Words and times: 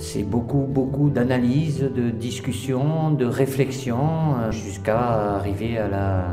C'est 0.00 0.22
beaucoup, 0.22 0.64
beaucoup 0.68 1.10
d'analyse, 1.10 1.80
de 1.80 2.10
discussion, 2.10 3.10
de 3.10 3.26
réflexion, 3.26 4.36
euh, 4.40 4.52
jusqu'à 4.52 5.34
arriver 5.36 5.76
à 5.76 5.88
la, 5.88 6.24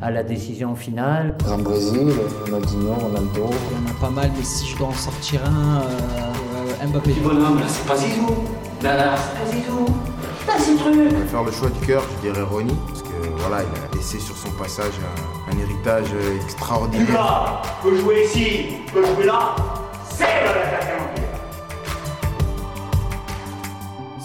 à 0.00 0.10
la 0.12 0.22
décision 0.22 0.76
finale. 0.76 1.36
En 1.50 1.58
Brésil, 1.58 2.08
Ronaldinho, 2.44 2.94
Ronaldo. 2.94 3.50
Il 3.50 3.84
y 3.84 3.88
en 3.88 3.90
a 3.90 4.00
pas 4.00 4.10
mal, 4.10 4.30
mais 4.36 4.44
si 4.44 4.68
je 4.68 4.78
dois 4.78 4.88
en 4.88 4.92
sortir 4.92 5.40
un, 5.44 5.80
euh, 5.82 6.86
Mbappé. 6.86 7.12
Du 7.12 7.20
bonhomme, 7.20 7.58
là, 7.58 7.66
c'est 7.68 7.86
pas 7.86 7.96
Zizou. 7.96 8.28
Là, 8.82 8.96
là, 8.96 9.14
c'est 9.16 9.38
pas 9.38 9.50
Zizou. 9.56 9.84
Là, 10.46 10.54
c'est 10.58 10.76
truc. 10.76 10.94
Je 10.94 11.16
vais 11.16 11.26
faire 11.26 11.42
le 11.42 11.52
choix 11.52 11.68
du 11.68 11.86
cœur, 11.86 12.04
je 12.16 12.28
dirais 12.28 12.42
Ronnie, 12.42 12.76
parce 12.86 13.02
que 13.02 13.08
voilà, 13.38 13.64
il 13.64 13.92
a 13.92 13.96
laissé 13.96 14.18
sur 14.20 14.36
son 14.36 14.50
passage 14.52 14.94
un, 15.48 15.52
un 15.52 15.58
héritage 15.58 16.08
extraordinaire. 16.44 17.12
Là, 17.12 17.62
peut 17.82 17.96
jouer 17.96 18.24
ici, 18.24 18.66
peut 18.94 19.04
jouer 19.04 19.26
là, 19.26 19.56
le. 19.58 19.79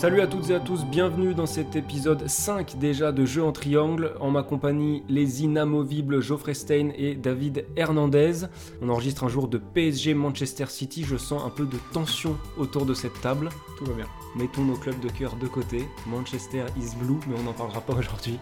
Salut 0.05 0.21
à 0.21 0.27
toutes 0.27 0.51
et 0.51 0.53
à 0.53 0.59
tous, 0.59 0.85
bienvenue 0.85 1.33
dans 1.33 1.47
cet 1.47 1.75
épisode 1.75 2.27
5 2.27 2.77
déjà 2.77 3.11
de 3.11 3.25
Jeux 3.25 3.43
en 3.43 3.51
triangle. 3.51 4.13
En 4.19 4.29
ma 4.29 4.43
compagnie, 4.43 5.01
les 5.09 5.41
inamovibles 5.41 6.21
Geoffrey 6.21 6.53
Stein 6.53 6.89
et 6.95 7.15
David 7.15 7.65
Hernandez. 7.75 8.45
On 8.83 8.89
enregistre 8.89 9.23
un 9.23 9.29
jour 9.29 9.47
de 9.47 9.57
PSG 9.57 10.13
Manchester 10.13 10.65
City, 10.67 11.03
je 11.03 11.17
sens 11.17 11.41
un 11.43 11.49
peu 11.49 11.65
de 11.65 11.77
tension 11.91 12.37
autour 12.57 12.85
de 12.85 12.93
cette 12.93 13.19
table. 13.21 13.49
Tout 13.79 13.85
va 13.85 13.93
bien. 13.93 14.07
Mettons 14.35 14.63
nos 14.63 14.75
clubs 14.75 14.99
de 14.99 15.09
cœur 15.09 15.37
de 15.37 15.47
côté. 15.47 15.85
Manchester 16.05 16.65
is 16.77 16.95
blue, 16.97 17.17
mais 17.27 17.35
on 17.39 17.43
n'en 17.43 17.53
parlera 17.53 17.81
pas 17.81 17.93
aujourd'hui. 17.93 18.37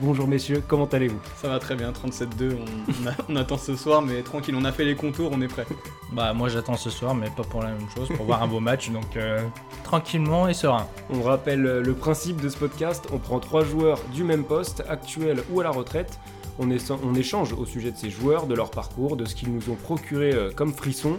Bonjour 0.00 0.26
messieurs, 0.26 0.62
comment 0.66 0.86
allez-vous 0.86 1.18
Ça 1.36 1.48
va 1.48 1.58
très 1.58 1.74
bien, 1.74 1.92
37-2, 1.92 2.52
on, 2.54 2.64
on 3.04 3.08
a- 3.08 3.12
on 3.28 3.36
attend 3.36 3.58
ce 3.58 3.76
soir, 3.76 4.00
mais 4.00 4.22
tranquille, 4.22 4.54
on 4.58 4.64
a 4.64 4.72
fait 4.72 4.84
les 4.84 4.94
contours, 4.94 5.30
on 5.32 5.40
est 5.42 5.48
prêt. 5.48 5.66
Bah 6.12 6.32
moi 6.32 6.48
j'attends 6.48 6.76
ce 6.76 6.88
soir 6.90 7.14
mais 7.14 7.28
pas 7.36 7.42
pour 7.42 7.62
la 7.62 7.68
même 7.70 7.88
chose, 7.94 8.08
pour 8.16 8.24
voir 8.24 8.42
un 8.42 8.46
beau 8.48 8.60
match 8.60 8.90
donc 8.90 9.16
euh, 9.16 9.42
tranquillement 9.84 10.48
et 10.48 10.54
serein. 10.54 10.86
On 11.10 11.22
rappelle 11.22 11.66
euh, 11.66 11.82
le 11.82 11.92
principe 11.92 12.40
de 12.40 12.48
ce 12.48 12.56
podcast, 12.56 13.06
on 13.12 13.18
prend 13.18 13.40
trois 13.40 13.62
joueurs 13.64 13.98
du 14.14 14.24
même 14.24 14.44
poste, 14.44 14.82
actuels 14.88 15.42
ou 15.52 15.60
à 15.60 15.64
la 15.64 15.70
retraite. 15.70 16.18
On, 16.58 16.70
est- 16.70 16.90
on 16.90 17.14
échange 17.14 17.52
au 17.52 17.64
sujet 17.66 17.90
de 17.90 17.96
ces 17.96 18.10
joueurs, 18.10 18.46
de 18.46 18.54
leur 18.54 18.70
parcours, 18.70 19.16
de 19.16 19.24
ce 19.26 19.34
qu'ils 19.34 19.52
nous 19.52 19.70
ont 19.70 19.76
procuré 19.76 20.32
euh, 20.32 20.50
comme 20.54 20.72
frisson. 20.72 21.16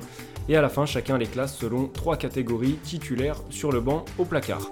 Et 0.50 0.56
à 0.56 0.62
la 0.62 0.70
fin, 0.70 0.86
chacun 0.88 1.18
les 1.20 1.28
classe 1.28 1.56
selon 1.56 1.88
trois 1.88 2.18
catégories 2.18 2.78
titulaires 2.84 3.38
sur 3.52 3.72
le 3.72 3.80
banc 3.80 4.06
au 4.18 4.26
placard. 4.26 4.70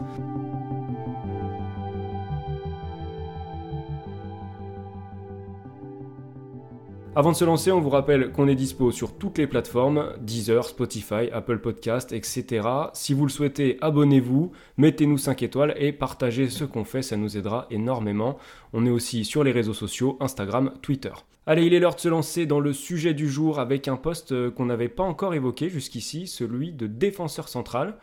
Avant 7.20 7.34
de 7.34 7.36
se 7.36 7.44
lancer, 7.44 7.70
on 7.70 7.82
vous 7.82 7.90
rappelle 7.90 8.32
qu'on 8.32 8.48
est 8.48 8.56
dispo 8.56 8.92
sur 8.92 9.18
toutes 9.18 9.40
les 9.40 9.46
plateformes, 9.46 10.14
Deezer, 10.22 10.64
Spotify, 10.64 11.30
Apple 11.34 11.60
Podcast, 11.60 12.14
etc. 12.14 12.66
Si 12.94 13.14
vous 13.14 13.26
le 13.26 13.30
souhaitez, 13.30 13.78
abonnez-vous, 13.82 14.54
mettez-nous 14.78 15.18
5 15.18 15.44
étoiles 15.44 15.76
et 15.76 15.92
partagez 15.92 16.48
ce 16.48 16.64
qu'on 16.64 16.86
fait, 16.86 17.02
ça 17.02 17.18
nous 17.18 17.36
aidera 17.36 17.68
énormément. 17.72 18.38
On 18.72 18.86
est 18.86 18.90
aussi 18.90 19.26
sur 19.26 19.44
les 19.44 19.52
réseaux 19.52 19.74
sociaux, 19.74 20.16
Instagram, 20.22 20.72
Twitter. 20.82 21.12
Allez, 21.46 21.66
il 21.66 21.74
est 21.74 21.82
l'heure 21.82 21.96
de 21.96 22.00
se 22.00 22.08
lancer 22.08 22.46
dans 22.46 22.62
le 22.62 22.72
sujet 22.72 23.14
du 23.14 23.28
jour 23.28 23.60
avec 23.60 23.90
un 23.90 23.98
poste 23.98 24.32
euh, 24.32 24.50
qu'on 24.50 24.68
n'avait 24.68 24.88
pas 24.88 25.04
encore 25.04 25.34
évoqué 25.34 25.68
jusqu'ici, 25.68 26.26
celui 26.26 26.72
de 26.72 26.88
défenseur 26.88 27.50
central. 27.50 27.98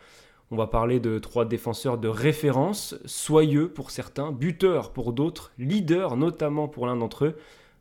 On 0.51 0.57
va 0.57 0.67
parler 0.67 0.99
de 0.99 1.17
trois 1.17 1.45
défenseurs 1.45 1.97
de 1.97 2.07
référence, 2.07 2.95
soyeux 3.05 3.67
pour 3.67 3.89
certains, 3.89 4.31
buteurs 4.31 4.93
pour 4.93 5.11
d'autres, 5.11 5.53
leaders 5.57 6.17
notamment 6.17 6.67
pour 6.67 6.85
l'un 6.85 6.97
d'entre 6.97 7.25
eux. 7.25 7.35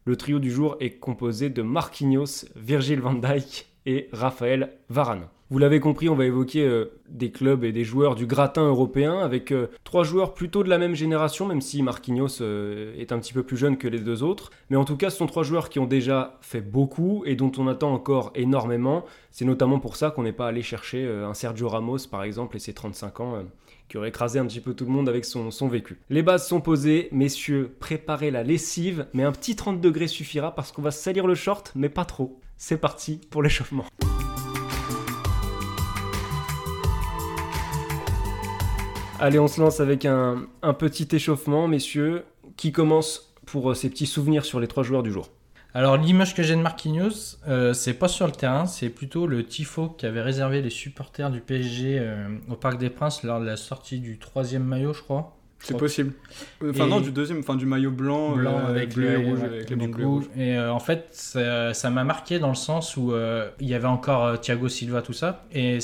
Le 0.09 0.15
trio 0.15 0.39
du 0.39 0.53
jour 0.53 0.77
est 0.79 1.01
composé 1.01 1.51
de 1.51 1.63
Marquinhos, 1.63 2.47
Virgil 2.55 3.01
van 3.01 3.15
Dijk 3.15 3.67
et 3.87 4.09
Raphaël 4.13 4.71
Varane. 4.89 5.27
Vous 5.51 5.59
l'avez 5.59 5.81
compris, 5.81 6.09
on 6.09 6.15
va 6.15 6.27
évoquer 6.27 6.65
euh, 6.65 6.93
des 7.09 7.33
clubs 7.33 7.65
et 7.65 7.73
des 7.73 7.83
joueurs 7.83 8.15
du 8.15 8.25
gratin 8.25 8.69
européen 8.69 9.19
avec 9.19 9.51
euh, 9.51 9.67
trois 9.83 10.05
joueurs 10.05 10.33
plutôt 10.33 10.63
de 10.63 10.69
la 10.69 10.79
même 10.79 10.95
génération, 10.95 11.45
même 11.45 11.61
si 11.61 11.83
Marquinhos 11.83 12.41
euh, 12.41 12.95
est 12.97 13.11
un 13.11 13.19
petit 13.19 13.33
peu 13.33 13.43
plus 13.43 13.57
jeune 13.57 13.79
que 13.79 13.89
les 13.89 13.99
deux 13.99 14.23
autres. 14.23 14.53
Mais 14.71 14.77
en 14.77 14.85
tout 14.85 14.97
cas, 14.97 15.11
ce 15.11 15.17
sont 15.17 15.27
trois 15.27 15.43
joueurs 15.43 15.71
qui 15.71 15.81
ont 15.81 15.87
déjà 15.87 16.39
fait 16.41 16.61
beaucoup 16.61 17.25
et 17.27 17.35
dont 17.35 17.51
on 17.59 17.67
attend 17.67 17.93
encore 17.93 18.31
énormément. 18.37 19.05
C'est 19.33 19.45
notamment 19.45 19.81
pour 19.81 19.97
ça 19.97 20.13
qu'on 20.13 20.23
n'est 20.23 20.31
pas 20.31 20.47
allé 20.47 20.63
chercher 20.63 21.05
un 21.05 21.35
Sergio 21.35 21.69
Ramos, 21.69 22.07
par 22.09 22.23
exemple, 22.23 22.55
et 22.55 22.61
ses 22.61 22.75
35 22.75 23.21
ans. 23.21 23.43
Euh, 23.87 23.89
qui 23.89 23.97
aurait 23.99 24.09
écrasé 24.09 24.39
un 24.39 24.47
petit 24.47 24.61
peu 24.61 24.75
tout 24.75 24.85
le 24.85 24.91
monde 24.91 25.09
avec 25.09 25.25
son, 25.25 25.69
vécu. 25.69 25.99
Les 26.11 26.23
bases 26.23 26.47
sont 26.47 26.61
posées, 26.61 27.09
messieurs, 27.13 27.77
préparez 27.81 28.31
la 28.31 28.43
lessive, 28.43 29.07
mais 29.13 29.25
un 29.25 29.33
petit 29.33 29.57
30 29.57 29.81
degrés 29.81 30.09
suffira 30.09 30.55
parce 30.55 30.73
qu'on 30.73 30.83
va 30.83 30.91
salir 30.91 31.27
le 31.27 31.35
short, 31.35 31.73
mais 31.75 31.89
pas 31.89 32.05
trop. 32.05 32.41
C'est 32.57 32.79
parti 32.79 33.21
pour 33.31 33.43
l'échauffement. 33.43 33.85
Allez, 39.19 39.39
on 39.39 39.49
se 39.49 39.61
lance 39.61 39.81
avec 39.81 40.05
un, 40.05 40.47
petit 40.79 41.09
échauffement, 41.13 41.69
messieurs, 41.69 42.25
qui 42.57 42.71
commence 42.71 43.35
pour 43.47 43.71
euh, 43.71 43.75
ces 43.75 43.89
petits 43.89 44.07
souvenirs 44.07 44.45
sur 44.45 44.61
les 44.61 44.69
trois 44.69 44.83
joueurs 44.83 45.03
du 45.03 45.11
jour. 45.11 45.31
Alors 45.77 45.99
l'image 45.99 46.35
que 46.35 46.43
j'ai 46.43 46.57
de 46.57 46.63
Marquinhos, 46.63 47.37
euh, 47.49 47.75
c'est 47.75 47.93
pas 47.93 48.09
sur 48.09 48.25
le 48.25 48.33
terrain, 48.33 48.65
c'est 48.65 48.89
plutôt 48.89 49.27
le 49.27 49.45
tifo 49.45 49.91
qui 49.91 50.07
avait 50.07 50.23
réservé 50.23 50.63
les 50.63 50.71
supporters 50.71 51.31
du 51.31 51.43
PSG 51.43 51.99
euh, 51.99 52.29
au 52.49 52.55
Parc 52.55 52.79
des 52.79 52.89
Princes 52.89 53.23
lors 53.25 53.41
de 53.41 53.45
la 53.45 53.59
sortie 53.59 53.99
du 53.99 54.17
troisième 54.19 54.65
maillot 54.65 54.95
je 54.95 55.03
crois. 55.03 55.37
C'est 55.59 55.77
possible. 55.77 56.15
Euh, 56.63 56.71
Enfin 56.71 56.87
Et- 56.87 56.89
non, 56.89 57.01
du 57.01 57.11
deuxième, 57.11 57.41
enfin 57.41 57.57
du 57.57 57.67
maillot 57.67 57.91
blanc, 57.91 58.37
Blanc 58.37 58.59
euh, 58.59 58.71
avec 58.71 58.95
bleu 58.95 59.05
le 59.05 59.21
et 59.21 59.27
rouge, 59.27 59.39
ouais, 59.41 59.45
avec 59.45 59.69
les 59.69 59.77
du 59.77 59.83
bandes 59.83 59.91
bleues 59.91 60.03
et 60.03 60.07
coup, 60.07 60.13
rouges. 60.15 60.31
Et 60.39 60.57
euh, 60.57 60.73
en 60.73 60.79
fait, 60.81 61.09
ça 61.11 61.91
m'a 61.91 62.05
marqué 62.05 62.39
dans 62.39 62.49
le 62.49 62.55
sens 62.55 62.97
où 62.97 63.13
euh, 63.13 63.51
il 63.61 63.69
y 63.69 63.75
avait 63.75 63.87
encore 63.87 64.41
Thiago 64.41 64.71
Silva, 64.71 65.03
tout 65.03 65.13
ça. 65.13 65.45
Et 65.53 65.77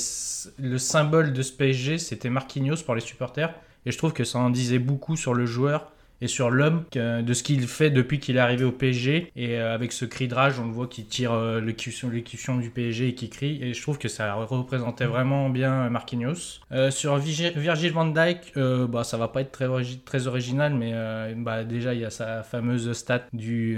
le 0.57 0.77
symbole 0.79 1.33
de 1.33 1.41
ce 1.43 1.51
PSG, 1.53 1.99
c'était 1.99 2.31
Marquinhos 2.31 2.77
pour 2.83 2.95
les 2.95 3.01
supporters. 3.01 3.53
Et 3.85 3.91
je 3.91 3.97
trouve 3.99 4.13
que 4.13 4.23
ça 4.23 4.39
en 4.39 4.49
disait 4.49 4.79
beaucoup 4.79 5.17
sur 5.17 5.35
le 5.35 5.45
joueur 5.45 5.91
et 6.23 6.27
sur 6.27 6.49
l'homme, 6.49 6.85
de 6.93 7.33
ce 7.33 7.43
qu'il 7.43 7.67
fait 7.67 7.89
depuis 7.89 8.17
qu'il 8.19 8.37
est 8.37 8.39
arrivé 8.39 8.63
au 8.63 8.71
PSG. 8.71 9.29
Et 9.35 9.59
euh, 9.59 9.75
avec 9.75 9.91
ce 9.91 10.05
cri 10.05 10.29
de 10.29 10.33
rage, 10.33 10.57
on 10.57 10.65
le 10.65 10.71
voit 10.71 10.87
qu'il 10.87 11.05
tire 11.05 11.33
euh, 11.33 11.59
l'écution 11.59 12.09
l'écution 12.09 12.57
du 12.57 12.69
PSG 12.69 13.09
et 13.09 13.13
qui 13.13 13.29
crie. 13.29 13.59
Et 13.61 13.73
je 13.73 13.81
trouve 13.81 13.97
que 13.97 14.07
ça 14.07 14.33
représentait 14.33 15.05
vraiment 15.05 15.49
bien 15.49 15.89
Marquinhos. 15.89 16.61
Euh, 16.71 16.91
sur 16.91 17.17
Virgil 17.17 17.91
van 17.91 18.05
Dijk, 18.05 18.53
euh, 18.55 18.87
bah, 18.87 19.03
ça 19.03 19.17
va 19.17 19.27
pas 19.27 19.41
être 19.41 19.51
très, 19.51 19.67
origi- 19.67 20.01
très 20.01 20.27
original, 20.27 20.73
mais 20.73 20.93
bah, 21.35 21.65
déjà 21.65 21.93
il 21.93 21.99
y 21.99 22.05
a 22.05 22.09
sa 22.09 22.41
fameuse 22.41 22.93
stat 22.93 23.23
du, 23.33 23.77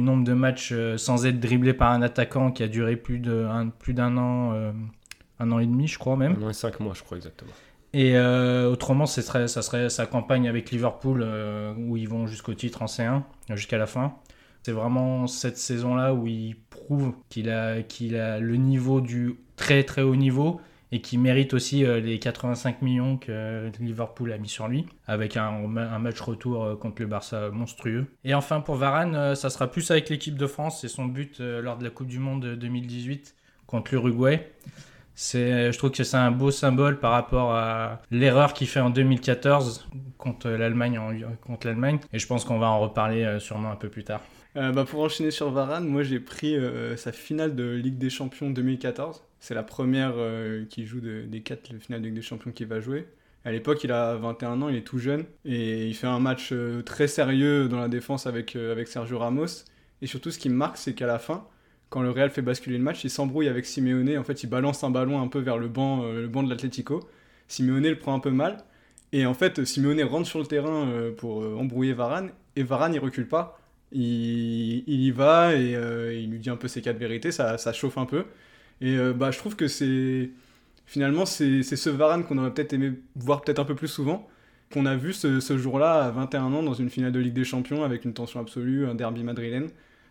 nombre 0.00 0.24
de 0.24 0.32
matchs 0.32 0.74
sans 0.96 1.24
être 1.24 1.38
dribblé 1.38 1.72
par 1.72 1.92
un 1.92 2.02
attaquant 2.02 2.50
qui 2.50 2.64
a 2.64 2.68
duré 2.68 2.96
plus 2.96 3.20
d'un 3.20 3.68
plus 3.68 3.94
an, 4.00 4.72
un 5.38 5.52
an 5.52 5.58
et 5.60 5.66
demi, 5.66 5.86
je 5.86 5.98
crois 5.98 6.16
même. 6.16 6.36
Un 6.42 6.46
an 6.46 6.50
et 6.50 6.54
cinq 6.54 6.80
mois, 6.80 6.94
je 6.94 7.04
crois 7.04 7.16
exactement. 7.16 7.52
Et 7.92 8.16
euh, 8.16 8.70
autrement, 8.70 9.06
serait, 9.06 9.48
ça 9.48 9.62
serait 9.62 9.88
sa 9.90 10.06
campagne 10.06 10.48
avec 10.48 10.70
Liverpool 10.70 11.22
euh, 11.24 11.72
où 11.76 11.96
ils 11.96 12.08
vont 12.08 12.26
jusqu'au 12.26 12.54
titre 12.54 12.82
en 12.82 12.86
C1, 12.86 13.22
jusqu'à 13.54 13.78
la 13.78 13.86
fin. 13.86 14.14
C'est 14.62 14.72
vraiment 14.72 15.26
cette 15.26 15.58
saison-là 15.58 16.12
où 16.12 16.26
il 16.26 16.56
prouve 16.70 17.14
qu'il 17.28 17.48
a, 17.50 17.82
qu'il 17.82 18.12
le 18.12 18.56
niveau 18.56 19.00
du 19.00 19.36
très 19.56 19.84
très 19.84 20.02
haut 20.02 20.16
niveau 20.16 20.60
et 20.92 21.00
qui 21.00 21.18
mérite 21.18 21.54
aussi 21.54 21.84
euh, 21.84 22.00
les 22.00 22.18
85 22.18 22.82
millions 22.82 23.16
que 23.16 23.70
Liverpool 23.80 24.32
a 24.32 24.38
mis 24.38 24.48
sur 24.48 24.68
lui, 24.68 24.86
avec 25.06 25.36
un, 25.36 25.76
un 25.76 25.98
match 25.98 26.20
retour 26.20 26.78
contre 26.78 27.02
le 27.02 27.08
Barça 27.08 27.50
monstrueux. 27.50 28.06
Et 28.24 28.34
enfin 28.34 28.60
pour 28.60 28.74
Varane, 28.74 29.34
ça 29.34 29.50
sera 29.50 29.68
plus 29.68 29.90
avec 29.90 30.10
l'équipe 30.10 30.36
de 30.36 30.46
France, 30.46 30.80
c'est 30.80 30.88
son 30.88 31.06
but 31.06 31.38
lors 31.38 31.78
de 31.78 31.84
la 31.84 31.90
Coupe 31.90 32.08
du 32.08 32.18
Monde 32.18 32.42
de 32.42 32.54
2018 32.56 33.34
contre 33.66 33.92
l'Uruguay. 33.92 34.48
C'est, 35.18 35.72
je 35.72 35.78
trouve 35.78 35.90
que 35.92 36.04
c'est 36.04 36.18
un 36.18 36.30
beau 36.30 36.50
symbole 36.50 37.00
par 37.00 37.10
rapport 37.12 37.54
à 37.54 38.02
l'erreur 38.10 38.52
qu'il 38.52 38.68
fait 38.68 38.80
en 38.80 38.90
2014 38.90 39.88
contre 40.18 40.50
l'Allemagne, 40.50 41.00
contre 41.40 41.66
l'Allemagne. 41.66 41.98
Et 42.12 42.18
je 42.18 42.26
pense 42.26 42.44
qu'on 42.44 42.58
va 42.58 42.66
en 42.68 42.78
reparler 42.80 43.24
euh, 43.24 43.38
sûrement 43.40 43.70
un 43.72 43.76
peu 43.76 43.88
plus 43.88 44.04
tard. 44.04 44.20
Euh, 44.56 44.72
bah, 44.72 44.84
pour 44.84 45.00
enchaîner 45.00 45.30
sur 45.30 45.50
Varane, 45.50 45.86
moi 45.88 46.02
j'ai 46.02 46.20
pris 46.20 46.54
euh, 46.54 46.96
sa 46.96 47.12
finale 47.12 47.54
de 47.56 47.64
Ligue 47.74 47.96
des 47.96 48.10
Champions 48.10 48.50
2014. 48.50 49.22
C'est 49.40 49.54
la 49.54 49.62
première 49.62 50.12
euh, 50.16 50.66
qu'il 50.66 50.84
joue 50.86 51.00
de- 51.00 51.22
des 51.26 51.40
quatre 51.40 51.72
finales 51.80 52.02
de 52.02 52.06
Ligue 52.06 52.16
des 52.16 52.22
Champions 52.22 52.52
qu'il 52.52 52.66
va 52.66 52.80
jouer. 52.80 53.06
À 53.46 53.52
l'époque, 53.52 53.84
il 53.84 53.92
a 53.92 54.16
21 54.16 54.60
ans, 54.60 54.68
il 54.68 54.76
est 54.76 54.82
tout 54.86 54.98
jeune 54.98 55.24
et 55.46 55.86
il 55.86 55.94
fait 55.94 56.08
un 56.08 56.18
match 56.18 56.52
très 56.84 57.06
sérieux 57.06 57.68
dans 57.68 57.78
la 57.78 57.88
défense 57.88 58.26
avec, 58.26 58.56
avec 58.56 58.88
Sergio 58.88 59.18
Ramos. 59.18 59.46
Et 60.02 60.06
surtout, 60.06 60.30
ce 60.30 60.38
qui 60.38 60.48
me 60.50 60.56
marque, 60.56 60.76
c'est 60.76 60.94
qu'à 60.94 61.06
la 61.06 61.18
fin, 61.20 61.46
quand 61.88 62.02
le 62.02 62.10
Real 62.10 62.30
fait 62.30 62.42
basculer 62.42 62.78
le 62.78 62.84
match, 62.84 63.04
il 63.04 63.10
s'embrouille 63.10 63.48
avec 63.48 63.64
Simeone. 63.64 64.18
En 64.18 64.24
fait, 64.24 64.42
il 64.42 64.48
balance 64.48 64.82
un 64.82 64.90
ballon 64.90 65.20
un 65.20 65.28
peu 65.28 65.38
vers 65.38 65.58
le 65.58 65.68
banc, 65.68 66.02
euh, 66.02 66.22
le 66.22 66.28
banc 66.28 66.42
de 66.42 66.50
l'Atlético. 66.50 67.08
Simeone 67.48 67.84
le 67.88 67.98
prend 67.98 68.14
un 68.14 68.20
peu 68.20 68.30
mal. 68.30 68.58
Et 69.12 69.24
en 69.24 69.34
fait, 69.34 69.64
Simeone 69.64 70.02
rentre 70.02 70.26
sur 70.26 70.40
le 70.40 70.46
terrain 70.46 70.88
euh, 70.88 71.12
pour 71.12 71.42
euh, 71.42 71.56
embrouiller 71.56 71.92
Varane. 71.92 72.30
Et 72.56 72.64
Varane, 72.64 72.94
il 72.94 72.98
recule 72.98 73.28
pas. 73.28 73.60
Il, 73.92 74.82
y 74.88 75.10
va 75.12 75.54
et 75.54 75.72
il 76.20 76.30
lui 76.30 76.40
dit 76.40 76.50
un 76.50 76.56
peu 76.56 76.66
ses 76.66 76.82
quatre 76.82 76.98
vérités. 76.98 77.30
Ça, 77.30 77.56
ça 77.56 77.72
chauffe 77.72 77.98
un 77.98 78.04
peu. 78.04 78.24
Et 78.80 78.96
bah, 79.14 79.30
je 79.30 79.38
trouve 79.38 79.54
que 79.56 79.68
c'est. 79.68 80.30
Finalement, 80.86 81.24
c'est 81.24 81.62
ce 81.62 81.90
Varane 81.90 82.24
qu'on 82.24 82.36
aurait 82.38 82.52
peut-être 82.52 82.72
aimé 82.72 82.92
voir 83.14 83.42
peut-être 83.42 83.60
un 83.60 83.64
peu 83.64 83.76
plus 83.76 83.88
souvent. 83.88 84.28
Qu'on 84.72 84.86
a 84.86 84.96
vu 84.96 85.12
ce, 85.12 85.38
ce 85.38 85.56
jour-là 85.56 86.04
à 86.04 86.10
21 86.10 86.52
ans 86.52 86.62
dans 86.64 86.74
une 86.74 86.90
finale 86.90 87.12
de 87.12 87.20
Ligue 87.20 87.32
des 87.32 87.44
Champions 87.44 87.84
avec 87.84 88.04
une 88.04 88.12
tension 88.12 88.40
absolue, 88.40 88.86
un 88.86 88.96
derby 88.96 89.22
madrilène. 89.22 89.68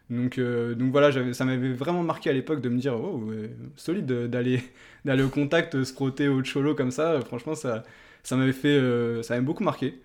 Donc, 0.09 0.37
euh, 0.37 0.75
donc 0.75 0.91
voilà, 0.91 1.11
ça 1.33 1.45
m'avait 1.45 1.73
vraiment 1.73 2.03
marqué 2.03 2.29
à 2.29 2.33
l'époque 2.33 2.61
de 2.61 2.69
me 2.69 2.77
dire, 2.79 2.95
oh, 2.95 3.17
ouais, 3.25 3.49
solide 3.75 4.05
de- 4.05 4.27
d'aller 4.27 4.61
d'aller 5.05 5.23
au 5.23 5.29
contact, 5.29 5.83
se 5.83 5.93
frotter 5.93 6.27
au 6.27 6.43
cholo 6.43 6.75
comme 6.75 6.91
ça. 6.91 7.13
Euh, 7.13 7.21
Franchement, 7.21 7.55
ça, 7.55 7.83
ça 8.23 8.35
m'avait 8.35 8.53
fait, 8.53 8.69
euh, 8.77 9.23
ça 9.23 9.33
m'avait 9.35 9.45
beaucoup 9.45 9.63
marqué. 9.63 9.99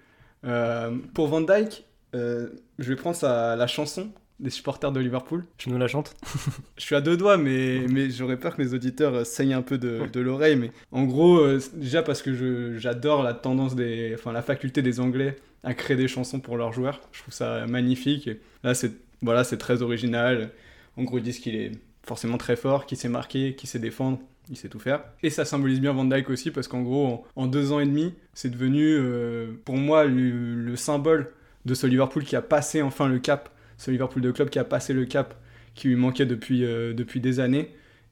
Euh, 0.44 0.96
pour 1.14 1.28
Van 1.28 1.40
Dyke, 1.42 1.84
euh, 2.14 2.48
je 2.78 2.88
vais 2.88 2.96
prendre 2.96 3.16
sa, 3.16 3.56
la 3.56 3.66
chanson 3.66 4.10
des 4.38 4.48
supporters 4.50 4.90
de 4.90 5.00
Liverpool. 5.00 5.44
Tu 5.58 5.68
nous 5.68 5.76
la 5.76 5.86
chantes? 5.86 6.16
Je 6.78 6.82
suis 6.84 6.94
à 6.94 7.02
deux 7.02 7.16
doigts, 7.18 7.36
mais, 7.36 7.84
mais 7.90 8.08
j'aurais 8.10 8.38
peur 8.38 8.56
que 8.56 8.62
mes 8.62 8.72
auditeurs 8.72 9.14
euh, 9.14 9.24
saignent 9.24 9.52
un 9.52 9.60
peu 9.62 9.76
de, 9.76 10.06
de 10.10 10.20
l'oreille. 10.20 10.56
Mais 10.56 10.70
en 10.92 11.04
gros, 11.04 11.38
euh, 11.40 11.60
déjà 11.74 12.02
parce 12.02 12.22
que 12.22 12.78
j'adore 12.78 13.22
la 13.22 13.34
tendance 13.34 13.74
des, 13.76 14.12
enfin 14.14 14.32
la 14.32 14.40
faculté 14.42 14.80
des 14.80 14.98
Anglais 14.98 15.36
à 15.62 15.74
créer 15.74 15.96
des 15.98 16.08
chansons 16.08 16.40
pour 16.40 16.56
leurs 16.56 16.72
joueurs. 16.72 17.02
Je 17.12 17.20
trouve 17.20 17.34
ça 17.34 17.66
magnifique. 17.66 18.28
Et 18.28 18.40
là, 18.64 18.72
c'est 18.72 18.92
voilà, 19.22 19.44
c'est 19.44 19.58
très 19.58 19.82
original. 19.82 20.50
En 20.96 21.04
gros, 21.04 21.18
ils 21.18 21.24
disent 21.24 21.38
qu'il 21.38 21.56
est 21.56 21.72
forcément 22.02 22.38
très 22.38 22.56
fort, 22.56 22.86
qu'il 22.86 22.98
sait 22.98 23.08
marquer, 23.08 23.54
qu'il 23.54 23.68
sait 23.68 23.78
défendre. 23.78 24.18
Il 24.48 24.56
sait 24.56 24.68
tout 24.68 24.80
faire. 24.80 25.04
Et 25.22 25.30
ça 25.30 25.44
symbolise 25.44 25.80
bien 25.80 25.92
Van 25.92 26.04
Dyke 26.04 26.28
aussi, 26.28 26.50
parce 26.50 26.66
qu'en 26.66 26.82
gros, 26.82 27.24
en, 27.36 27.46
deux 27.46 27.70
ans 27.70 27.78
et 27.78 27.86
demi, 27.86 28.14
c'est 28.34 28.50
devenu, 28.50 28.84
euh, 28.84 29.52
pour 29.64 29.76
moi, 29.76 30.04
le, 30.04 30.56
le 30.56 30.76
symbole 30.76 31.30
de 31.66 31.74
ce 31.74 31.86
Liverpool 31.86 32.24
qui 32.24 32.34
a 32.34 32.42
passé 32.42 32.82
enfin 32.82 33.08
le 33.08 33.20
cap. 33.20 33.50
Ce 33.78 33.90
Liverpool 33.90 34.22
de 34.22 34.30
club 34.32 34.50
qui 34.50 34.58
a 34.58 34.64
passé 34.64 34.92
le 34.92 35.04
cap 35.06 35.34
qui 35.74 35.88
lui 35.88 35.96
manquait 35.96 36.26
depuis, 36.26 36.64
euh, 36.64 36.92
des 36.92 37.40
années. 37.40 37.70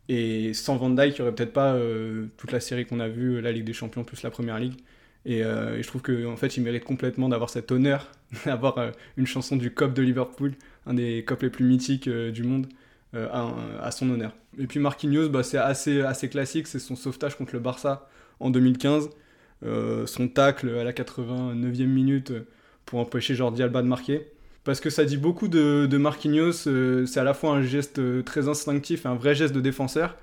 Et 0.08 0.54
sans 0.54 0.76
Van 0.76 0.90
Dijk, 0.90 1.18
il 1.18 1.20
n'y 1.20 1.20
aurait 1.22 1.34
peut-être 1.34 1.52
pas 1.52 1.74
euh, 1.74 2.26
toute 2.36 2.52
la 2.52 2.60
série 2.60 2.86
qu'on 2.86 3.00
a 3.00 3.08
vue, 3.08 3.40
la 3.40 3.52
Ligue 3.52 3.64
des 3.64 3.72
Champions 3.72 4.04
plus 4.04 4.22
la 4.22 4.30
Première 4.30 4.58
Ligue. 4.58 4.74
Et, 5.26 5.42
je 5.42 5.86
trouve 5.86 6.00
qu'en 6.00 6.32
en 6.32 6.36
fait, 6.36 6.56
il 6.56 6.62
mérite 6.62 6.84
complètement 6.84 7.28
d'avoir 7.28 7.50
cet 7.50 7.72
honneur, 7.72 8.10
d'avoir 8.46 8.92
une 9.16 9.26
chanson 9.26 9.56
du 9.56 9.72
COP 9.72 9.92
de 9.92 10.02
Liverpool, 10.02 10.54
un 10.88 10.94
des 10.94 11.24
COP 11.24 11.42
les 11.42 11.50
plus 11.50 11.64
mythiques 11.64 12.08
euh, 12.08 12.32
du 12.32 12.42
monde, 12.42 12.66
euh, 13.14 13.28
à, 13.80 13.90
son 13.90 14.10
honneur. 14.10 14.34
Et 14.58 14.66
puis 14.66 14.80
Marquinhos, 14.80 15.28
bah, 15.28 15.42
c'est 15.42 15.58
assez, 15.58 16.00
assez 16.00 16.28
classique, 16.28 16.66
c'est 16.66 16.78
son 16.78 16.96
sauvetage 16.96 17.36
contre 17.36 17.54
le 17.54 17.60
Barça 17.60 18.08
en 18.40 18.50
2015, 18.50 19.10
euh, 19.64 20.06
son 20.06 20.28
tacle 20.28 20.68
à 20.70 20.84
la 20.84 20.92
89e 20.92 21.86
minute 21.86 22.32
pour 22.84 23.00
empêcher 23.00 23.34
Jordi 23.34 23.62
Alba 23.62 23.82
de 23.82 23.88
marquer 23.88 24.28
parce 24.64 24.80
que 24.80 24.90
ça 24.90 25.04
dit 25.04 25.16
beaucoup 25.16 25.48
de, 25.48 25.86
de 25.86 25.96
Marquinhos. 25.96 26.52
c'est 27.06 27.20
à 27.20 27.24
la 27.24 27.32
fois 27.32 27.52
un 27.52 27.62
geste 27.62 28.00
très 28.24 28.48
instinctif, 28.48 29.06
un 29.06 29.14
vrai 29.14 29.34
geste 29.34 29.54
de 29.54 29.62
défenseur, 29.62 30.16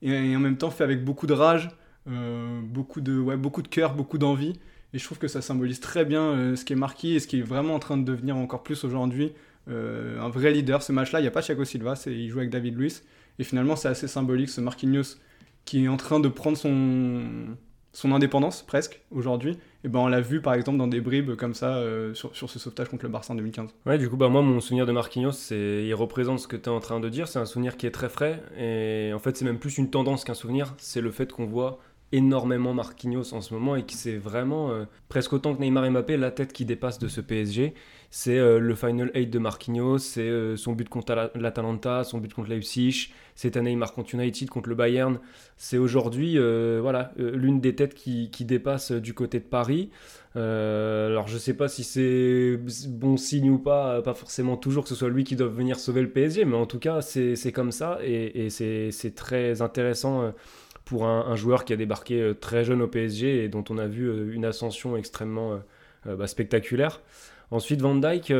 et, 0.00 0.34
en 0.34 0.40
même 0.40 0.56
temps 0.56 0.70
fait 0.70 0.84
avec 0.84 1.04
beaucoup 1.04 1.26
de 1.26 1.34
rage, 1.34 1.68
beaucoup 2.06 3.02
de 3.02 3.18
ouais, 3.18 3.36
beaucoup 3.36 3.60
cœur, 3.60 3.94
beaucoup 3.94 4.16
d'envie. 4.16 4.54
Et 4.94 4.98
je 4.98 5.04
trouve 5.04 5.18
que 5.18 5.28
ça 5.28 5.42
symbolise 5.42 5.80
très 5.80 6.06
bien 6.06 6.56
ce 6.56 6.64
qui 6.64 6.72
est 6.72 6.76
Marquis 6.76 7.16
et 7.16 7.20
ce 7.20 7.26
qui 7.26 7.40
est 7.40 7.42
vraiment 7.42 7.74
en 7.74 7.78
train 7.80 7.98
de 7.98 8.04
devenir 8.04 8.38
encore 8.38 8.62
plus 8.62 8.82
aujourd'hui 8.84 9.32
un 9.68 10.28
vrai 10.28 10.52
leader. 10.52 10.82
Ce 10.82 10.92
match-là, 10.92 11.20
il 11.20 11.22
n'y 11.22 11.28
a 11.28 11.32
pas 11.32 11.42
Thiago 11.42 11.64
Silva, 11.64 11.94
il 12.06 12.28
joue 12.28 12.38
avec 12.38 12.50
David 12.50 12.76
Luiz, 12.76 13.04
et 13.38 13.44
finalement 13.44 13.76
c'est 13.76 13.88
assez 13.88 14.08
symbolique 14.08 14.48
ce 14.50 14.60
Marquinhos 14.60 15.16
qui 15.64 15.84
est 15.84 15.88
en 15.88 15.96
train 15.96 16.20
de 16.20 16.28
prendre 16.28 16.56
son 16.56 17.56
son 17.92 18.12
indépendance 18.12 18.62
presque 18.62 19.00
aujourd'hui. 19.10 19.58
Et 19.84 19.88
ben 19.88 20.00
on 20.00 20.06
l'a 20.06 20.20
vu 20.20 20.40
par 20.40 20.54
exemple 20.54 20.78
dans 20.78 20.86
des 20.86 21.00
bribes 21.00 21.34
comme 21.36 21.54
ça 21.54 21.76
euh, 21.76 22.14
sur, 22.14 22.34
sur 22.34 22.48
ce 22.48 22.58
sauvetage 22.58 22.88
contre 22.88 23.04
le 23.04 23.10
Barça 23.10 23.32
en 23.32 23.36
2015. 23.36 23.70
Ouais, 23.86 23.98
du 23.98 24.08
coup, 24.08 24.16
bah, 24.16 24.28
moi, 24.28 24.42
mon 24.42 24.60
souvenir 24.60 24.86
de 24.86 24.92
Marquinhos, 24.92 25.32
c'est, 25.32 25.84
il 25.84 25.94
représente 25.94 26.38
ce 26.40 26.48
que 26.48 26.56
tu 26.56 26.64
es 26.64 26.68
en 26.68 26.80
train 26.80 27.00
de 27.00 27.08
dire. 27.08 27.28
C'est 27.28 27.38
un 27.38 27.46
souvenir 27.46 27.76
qui 27.76 27.86
est 27.86 27.90
très 27.90 28.08
frais. 28.08 28.42
Et 28.56 29.12
en 29.12 29.18
fait, 29.18 29.36
c'est 29.36 29.44
même 29.44 29.58
plus 29.58 29.78
une 29.78 29.90
tendance 29.90 30.24
qu'un 30.24 30.34
souvenir. 30.34 30.74
C'est 30.78 31.00
le 31.00 31.10
fait 31.10 31.32
qu'on 31.32 31.46
voit 31.46 31.80
énormément 32.12 32.74
Marquinhos 32.74 33.32
en 33.34 33.40
ce 33.40 33.54
moment 33.54 33.74
et 33.76 33.84
que 33.84 33.92
c'est 33.92 34.16
vraiment 34.16 34.70
euh, 34.70 34.84
presque 35.08 35.32
autant 35.32 35.54
que 35.54 35.60
Neymar 35.60 35.84
et 35.86 35.90
Mbappé 35.90 36.16
la 36.16 36.30
tête 36.30 36.52
qui 36.52 36.64
dépasse 36.64 36.98
de 36.98 37.08
ce 37.08 37.20
PSG. 37.20 37.74
C'est 38.10 38.38
euh, 38.38 38.58
le 38.58 38.74
Final 38.74 39.10
8 39.14 39.28
de 39.28 39.38
Marquinhos, 39.38 39.98
c'est 39.98 40.20
euh, 40.28 40.56
son 40.56 40.72
but 40.72 40.88
contre 40.88 41.14
la- 41.14 41.30
l'Atalanta, 41.34 42.04
son 42.04 42.18
but 42.18 42.32
contre 42.34 42.50
Leipzig, 42.50 43.12
cette 43.34 43.56
année 43.56 43.72
il 43.72 43.78
marque 43.78 43.94
contre 43.94 44.14
United, 44.14 44.50
contre 44.50 44.68
le 44.68 44.74
Bayern. 44.74 45.18
C'est 45.56 45.78
aujourd'hui 45.78 46.36
voilà, 46.80 47.12
l'une 47.16 47.60
des 47.60 47.74
têtes 47.74 47.94
qui, 47.94 48.30
qui 48.30 48.44
dépasse 48.44 48.92
du 48.92 49.14
côté 49.14 49.38
de 49.38 49.44
Paris. 49.44 49.90
Alors 50.34 51.28
je 51.28 51.38
sais 51.38 51.54
pas 51.54 51.68
si 51.68 51.84
c'est 51.84 52.58
bon 52.88 53.16
signe 53.16 53.50
ou 53.50 53.58
pas, 53.58 54.02
pas 54.02 54.14
forcément 54.14 54.56
toujours 54.56 54.82
que 54.82 54.88
ce 54.88 54.94
soit 54.94 55.08
lui 55.08 55.24
qui 55.24 55.36
doit 55.36 55.48
venir 55.48 55.78
sauver 55.78 56.02
le 56.02 56.10
PSG, 56.10 56.44
mais 56.44 56.56
en 56.56 56.66
tout 56.66 56.78
cas 56.78 57.00
c'est 57.00 57.36
c'est 57.36 57.52
comme 57.52 57.72
ça 57.72 57.98
et, 58.02 58.44
et 58.46 58.50
c'est 58.50 58.90
c'est 58.90 59.14
très 59.14 59.62
intéressant 59.62 60.32
pour 60.84 61.06
un, 61.06 61.36
joueur 61.36 61.64
qui 61.64 61.72
a 61.72 61.76
débarqué 61.76 62.20
euh, 62.20 62.34
très 62.34 62.64
jeune 62.64 62.82
au 62.82 62.88
PSG 62.88 63.44
et 63.44 63.48
dont 63.48 63.64
on 63.70 63.78
a 63.78 63.86
vu 63.86 64.08
euh, 64.08 64.32
une 64.32 64.44
ascension 64.44 64.96
extrêmement 64.96 65.60
euh, 66.06 66.16
bah, 66.16 66.26
spectaculaire. 66.26 67.00
Ensuite, 67.50 67.82
Van 67.82 67.94
Dyke, 67.94 68.32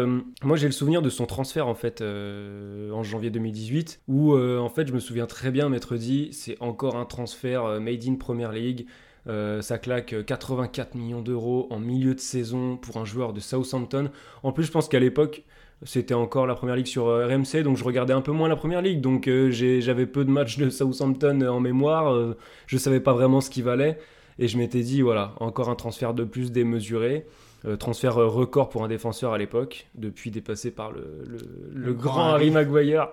moi 0.43 0.57
j'ai 0.57 0.67
le 0.67 0.73
souvenir 0.73 1.03
de 1.03 1.11
son 1.11 1.27
transfert 1.27 1.69
en 1.69 1.75
fait 1.75 2.01
en 2.01 3.03
janvier 3.03 3.29
2018, 3.29 4.01
où 4.09 4.35
en 4.35 4.71
fait 4.71 4.89
je 4.89 4.95
me 4.95 5.01
souviens 5.01 5.27
très 5.27 5.51
bien 5.51 5.69
m'être 5.69 5.97
dit 5.97 6.31
c'est 6.33 6.57
encore 6.61 6.97
un 6.97 7.05
transfert 7.05 7.79
made 7.79 8.09
in 8.09 8.15
Premier 8.15 8.49
League, 8.55 8.87
ça 9.27 9.77
claque 9.77 10.25
84 10.25 10.95
millions 10.95 11.21
d'euros 11.21 11.67
en 11.69 11.79
milieu 11.79 12.15
de 12.15 12.21
saison 12.21 12.79
pour 12.79 12.97
un 12.97 13.05
joueur 13.05 13.35
de 13.35 13.41
Southampton. 13.41 14.11
En 14.43 14.53
plus, 14.53 14.65
je 14.65 14.71
pense 14.71 14.89
qu'à 14.89 14.99
l'époque, 14.99 15.45
c'était 15.85 16.15
encore 16.15 16.47
la 16.47 16.55
première 16.55 16.77
ligue 16.77 16.87
sur 16.87 17.09
euh, 17.09 17.27
RMC, 17.27 17.63
donc 17.63 17.77
je 17.77 17.85
regardais 17.85 18.13
un 18.13 18.21
peu 18.21 18.33
moins 18.33 18.49
la 18.49 18.57
première 18.57 18.83
ligue. 18.83 19.01
Donc 19.01 19.29
euh, 19.29 19.51
j'avais 19.51 20.07
peu 20.07 20.25
de 20.25 20.31
matchs 20.31 20.59
de 20.59 20.71
Southampton 20.71 21.41
en 21.43 21.61
mémoire. 21.61 22.13
euh, 22.13 22.37
je 22.67 22.77
savais 22.79 23.01
pas 23.01 23.13
vraiment 23.13 23.41
ce 23.41 23.51
qui 23.51 23.63
valait. 23.63 23.99
Et 24.39 24.49
je 24.49 24.57
m'étais 24.57 24.81
dit, 24.81 25.03
voilà, 25.03 25.35
encore 25.41 25.69
un 25.69 25.75
transfert 25.75 26.15
de 26.15 26.25
plus 26.25 26.53
démesuré. 26.53 27.27
Euh, 27.65 27.77
transfert 27.77 28.19
euh, 28.19 28.27
record 28.27 28.71
pour 28.71 28.83
un 28.83 28.89
défenseur 28.89 29.33
à 29.33 29.39
l'époque, 29.39 29.87
depuis 29.95 30.33
dépassé 30.33 30.73
par 30.73 30.91
le, 30.91 31.05
le- 31.29 31.39
le 31.73 31.93
grand 31.93 32.13
grand 32.15 32.33
Harry. 32.35 32.51
Maguire. 32.51 33.09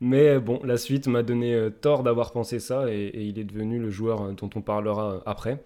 Mais 0.00 0.28
euh, 0.28 0.40
bon, 0.40 0.60
la 0.64 0.78
suite 0.78 1.08
m'a 1.08 1.22
donné 1.22 1.52
euh, 1.54 1.68
tort 1.68 2.02
d'avoir 2.02 2.32
pensé 2.32 2.58
ça 2.58 2.86
et, 2.90 2.94
et 3.08 3.22
il 3.22 3.38
est 3.38 3.44
devenu 3.44 3.78
le 3.78 3.90
joueur 3.90 4.22
euh, 4.22 4.32
dont 4.32 4.48
on 4.54 4.62
parlera 4.62 5.12
euh, 5.12 5.18
après. 5.26 5.62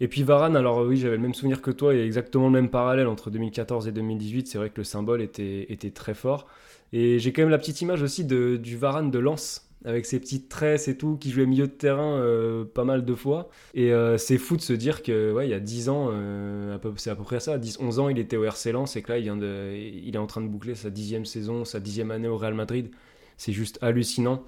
Et 0.00 0.08
puis 0.08 0.22
Varane, 0.22 0.56
alors 0.56 0.80
oui, 0.86 0.96
j'avais 0.96 1.16
le 1.16 1.22
même 1.22 1.34
souvenir 1.34 1.60
que 1.60 1.70
toi 1.70 1.94
et 1.94 2.02
exactement 2.02 2.46
le 2.46 2.52
même 2.52 2.70
parallèle 2.70 3.06
entre 3.06 3.30
2014 3.30 3.86
et 3.86 3.92
2018. 3.92 4.48
C'est 4.48 4.58
vrai 4.58 4.70
que 4.70 4.78
le 4.78 4.84
symbole 4.84 5.20
était, 5.20 5.66
était 5.70 5.90
très 5.90 6.14
fort. 6.14 6.46
Et 6.92 7.18
j'ai 7.18 7.32
quand 7.32 7.42
même 7.42 7.50
la 7.50 7.58
petite 7.58 7.80
image 7.82 8.02
aussi 8.02 8.24
de, 8.24 8.56
du 8.56 8.76
Varane 8.76 9.10
de 9.10 9.18
Lens, 9.18 9.70
avec 9.84 10.06
ses 10.06 10.18
petites 10.18 10.48
tresses 10.48 10.88
et 10.88 10.96
tout, 10.96 11.16
qui 11.16 11.30
jouait 11.30 11.46
milieu 11.46 11.66
de 11.66 11.72
terrain 11.72 12.16
euh, 12.16 12.64
pas 12.64 12.84
mal 12.84 13.04
de 13.04 13.14
fois. 13.14 13.50
Et 13.74 13.92
euh, 13.92 14.16
c'est 14.16 14.38
fou 14.38 14.56
de 14.56 14.62
se 14.62 14.72
dire 14.72 15.02
que, 15.02 15.32
ouais, 15.32 15.46
il 15.46 15.50
y 15.50 15.54
a 15.54 15.60
10 15.60 15.88
ans, 15.90 16.08
euh, 16.10 16.78
c'est 16.96 17.10
à 17.10 17.16
peu 17.16 17.22
près 17.22 17.38
ça, 17.40 17.58
10-11 17.58 18.00
ans, 18.00 18.08
il 18.08 18.18
était 18.18 18.36
au 18.36 18.44
RC 18.44 18.72
Lens 18.72 18.96
et 18.96 19.02
que 19.02 19.12
là, 19.12 19.18
il, 19.18 19.26
il 19.26 20.14
est 20.14 20.18
en 20.18 20.26
train 20.26 20.40
de 20.40 20.48
boucler 20.48 20.74
sa 20.74 20.90
dixième 20.90 21.26
saison, 21.26 21.64
sa 21.64 21.78
dixième 21.78 22.10
année 22.10 22.28
au 22.28 22.38
Real 22.38 22.54
Madrid. 22.54 22.90
C'est 23.36 23.52
juste 23.52 23.78
hallucinant. 23.82 24.42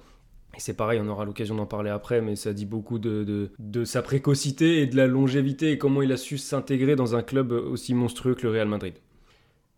Et 0.55 0.59
c'est 0.59 0.75
pareil, 0.75 0.99
on 1.03 1.07
aura 1.07 1.25
l'occasion 1.25 1.55
d'en 1.55 1.65
parler 1.65 1.89
après, 1.89 2.21
mais 2.21 2.35
ça 2.35 2.53
dit 2.53 2.65
beaucoup 2.65 2.99
de, 2.99 3.23
de, 3.23 3.51
de 3.57 3.85
sa 3.85 4.03
précocité 4.03 4.81
et 4.81 4.85
de 4.85 4.95
la 4.95 5.07
longévité 5.07 5.71
et 5.71 5.77
comment 5.77 6.01
il 6.01 6.11
a 6.11 6.17
su 6.17 6.37
s'intégrer 6.37 6.95
dans 6.95 7.15
un 7.15 7.23
club 7.23 7.51
aussi 7.51 7.93
monstrueux 7.95 8.35
que 8.35 8.43
le 8.43 8.51
Real 8.51 8.67
Madrid. 8.67 8.93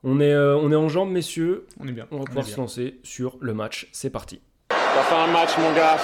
On 0.03 0.19
est, 0.19 0.33
euh, 0.33 0.57
on 0.57 0.71
est 0.71 0.75
en 0.75 0.89
jambes, 0.89 1.09
messieurs. 1.09 1.65
On 1.79 1.87
est 1.87 1.91
bien. 1.91 2.05
On 2.11 2.19
va 2.19 2.25
pouvoir 2.25 2.45
se 2.45 2.57
lancer 2.57 2.99
sur 3.03 3.37
le 3.39 3.53
match. 3.53 3.87
C'est 3.91 4.11
parti. 4.11 4.41
On 4.69 4.97
va 4.97 5.03
faire 5.03 5.19
un 5.19 5.31
match, 5.31 5.57
mon 5.57 5.73
gars. 5.73 5.97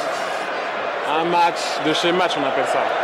Un 1.07 1.25
match 1.25 1.59
de 1.85 1.93
chez 1.93 2.11
match, 2.11 2.31
on 2.37 2.43
appelle 2.43 2.65
ça. 2.65 3.00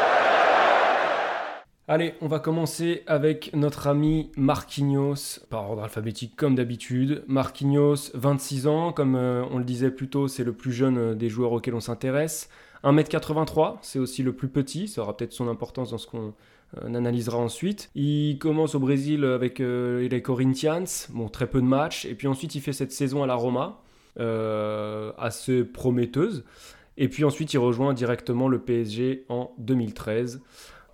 Allez, 1.90 2.16
on 2.20 2.28
va 2.28 2.40
commencer 2.40 3.04
avec 3.08 3.52
notre 3.54 3.88
ami 3.88 4.30
Marquinhos, 4.36 5.40
par 5.50 5.72
ordre 5.72 5.84
alphabétique 5.84 6.36
comme 6.36 6.54
d'habitude. 6.54 7.24
Marquinhos, 7.28 8.12
26 8.14 8.68
ans, 8.68 8.92
comme 8.92 9.16
euh, 9.16 9.46
on 9.52 9.58
le 9.58 9.64
disait 9.64 9.90
plus 9.90 10.10
tôt, 10.10 10.28
c'est 10.28 10.44
le 10.44 10.52
plus 10.52 10.74
jeune 10.74 10.98
euh, 10.98 11.16
des 11.16 11.30
joueurs 11.30 11.54
auxquels 11.54 11.76
on 11.76 11.80
s'intéresse. 11.80 12.50
1m83, 12.84 13.78
c'est 13.84 14.00
aussi 14.00 14.22
le 14.22 14.34
plus 14.34 14.50
petit, 14.50 14.90
ça 14.90 15.02
aura 15.02 15.16
peut-être 15.16 15.32
son 15.32 15.48
importance 15.48 15.92
dans 15.92 15.98
ce 15.98 16.08
qu'on 16.08 16.34
euh, 16.78 16.94
analysera 16.94 17.38
ensuite. 17.38 17.90
Il 17.96 18.38
commence 18.38 18.76
au 18.76 18.80
Brésil 18.80 19.24
avec 19.24 19.60
les 19.60 20.22
Corinthians, 20.22 20.84
bon, 21.12 21.30
très 21.30 21.48
peu 21.48 21.62
de 21.62 21.68
matchs, 21.68 22.04
et 22.04 22.16
puis 22.16 22.28
ensuite 22.28 22.54
il 22.54 22.60
fait 22.60 22.74
cette 22.74 22.92
saison 22.92 23.24
à 23.24 23.28
la 23.28 23.36
Roma, 23.36 23.80
assez 25.18 25.64
prometteuse. 25.64 26.44
Et 26.98 27.08
puis 27.08 27.24
ensuite 27.24 27.54
il 27.54 27.60
rejoint 27.60 27.94
directement 27.94 28.50
le 28.50 28.60
PSG 28.60 29.24
en 29.30 29.52
2013 29.60 30.42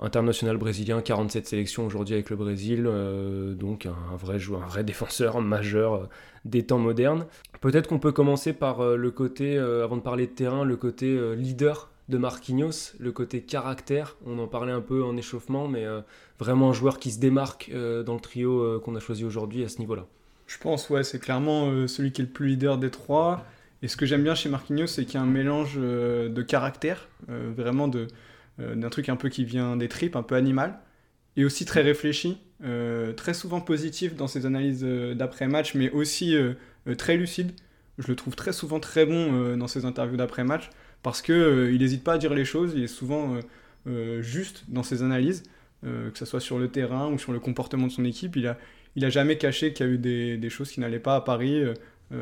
international 0.03 0.57
brésilien, 0.57 1.01
47 1.01 1.47
sélections 1.47 1.85
aujourd'hui 1.85 2.13
avec 2.13 2.29
le 2.29 2.35
Brésil, 2.35 2.83
euh, 2.85 3.53
donc 3.53 3.85
un, 3.85 4.15
vrai 4.17 4.37
joueur, 4.37 4.63
un 4.63 4.67
vrai 4.67 4.83
défenseur 4.83 5.41
majeur 5.41 5.93
euh, 5.93 6.09
des 6.45 6.63
temps 6.63 6.77
modernes. 6.77 7.25
Peut-être 7.61 7.87
qu'on 7.87 7.99
peut 7.99 8.11
commencer 8.11 8.51
par 8.51 8.81
euh, 8.81 8.97
le 8.97 9.11
côté, 9.11 9.57
avant 9.57 9.95
de 9.95 10.01
parler 10.01 10.27
de 10.27 10.31
terrain, 10.31 10.65
le 10.65 10.75
côté 10.75 11.35
leader 11.35 11.89
de 12.09 12.17
Marquinhos, 12.17 12.95
le 12.99 13.11
côté 13.13 13.41
caractère. 13.41 14.17
On 14.25 14.37
en 14.39 14.47
parlait 14.47 14.73
un 14.73 14.81
peu 14.81 15.03
en 15.03 15.15
échauffement, 15.15 15.69
mais 15.69 15.85
vraiment 16.37 16.71
un 16.71 16.73
joueur 16.73 16.99
qui 16.99 17.11
se 17.11 17.19
démarque 17.19 17.71
dans 17.71 18.13
le 18.13 18.19
trio 18.19 18.81
qu'on 18.81 18.95
a 18.95 18.99
choisi 18.99 19.23
aujourd'hui 19.23 19.63
à 19.63 19.69
ce 19.69 19.79
niveau-là. 19.79 20.05
Je 20.47 20.57
pense, 20.57 20.89
ouais, 20.89 21.05
c'est 21.05 21.19
clairement 21.19 21.87
celui 21.87 22.11
qui 22.11 22.21
est 22.21 22.25
le 22.25 22.31
plus 22.31 22.47
leader 22.47 22.77
des 22.77 22.89
trois. 22.89 23.45
Et 23.81 23.87
ce 23.87 23.95
que 23.95 24.05
j'aime 24.05 24.23
bien 24.23 24.35
chez 24.35 24.49
Marquinhos, 24.49 24.87
c'est 24.87 25.05
qu'il 25.05 25.15
y 25.15 25.17
a 25.17 25.21
un 25.21 25.25
mélange 25.25 25.77
de 25.77 26.41
caractère, 26.41 27.07
vraiment 27.29 27.87
de, 27.87 28.07
d'un 28.59 28.89
truc 28.89 29.09
un 29.09 29.15
peu 29.15 29.29
qui 29.29 29.45
vient 29.45 29.75
des 29.77 29.87
tripes, 29.87 30.15
un 30.15 30.23
peu 30.23 30.35
animal, 30.35 30.79
et 31.35 31.45
aussi 31.45 31.65
très 31.65 31.81
réfléchi, 31.81 32.37
euh, 32.63 33.13
très 33.13 33.33
souvent 33.33 33.61
positif 33.61 34.15
dans 34.15 34.27
ses 34.27 34.45
analyses 34.45 34.83
euh, 34.83 35.15
d'après-match, 35.15 35.73
mais 35.75 35.89
aussi 35.89 36.35
euh, 36.35 36.53
euh, 36.87 36.95
très 36.95 37.17
lucide, 37.17 37.51
je 37.97 38.07
le 38.07 38.15
trouve 38.15 38.35
très 38.35 38.53
souvent 38.53 38.79
très 38.79 39.05
bon 39.05 39.33
euh, 39.33 39.55
dans 39.55 39.67
ses 39.67 39.85
interviews 39.85 40.17
d'après-match 40.17 40.69
parce 41.01 41.21
que 41.21 41.33
euh, 41.33 41.71
il 41.73 41.79
n'hésite 41.81 42.03
pas 42.03 42.13
à 42.13 42.17
dire 42.17 42.33
les 42.33 42.45
choses, 42.45 42.73
il 42.75 42.83
est 42.83 42.87
souvent 42.87 43.37
euh, 43.87 44.21
juste 44.21 44.65
dans 44.67 44.83
ses 44.83 45.03
analyses, 45.03 45.43
que 45.83 46.17
ce 46.17 46.23
soit 46.23 46.39
sur 46.39 46.59
le 46.59 46.69
terrain 46.69 47.11
ou 47.11 47.19
sur 47.19 47.33
le 47.33 47.41
comportement 47.41 47.87
de 47.87 47.91
son 47.91 48.05
équipe. 48.05 48.37
Il 48.37 48.47
a, 48.47 48.57
il 48.95 49.03
a 49.03 49.09
jamais 49.09 49.37
caché 49.37 49.73
qu'il 49.73 49.85
y 49.85 49.89
a 49.89 49.91
eu 49.91 49.97
des, 49.97 50.37
des 50.37 50.49
choses 50.49 50.71
qui 50.71 50.79
n'allaient 50.79 50.97
pas 50.97 51.17
à 51.17 51.19
Paris. 51.21 51.61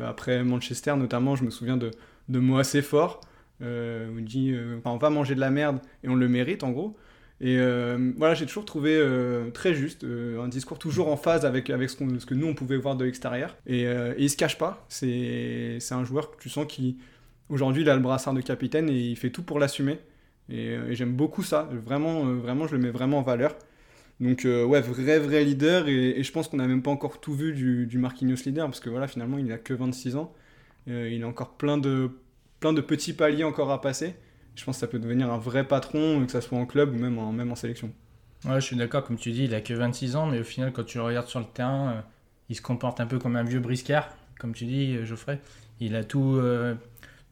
après 0.04 0.42
Manchester, 0.42 0.96
notamment, 0.96 1.36
je 1.36 1.44
me 1.44 1.50
souviens 1.50 1.76
de, 1.76 1.92
de 2.28 2.38
mots 2.40 2.58
assez 2.58 2.82
forts 2.82 3.20
où 3.62 4.18
il 4.18 4.24
dit 4.24 4.54
on 4.84 4.96
va 4.96 5.10
manger 5.10 5.34
de 5.34 5.40
la 5.40 5.50
merde 5.50 5.78
et 6.02 6.08
on 6.08 6.14
le 6.14 6.28
mérite 6.28 6.64
en 6.64 6.70
gros. 6.70 6.96
Et 7.40 7.56
voilà, 8.16 8.34
j'ai 8.34 8.46
toujours 8.46 8.64
trouvé 8.64 9.00
très 9.52 9.74
juste, 9.74 10.04
un 10.04 10.48
discours 10.48 10.78
toujours 10.78 11.08
en 11.08 11.16
phase 11.16 11.44
avec, 11.44 11.70
avec 11.70 11.90
ce, 11.90 11.96
que 11.96 12.34
nous 12.34 12.46
on 12.46 12.54
pouvait 12.54 12.76
voir 12.76 12.96
de 12.96 13.04
l'extérieur. 13.04 13.56
Et, 13.66 13.82
et, 13.82 14.14
il 14.18 14.30
se 14.30 14.36
cache 14.36 14.58
pas. 14.58 14.86
C'est 14.88 15.78
un 15.90 16.04
joueur 16.04 16.30
que 16.30 16.40
tu 16.40 16.48
sens 16.48 16.66
qui, 16.68 16.98
aujourd'hui, 17.48 17.82
il 17.82 17.90
a 17.90 17.94
le 17.94 18.02
brassard 18.02 18.34
de 18.34 18.40
capitaine 18.40 18.88
et 18.88 18.96
il 18.96 19.16
fait 19.16 19.30
tout 19.30 19.42
pour 19.42 19.58
l'assumer. 19.58 19.98
Et, 20.48 20.76
j'aime 20.90 21.14
beaucoup 21.14 21.42
ça. 21.42 21.68
Vraiment, 21.84 22.24
vraiment, 22.24 22.66
je 22.66 22.76
le 22.76 22.82
mets 22.82 22.90
vraiment 22.90 23.18
en 23.18 23.22
valeur. 23.22 23.56
Donc, 24.20 24.42
ouais, 24.44 24.80
vrai, 24.80 25.18
vrai 25.18 25.44
leader. 25.44 25.88
Et, 25.88 26.22
je 26.22 26.32
pense 26.32 26.48
qu'on 26.48 26.58
n'a 26.58 26.66
même 26.66 26.82
pas 26.82 26.90
encore 26.90 27.20
tout 27.20 27.34
vu 27.34 27.52
du, 27.52 27.86
du, 27.86 27.98
Marquinhos 27.98 28.36
leader 28.46 28.66
parce 28.66 28.80
que 28.80 28.90
voilà, 28.90 29.08
finalement, 29.08 29.38
il 29.38 29.46
n'a 29.46 29.58
que 29.58 29.74
26 29.74 30.16
ans. 30.16 30.32
il 30.86 31.22
a 31.22 31.26
encore 31.26 31.56
plein 31.56 31.78
de, 31.78 32.10
plein 32.62 32.72
de 32.72 32.80
petits 32.80 33.12
paliers 33.12 33.44
encore 33.44 33.70
à 33.70 33.82
passer 33.82 34.14
je 34.54 34.64
pense 34.64 34.76
que 34.76 34.80
ça 34.80 34.86
peut 34.86 34.98
devenir 34.98 35.30
un 35.30 35.38
vrai 35.38 35.64
patron, 35.64 36.24
que 36.24 36.32
ce 36.32 36.40
soit 36.40 36.58
en 36.58 36.66
club 36.66 36.94
ou 36.94 36.98
même 36.98 37.18
en, 37.18 37.32
même 37.32 37.50
en 37.50 37.54
sélection. 37.54 37.92
Ouais, 38.44 38.60
je 38.60 38.66
suis 38.66 38.76
d'accord, 38.76 39.04
comme 39.04 39.16
tu 39.16 39.30
dis, 39.30 39.44
il 39.44 39.54
a 39.54 39.60
que 39.60 39.72
26 39.72 40.16
ans, 40.16 40.26
mais 40.26 40.40
au 40.40 40.44
final, 40.44 40.72
quand 40.72 40.84
tu 40.84 40.98
le 40.98 41.04
regardes 41.04 41.28
sur 41.28 41.38
le 41.38 41.46
terrain, 41.46 41.92
euh, 41.92 42.00
il 42.48 42.56
se 42.56 42.62
comporte 42.62 43.00
un 43.00 43.06
peu 43.06 43.18
comme 43.18 43.36
un 43.36 43.44
vieux 43.44 43.60
briscard, 43.60 44.08
comme 44.38 44.52
tu 44.52 44.64
dis, 44.64 44.96
euh, 44.96 45.04
Geoffrey. 45.04 45.40
Il 45.80 45.94
a 45.94 46.04
tout, 46.04 46.36
euh, 46.36 46.74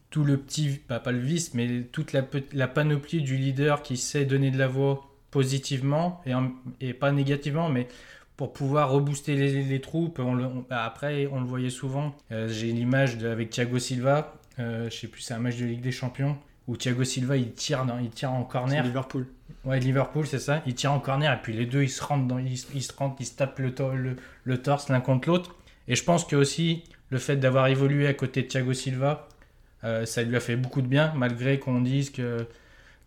tout 0.09 0.23
le 0.23 0.37
petit, 0.37 0.79
pas, 0.87 0.99
pas 0.99 1.11
le 1.11 1.19
vice, 1.19 1.53
mais 1.53 1.83
toute 1.91 2.13
la, 2.13 2.25
la, 2.53 2.67
panoplie 2.67 3.21
du 3.21 3.37
leader 3.37 3.81
qui 3.81 3.97
sait 3.97 4.25
donner 4.25 4.51
de 4.51 4.57
la 4.57 4.67
voix 4.67 5.07
positivement 5.31 6.21
et, 6.25 6.33
et 6.81 6.93
pas 6.93 7.11
négativement, 7.11 7.69
mais 7.69 7.87
pour 8.35 8.53
pouvoir 8.53 8.89
rebooster 8.89 9.35
les, 9.35 9.63
les 9.63 9.81
troupes. 9.81 10.21
Bah, 10.69 10.83
après, 10.83 11.27
on 11.27 11.39
le 11.39 11.45
voyait 11.45 11.69
souvent. 11.69 12.15
J'ai 12.47 12.71
l'image 12.71 13.23
avec 13.23 13.51
Thiago 13.51 13.77
Silva, 13.77 14.40
je 14.57 14.89
sais 14.89 15.07
plus, 15.07 15.21
c'est 15.21 15.33
un 15.33 15.39
match 15.39 15.57
de 15.57 15.65
Ligue 15.65 15.81
des 15.81 15.91
Champions 15.91 16.37
où 16.67 16.77
Thiago 16.77 17.03
Silva 17.03 17.37
il 17.37 17.51
tire, 17.53 17.85
dans, 17.85 17.97
il 17.97 18.09
tire 18.09 18.31
en 18.31 18.43
corner. 18.43 18.83
Liverpool. 18.83 19.25
Ouais, 19.65 19.79
Liverpool, 19.79 20.25
c'est 20.27 20.39
ça. 20.39 20.61
Il 20.65 20.75
tire 20.75 20.91
en 20.91 20.99
corner 20.99 21.33
et 21.33 21.41
puis 21.41 21.53
les 21.53 21.65
deux 21.65 21.83
ils 21.83 21.89
se 21.89 22.03
rentrent, 22.03 22.27
dans, 22.27 22.37
ils, 22.37 22.53
ils 22.73 22.83
se, 22.83 22.93
rentrent, 22.95 23.17
ils 23.19 23.25
se 23.25 23.35
tapent 23.35 23.59
le, 23.59 23.73
le, 23.95 24.15
le 24.43 24.57
torse 24.61 24.89
l'un 24.89 25.01
contre 25.01 25.29
l'autre. 25.29 25.55
Et 25.87 25.95
je 25.95 26.03
pense 26.03 26.25
que 26.25 26.35
aussi 26.35 26.83
le 27.09 27.17
fait 27.17 27.35
d'avoir 27.35 27.67
évolué 27.67 28.07
à 28.07 28.13
côté 28.13 28.43
de 28.43 28.47
Thiago 28.47 28.73
Silva, 28.73 29.27
euh, 29.83 30.05
ça 30.05 30.23
lui 30.23 30.35
a 30.35 30.39
fait 30.39 30.55
beaucoup 30.55 30.81
de 30.81 30.87
bien, 30.87 31.13
malgré 31.15 31.59
qu'on 31.59 31.81
dise 31.81 32.11
que, 32.11 32.47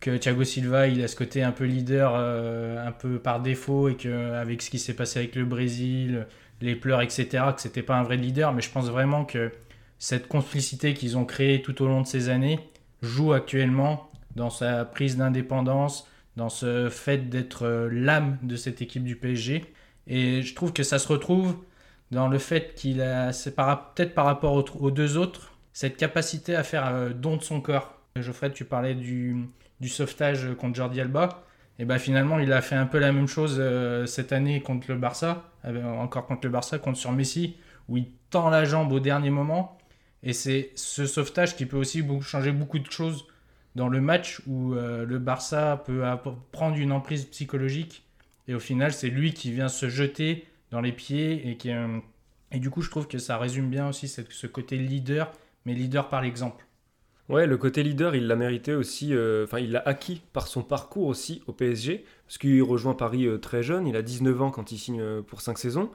que 0.01 0.17
Thiago 0.17 0.45
Silva 0.45 0.89
il 0.89 1.03
a 1.03 1.09
ce 1.09 1.17
côté 1.17 1.43
un 1.43 1.53
peu 1.53 1.65
leader, 1.65 2.13
euh, 2.15 2.87
un 2.87 2.93
peu 2.93 3.19
par 3.19 3.41
défaut, 3.41 3.89
et 3.89 3.97
qu'avec 3.97 4.61
ce 4.61 4.71
qui 4.71 4.79
s'est 4.79 4.95
passé 4.95 5.21
avec 5.21 5.37
le 5.37 5.45
Brésil, 5.45 6.27
les 6.61 6.77
pleurs, 6.77 7.01
etc., 7.01 7.45
que 7.55 7.63
c'était 7.63 7.83
pas 7.83 7.97
un 7.97 8.03
vrai 8.03 8.17
leader. 8.17 8.53
Mais 8.53 8.61
je 8.61 8.71
pense 8.71 8.91
vraiment 8.91 9.25
que 9.25 9.53
cette 9.99 10.29
complicité 10.29 10.95
qu'ils 10.95 11.17
ont 11.17 11.25
créée 11.25 11.63
tout 11.63 11.83
au 11.83 11.87
long 11.87 12.03
de 12.03 12.07
ces 12.07 12.29
années, 12.29 12.61
joue 13.03 13.33
actuellement 13.33 14.11
dans 14.37 14.51
sa 14.51 14.85
prise 14.85 15.17
d'indépendance, 15.17 16.09
dans 16.37 16.49
ce 16.49 16.89
fait 16.91 17.29
d'être 17.29 17.89
l'âme 17.91 18.39
de 18.43 18.57
cette 18.57 18.83
équipe 18.83 19.05
du 19.05 19.17
PSG. 19.17 19.65
Et 20.07 20.43
je 20.43 20.55
trouve 20.55 20.73
que 20.73 20.83
ça 20.83 20.99
se 20.99 21.09
retrouve 21.09 21.57
dans 22.11 22.29
le 22.29 22.39
fait 22.39 22.75
qu'il 22.75 23.01
a, 23.01 23.33
c'est 23.33 23.55
peut-être 23.55 24.15
par 24.15 24.27
rapport 24.27 24.65
aux, 24.81 24.91
deux 24.91 25.17
autres, 25.17 25.53
cette 25.73 25.97
capacité 25.97 26.55
à 26.55 26.63
faire 26.63 27.15
don 27.15 27.37
de 27.37 27.43
son 27.43 27.61
corps. 27.61 27.99
Geoffrey, 28.17 28.53
tu 28.53 28.65
parlais 28.65 28.95
du, 28.95 29.49
sauvetage 29.87 30.55
contre 30.59 30.77
Jordi 30.77 31.01
Alba. 31.01 31.45
Et 31.81 31.85
ben 31.85 31.99
finalement, 31.99 32.39
il 32.39 32.53
a 32.53 32.61
fait 32.63 32.77
un 32.77 32.87
peu 32.87 32.99
la 32.99 33.11
même 33.11 33.27
chose 33.27 33.57
euh, 33.59 34.07
cette 34.07 34.33
année 34.33 34.61
contre 34.61 34.87
le 34.93 34.97
Barça, 34.97 35.51
euh, 35.65 35.85
encore 35.97 36.27
contre 36.27 36.43
le 36.45 36.51
Barça, 36.51 36.79
contre 36.79 36.99
sur 36.99 37.11
Messi, 37.11 37.57
où 37.89 37.97
il 37.97 38.07
tend 38.31 38.49
la 38.49 38.65
jambe 38.65 38.93
au 38.93 39.01
dernier 39.01 39.31
moment 39.31 39.77
et 40.25 40.33
c'est 40.33 40.73
ce 40.75 41.07
sauvetage 41.07 41.57
qui 41.57 41.67
peut 41.67 41.77
aussi 41.77 42.03
changer 42.23 42.51
beaucoup 42.51 42.81
de 42.81 42.91
choses 42.91 43.27
dans 43.77 43.89
le 43.89 44.01
match 44.01 44.41
où 44.47 44.75
euh, 44.75 45.05
le 45.05 45.19
Barça 45.19 45.83
peut 45.85 46.03
prendre 46.51 46.77
une 46.77 46.93
emprise 46.93 47.27
psychologique 47.27 48.05
et 48.49 48.55
au 48.55 48.61
final 48.61 48.93
c'est 48.93 49.09
lui 49.09 49.33
qui 49.33 49.53
vient 49.53 49.69
se 49.69 49.89
jeter 49.89 50.47
dans 50.71 50.81
les 50.81 50.93
pieds 50.93 51.49
et 51.49 51.57
qui 51.57 51.71
et 52.51 52.59
du 52.59 52.71
coup 52.71 52.83
je 52.83 52.91
trouve 52.91 53.07
que 53.07 53.19
ça 53.19 53.39
résume 53.39 53.71
bien 53.71 53.89
aussi 53.89 54.09
ce 54.09 54.47
côté 54.47 54.77
leader 54.77 55.31
mais 55.65 55.75
leader 55.75 56.09
par 56.09 56.23
l'exemple. 56.23 56.65
Ouais, 57.31 57.47
le 57.47 57.57
côté 57.57 57.83
leader, 57.83 58.15
il 58.15 58.27
l'a 58.27 58.37
mérité 58.37 58.75
aussi, 58.75 59.07
enfin, 59.07 59.17
euh, 59.57 59.61
il 59.61 59.73
l'a 59.73 59.83
acquis 59.87 60.21
par 60.35 60.47
son 60.47 60.63
parcours 60.63 61.07
aussi 61.07 61.43
au 61.47 61.53
PSG, 61.53 62.05
parce 62.27 62.37
qu'il 62.37 62.63
rejoint 62.63 62.93
Paris 62.93 63.27
euh, 63.27 63.39
très 63.39 63.63
jeune, 63.63 63.87
il 63.87 63.97
a 63.97 64.03
19 64.03 64.43
ans 64.43 64.51
quand 64.51 64.73
il 64.73 64.79
signe 64.79 65.23
pour 65.23 65.41
5 65.41 65.59
saisons. 65.59 65.91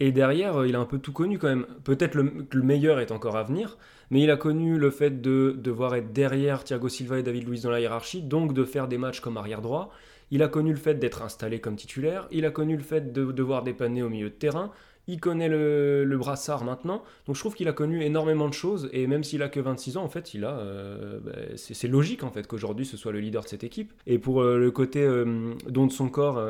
Et 0.00 0.12
derrière, 0.12 0.56
euh, 0.58 0.68
il 0.68 0.74
a 0.76 0.80
un 0.80 0.84
peu 0.84 0.98
tout 0.98 1.12
connu 1.12 1.38
quand 1.38 1.48
même. 1.48 1.66
Peut-être 1.84 2.14
le, 2.14 2.46
le, 2.50 2.62
meilleur 2.62 3.00
est 3.00 3.12
encore 3.12 3.36
à 3.36 3.42
venir, 3.44 3.78
mais 4.10 4.22
il 4.22 4.30
a 4.30 4.36
connu 4.36 4.78
le 4.78 4.90
fait 4.90 5.20
de 5.20 5.56
devoir 5.56 5.94
être 5.94 6.12
derrière 6.12 6.64
Thiago 6.64 6.88
Silva 6.88 7.18
et 7.18 7.22
David 7.22 7.48
Luiz 7.48 7.62
dans 7.62 7.70
la 7.70 7.80
hiérarchie, 7.80 8.22
donc 8.22 8.54
de 8.54 8.64
faire 8.64 8.88
des 8.88 8.98
matchs 8.98 9.20
comme 9.20 9.36
arrière 9.36 9.62
droit. 9.62 9.92
Il 10.30 10.42
a 10.42 10.48
connu 10.48 10.70
le 10.70 10.78
fait 10.78 10.94
d'être 10.94 11.22
installé 11.22 11.60
comme 11.60 11.76
titulaire. 11.76 12.26
Il 12.32 12.44
a 12.44 12.50
connu 12.50 12.76
le 12.76 12.82
fait 12.82 13.12
de 13.12 13.30
devoir 13.30 13.62
dépanner 13.62 14.02
au 14.02 14.08
milieu 14.08 14.30
de 14.30 14.34
terrain. 14.34 14.72
Il 15.06 15.20
connaît 15.20 15.50
le, 15.50 16.04
le 16.04 16.18
brassard 16.18 16.64
maintenant. 16.64 17.04
Donc 17.26 17.36
je 17.36 17.40
trouve 17.40 17.54
qu'il 17.54 17.68
a 17.68 17.72
connu 17.72 18.02
énormément 18.02 18.48
de 18.48 18.54
choses. 18.54 18.88
Et 18.92 19.06
même 19.06 19.22
s'il 19.22 19.42
a 19.42 19.48
que 19.48 19.60
26 19.60 19.98
ans, 19.98 20.02
en 20.02 20.08
fait, 20.08 20.34
il 20.34 20.44
a. 20.44 20.58
Euh, 20.58 21.20
bah, 21.20 21.32
c'est 21.56 21.88
logique 21.88 22.22
en 22.24 22.30
fait 22.30 22.46
qu'aujourd'hui 22.46 22.86
ce 22.86 22.96
soit 22.96 23.12
le 23.12 23.20
leader 23.20 23.44
de 23.44 23.48
cette 23.48 23.64
équipe. 23.64 23.92
Et 24.06 24.18
pour 24.18 24.42
euh, 24.42 24.58
le 24.58 24.70
côté 24.70 25.02
euh, 25.02 25.54
don 25.68 25.86
de 25.86 25.92
son 25.92 26.08
corps. 26.08 26.42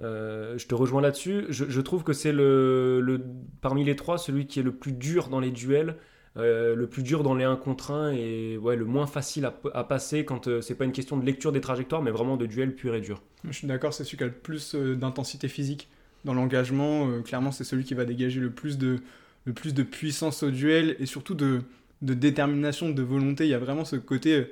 Euh, 0.00 0.58
je 0.58 0.66
te 0.66 0.74
rejoins 0.74 1.00
là-dessus. 1.00 1.46
Je, 1.50 1.80
trouve 1.80 2.02
que 2.02 2.12
c'est 2.12 2.32
le, 2.32 3.20
parmi 3.60 3.84
les 3.84 3.96
trois 3.96 4.18
celui 4.18 4.46
qui 4.46 4.60
est 4.60 4.64
le 4.64 4.72
plus 4.72 4.92
dur 4.92 5.28
dans 5.28 5.40
les 5.40 5.50
duels, 5.50 5.96
euh, 6.36 6.74
le 6.74 6.88
plus 6.88 7.04
dur 7.04 7.22
dans 7.22 7.34
les 7.34 7.44
1 7.44 7.54
contre 7.54 7.92
1 7.92 8.10
et 8.10 8.58
ouais, 8.58 8.74
le 8.74 8.84
moins 8.84 9.06
facile 9.06 9.44
à, 9.44 9.84
passer 9.84 10.24
quand 10.24 10.48
euh, 10.48 10.60
c'est 10.60 10.74
pas 10.74 10.84
une 10.84 10.92
question 10.92 11.16
de 11.16 11.24
lecture 11.24 11.52
des 11.52 11.60
trajectoires, 11.60 12.02
mais 12.02 12.10
vraiment 12.10 12.36
de 12.36 12.46
duel 12.46 12.74
pur 12.74 12.96
et 12.96 13.00
dur. 13.00 13.22
Je 13.44 13.52
suis 13.52 13.68
d'accord, 13.68 13.94
c'est 13.94 14.02
celui 14.02 14.16
qui 14.16 14.24
a 14.24 14.26
le 14.26 14.32
plus 14.32 14.74
euh, 14.74 14.96
d'intensité 14.96 15.46
physique 15.46 15.88
dans 16.24 16.34
l'engagement. 16.34 17.22
Clairement, 17.22 17.52
c'est 17.52 17.62
celui 17.62 17.84
qui 17.84 17.94
va 17.94 18.04
dégager 18.04 18.40
le 18.40 18.50
plus 18.50 18.78
de, 18.78 18.98
le 19.44 19.52
plus 19.52 19.74
de 19.74 19.84
puissance 19.84 20.42
au 20.42 20.50
duel 20.50 20.96
et 20.98 21.06
surtout 21.06 21.34
de, 21.34 21.60
de 22.02 22.14
détermination, 22.14 22.90
de 22.90 23.02
volonté. 23.02 23.44
Il 23.44 23.50
y 23.50 23.54
a 23.54 23.58
vraiment 23.58 23.84
ce 23.84 23.96
côté, 23.96 24.50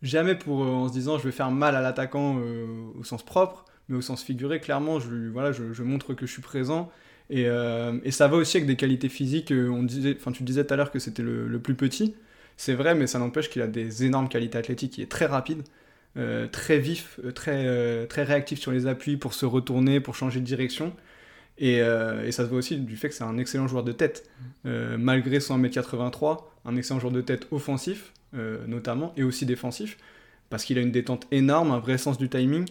jamais 0.00 0.34
pour 0.34 0.60
en 0.60 0.88
se 0.88 0.92
disant 0.92 1.18
je 1.18 1.24
vais 1.24 1.32
faire 1.32 1.50
mal 1.50 1.76
à 1.76 1.82
l'attaquant 1.82 2.40
au 2.96 3.02
sens 3.02 3.24
propre 3.24 3.64
mais 3.88 3.96
au 3.96 4.00
sens 4.00 4.22
figuré, 4.22 4.60
clairement, 4.60 5.00
je, 5.00 5.28
voilà, 5.32 5.52
je, 5.52 5.82
montre 5.82 6.14
que 6.14 6.26
je 6.26 6.32
suis 6.32 6.42
présent. 6.42 6.90
Et, 7.30 7.46
euh, 7.46 7.98
et, 8.04 8.10
ça 8.10 8.28
va 8.28 8.36
aussi 8.36 8.56
avec 8.56 8.66
des 8.66 8.76
qualités 8.76 9.08
physiques. 9.08 9.52
On 9.52 9.82
disait, 9.82 10.16
tu 10.32 10.42
disais 10.42 10.64
tout 10.64 10.74
à 10.74 10.76
l'heure 10.76 10.90
que 10.90 10.98
c'était 10.98 11.22
le, 11.22 11.46
le, 11.46 11.58
plus 11.58 11.74
petit. 11.74 12.14
C'est 12.56 12.74
vrai, 12.74 12.94
mais 12.94 13.06
ça 13.06 13.18
n'empêche 13.18 13.50
qu'il 13.50 13.62
a 13.62 13.66
des 13.66 14.04
énormes 14.04 14.28
qualités 14.28 14.58
athlétiques. 14.58 14.98
Il 14.98 15.02
est 15.02 15.10
très 15.10 15.26
rapide, 15.26 15.62
euh, 16.16 16.46
très 16.48 16.78
vif, 16.78 17.20
très, 17.34 17.66
euh, 17.66 18.06
très 18.06 18.24
réactif 18.24 18.58
sur 18.60 18.72
les 18.72 18.86
appuis 18.86 19.16
pour 19.16 19.34
se 19.34 19.46
retourner, 19.46 20.00
pour 20.00 20.14
changer 20.16 20.40
de 20.40 20.44
direction. 20.46 20.94
Et, 21.58 21.82
euh, 21.82 22.24
et 22.24 22.32
ça 22.32 22.44
se 22.44 22.48
voit 22.48 22.58
aussi 22.58 22.76
du 22.76 22.96
fait 22.96 23.08
que 23.08 23.14
c'est 23.14 23.24
un 23.24 23.36
excellent 23.36 23.66
joueur 23.66 23.82
de 23.82 23.92
tête. 23.92 24.28
Euh, 24.66 24.96
malgré 24.98 25.40
son 25.40 25.58
1m83, 25.58 26.44
un 26.64 26.76
excellent 26.76 27.00
joueur 27.00 27.12
de 27.12 27.20
tête 27.20 27.48
offensif, 27.50 28.12
euh, 28.34 28.64
notamment, 28.66 29.12
et 29.16 29.24
aussi 29.24 29.44
défensif. 29.44 29.98
Parce 30.50 30.64
qu'il 30.64 30.78
a 30.78 30.80
une 30.80 30.92
détente 30.92 31.26
énorme, 31.30 31.72
un 31.72 31.78
vrai 31.78 31.98
sens 31.98 32.16
du 32.16 32.28
timing. 32.28 32.66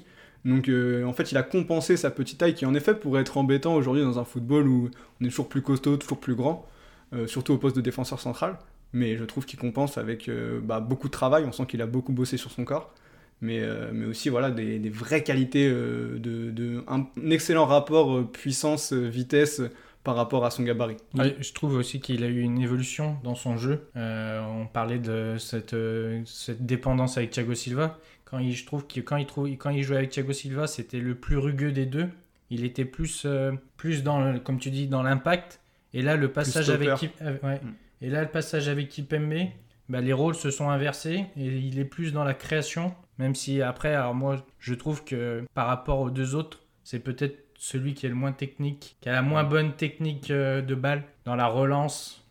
Donc 0.46 0.70
euh, 0.70 1.04
en 1.04 1.14
fait, 1.14 1.32
il 1.32 1.38
a 1.38 1.44
compensé 1.44 1.98
sa 1.98 2.12
petite 2.12 2.38
taille 2.38 2.54
qui 2.54 2.66
en 2.66 2.74
effet 2.74 2.96
pourrait 2.96 3.22
être 3.22 3.38
embêtant 3.38 3.76
aujourd'hui 3.76 4.04
dans 4.04 4.20
un 4.20 4.24
football 4.24 4.68
où 4.68 4.90
on 5.20 5.26
est 5.26 5.30
toujours 5.30 5.50
plus 5.50 5.62
costaud, 5.62 5.98
toujours 5.98 6.20
plus 6.20 6.36
grand, 6.36 6.66
euh, 7.14 7.28
surtout 7.28 7.54
au 7.54 7.58
poste 7.58 7.76
de 7.76 7.82
défenseur 7.82 8.20
central. 8.20 8.58
Mais 8.94 9.18
je 9.18 9.26
trouve 9.26 9.46
qu'il 9.46 9.60
compense 9.60 9.98
avec 9.98 10.30
euh, 10.30 10.60
bah, 10.64 10.80
beaucoup 10.80 11.08
de 11.08 11.12
travail. 11.12 11.44
On 11.46 11.52
sent 11.52 11.66
qu'il 11.68 11.82
a 11.82 11.86
beaucoup 11.86 12.14
bossé 12.14 12.38
sur 12.38 12.52
son 12.52 12.64
corps. 12.64 12.94
Mais, 13.40 13.62
mais 13.94 14.08
aussi 14.08 14.30
voilà, 14.30 14.50
des, 14.50 14.90
vraies 14.90 15.22
qualités, 15.22 15.70
de, 15.70 16.84
un, 16.88 17.06
excellent 17.30 17.68
rapport 17.68 18.28
puissance-vitesse 18.32 19.62
par 20.04 20.16
rapport 20.16 20.44
à 20.44 20.50
son 20.50 20.64
gabarit. 20.64 20.98
Je 21.14 21.54
trouve 21.54 21.76
aussi 21.76 22.00
qu'il 22.00 22.24
a 22.24 22.30
eu 22.30 22.40
une 22.40 22.60
évolution 22.60 23.18
dans 23.24 23.36
son 23.36 23.56
jeu. 23.56 23.90
on 23.94 24.66
parlait 24.74 24.98
de 24.98 25.36
cette 25.38 26.66
dépendance 26.66 27.20
avec 27.20 27.30
Thiago 27.30 27.54
Silva 27.54 28.00
quand 28.30 28.40
il, 28.40 28.54
je 28.54 28.66
trouve 28.66 28.86
que 28.88 29.00
quand 29.00 29.16
il, 29.18 29.26
trouve, 29.26 29.50
quand 29.58 29.70
il 29.70 29.84
jouait 29.84 29.98
avec 29.98 30.10
Thiago 30.10 30.34
Silva, 30.34 30.68
c'était 30.68 31.00
le 31.00 31.16
plus 31.16 31.38
rugueux 31.38 31.72
des 31.72 31.86
deux. 31.86 32.10
Il 32.50 32.66
était 32.66 32.86
plus, 32.86 33.24
euh, 33.26 33.54
plus 33.78 34.04
dans, 34.04 34.20
le, 34.20 34.40
comme 34.40 34.60
tu 34.60 34.70
dis, 34.70 34.88
dans 34.88 35.02
l'impact. 35.02 35.62
Et 35.94 36.02
là, 36.02 36.16
le 36.16 36.32
passage 36.32 36.70
avec 36.70 36.90
euh, 37.22 37.38
ouais. 37.44 37.56
mm. 37.56 37.74
et 38.02 38.10
là, 38.10 38.22
le 38.22 38.30
passage 38.30 38.68
avec 38.68 38.90
Kipembe, 38.90 39.48
bah, 39.88 40.02
les 40.02 40.14
rôles 40.14 40.36
se 40.36 40.52
sont 40.52 40.70
inversés 40.70 41.26
et 41.38 41.46
il 41.46 41.80
est 41.80 41.86
plus 41.86 42.12
dans 42.12 42.26
la 42.26 42.34
création. 42.34 42.94
Même 43.18 43.34
si 43.34 43.62
après, 43.62 43.96
alors 43.96 44.14
moi, 44.14 44.46
je 44.60 44.74
trouve 44.74 45.04
que 45.04 45.46
par 45.54 45.68
rapport 45.68 46.00
aux 46.00 46.10
deux 46.10 46.36
autres, 46.36 46.60
c'est 46.84 47.00
peut-être 47.00 47.48
celui 47.58 47.94
qui 47.94 48.06
est 48.06 48.10
le 48.10 48.16
moins 48.16 48.34
technique, 48.34 48.98
qui 49.02 49.10
a 49.10 49.14
la 49.14 49.22
moins 49.22 49.44
bonne 49.44 49.74
technique 49.74 50.32
euh, 50.32 50.62
de 50.62 50.76
balle 50.76 51.04
dans 51.26 51.36
la 51.36 51.48
relance. 51.48 52.24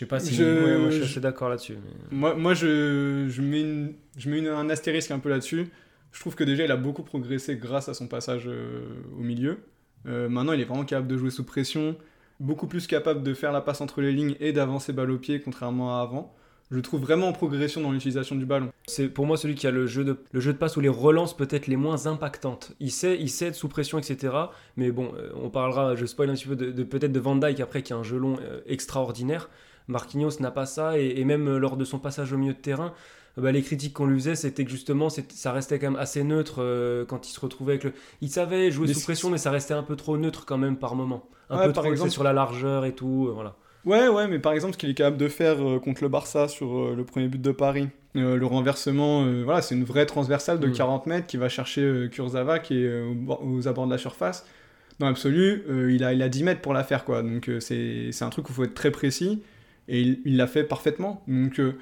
Sais 0.00 0.06
pas 0.06 0.20
si. 0.20 0.34
Je- 0.34 0.42
Ouais, 0.44 0.78
moi, 0.78 0.90
je 0.90 0.96
suis 0.96 1.04
je- 1.04 1.10
assez 1.12 1.20
d'accord 1.20 1.48
là-dessus. 1.48 1.74
mais- 2.10 2.16
Moi, 2.16 2.34
moi 2.34 2.54
je, 2.54 3.26
je 3.28 3.42
mets, 3.42 3.60
une- 3.62 3.94
je 4.18 4.28
mets 4.28 4.38
une- 4.38 4.48
un 4.48 4.68
astérisque 4.68 5.10
un 5.12 5.18
peu 5.18 5.28
là-dessus. 5.30 5.66
Je 6.12 6.20
trouve 6.20 6.34
que 6.34 6.44
déjà, 6.44 6.64
il 6.64 6.72
a 6.72 6.76
beaucoup 6.76 7.02
progressé 7.04 7.56
grâce 7.56 7.88
à 7.88 7.94
son 7.94 8.08
passage 8.08 8.44
euh, 8.48 8.80
au 9.16 9.20
milieu. 9.22 9.58
Euh, 10.06 10.28
maintenant, 10.28 10.52
il 10.52 10.60
est 10.60 10.64
vraiment 10.64 10.84
capable 10.84 11.06
de 11.08 11.16
jouer 11.16 11.30
sous 11.30 11.44
pression, 11.44 11.96
beaucoup 12.40 12.66
plus 12.66 12.86
capable 12.86 13.22
de 13.22 13.32
faire 13.34 13.52
la 13.52 13.60
passe 13.60 13.80
entre 13.80 14.00
les 14.00 14.12
lignes 14.12 14.34
et 14.40 14.52
d'avancer 14.52 14.92
balle 14.92 15.10
au 15.10 15.18
pied, 15.18 15.40
contrairement 15.40 15.98
à 15.98 16.02
avant. 16.02 16.34
Je 16.70 16.76
le 16.76 16.82
trouve 16.82 17.00
vraiment 17.00 17.26
en 17.28 17.32
progression 17.32 17.80
dans 17.80 17.90
l'utilisation 17.90 18.36
du 18.36 18.46
ballon. 18.46 18.70
C'est 18.86 19.08
pour 19.08 19.26
moi 19.26 19.36
celui 19.36 19.56
qui 19.56 19.66
a 19.66 19.72
le 19.72 19.86
jeu 19.88 20.04
de, 20.04 20.16
le 20.32 20.38
jeu 20.40 20.52
de 20.52 20.58
passe 20.58 20.76
ou 20.76 20.80
les 20.80 20.88
relances 20.88 21.36
peut-être 21.36 21.66
les 21.66 21.74
moins 21.76 22.06
impactantes. 22.06 22.72
Il 22.78 22.92
sait, 22.92 23.18
il 23.20 23.28
sait 23.28 23.46
être 23.46 23.56
sous 23.56 23.68
pression, 23.68 23.98
etc. 23.98 24.32
Mais 24.76 24.92
bon, 24.92 25.12
euh, 25.16 25.30
on 25.34 25.50
parlera, 25.50 25.96
je 25.96 26.06
spoil 26.06 26.30
un 26.30 26.34
petit 26.34 26.46
peu, 26.46 26.54
de, 26.54 26.70
de- 26.70 26.84
peut-être 26.84 27.10
de 27.12 27.18
Van 27.20 27.34
Dyke 27.34 27.58
après 27.58 27.82
qui 27.82 27.92
a 27.92 27.96
un 27.96 28.04
jeu 28.04 28.18
long 28.18 28.36
euh, 28.40 28.60
extraordinaire. 28.66 29.50
Marquinhos 29.88 30.40
n'a 30.40 30.50
pas 30.50 30.66
ça 30.66 30.98
et, 30.98 31.14
et 31.16 31.24
même 31.24 31.48
euh, 31.48 31.58
lors 31.58 31.76
de 31.76 31.84
son 31.84 31.98
passage 31.98 32.32
au 32.32 32.38
milieu 32.38 32.52
de 32.52 32.58
terrain, 32.58 32.92
euh, 33.38 33.42
bah, 33.42 33.52
les 33.52 33.62
critiques 33.62 33.92
qu'on 33.94 34.06
lui 34.06 34.18
faisait, 34.18 34.34
c'était 34.36 34.64
que 34.64 34.70
justement, 34.70 35.08
ça 35.10 35.52
restait 35.52 35.78
quand 35.78 35.90
même 35.90 36.00
assez 36.00 36.22
neutre 36.24 36.56
euh, 36.58 37.04
quand 37.04 37.28
il 37.28 37.32
se 37.32 37.40
retrouvait 37.40 37.72
avec 37.74 37.84
le. 37.84 37.92
Il 38.20 38.28
savait 38.30 38.70
jouer 38.70 38.86
Mais 38.88 38.94
sous 38.94 39.02
pression, 39.02 39.30
mais 39.30 39.38
ça 39.38 39.50
restait 39.50 39.74
un 39.74 39.82
peu 39.82 39.96
trop 39.96 40.16
neutre 40.16 40.44
quand 40.46 40.58
même 40.58 40.76
par 40.76 40.94
moment. 40.94 41.28
Un 41.48 41.58
Ouais, 41.58 41.66
peu 41.66 41.72
par 41.72 41.82
trop 41.84 41.92
exemple- 41.92 42.10
sur 42.10 42.22
la 42.24 42.32
largeur 42.32 42.84
et 42.84 42.94
tout, 42.94 43.26
euh, 43.28 43.32
voilà. 43.32 43.56
Ouais, 43.86 44.08
ouais, 44.08 44.28
mais 44.28 44.38
par 44.38 44.52
exemple, 44.52 44.74
ce 44.74 44.78
qu'il 44.78 44.90
est 44.90 44.94
capable 44.94 45.16
de 45.16 45.28
faire 45.28 45.66
euh, 45.66 45.78
contre 45.78 46.02
le 46.02 46.08
Barça 46.08 46.48
sur 46.48 46.94
le 46.94 47.02
premier 47.04 47.28
but 47.28 47.40
de 47.40 47.50
Paris, 47.50 47.88
le 48.14 48.44
renversement, 48.44 49.24
voilà, 49.44 49.62
c'est 49.62 49.74
une 49.74 49.84
vraie 49.84 50.04
transversale 50.04 50.58
de 50.60 50.66
Mm. 50.66 50.72
40 50.72 51.06
mètres 51.06 51.26
qui 51.26 51.36
va 51.38 51.48
chercher 51.48 52.08
Kurzawa 52.12 52.58
qui 52.58 52.84
est 52.84 53.02
aux 53.26 53.68
abords 53.68 53.86
de 53.86 53.92
la 53.92 53.98
surface. 53.98 54.44
Dans 54.98 55.06
l'absolu, 55.06 55.62
il, 55.88 56.04
a, 56.04 56.12
il 56.12 56.20
a 56.20 56.28
10 56.28 56.42
mètres 56.44 56.60
pour 56.60 56.74
la 56.74 56.84
faire, 56.84 57.04
quoi. 57.04 57.22
Donc 57.22 57.48
c'est 57.60 58.10
c'est 58.12 58.24
un 58.24 58.28
truc 58.30 58.48
où 58.48 58.52
il 58.52 58.54
faut 58.56 58.64
être 58.64 58.74
très 58.74 58.90
précis 58.90 59.42
et 59.90 60.00
il 60.24 60.36
l'a 60.36 60.46
fait 60.46 60.64
parfaitement. 60.64 61.22
Donc 61.28 61.60
euh, 61.60 61.76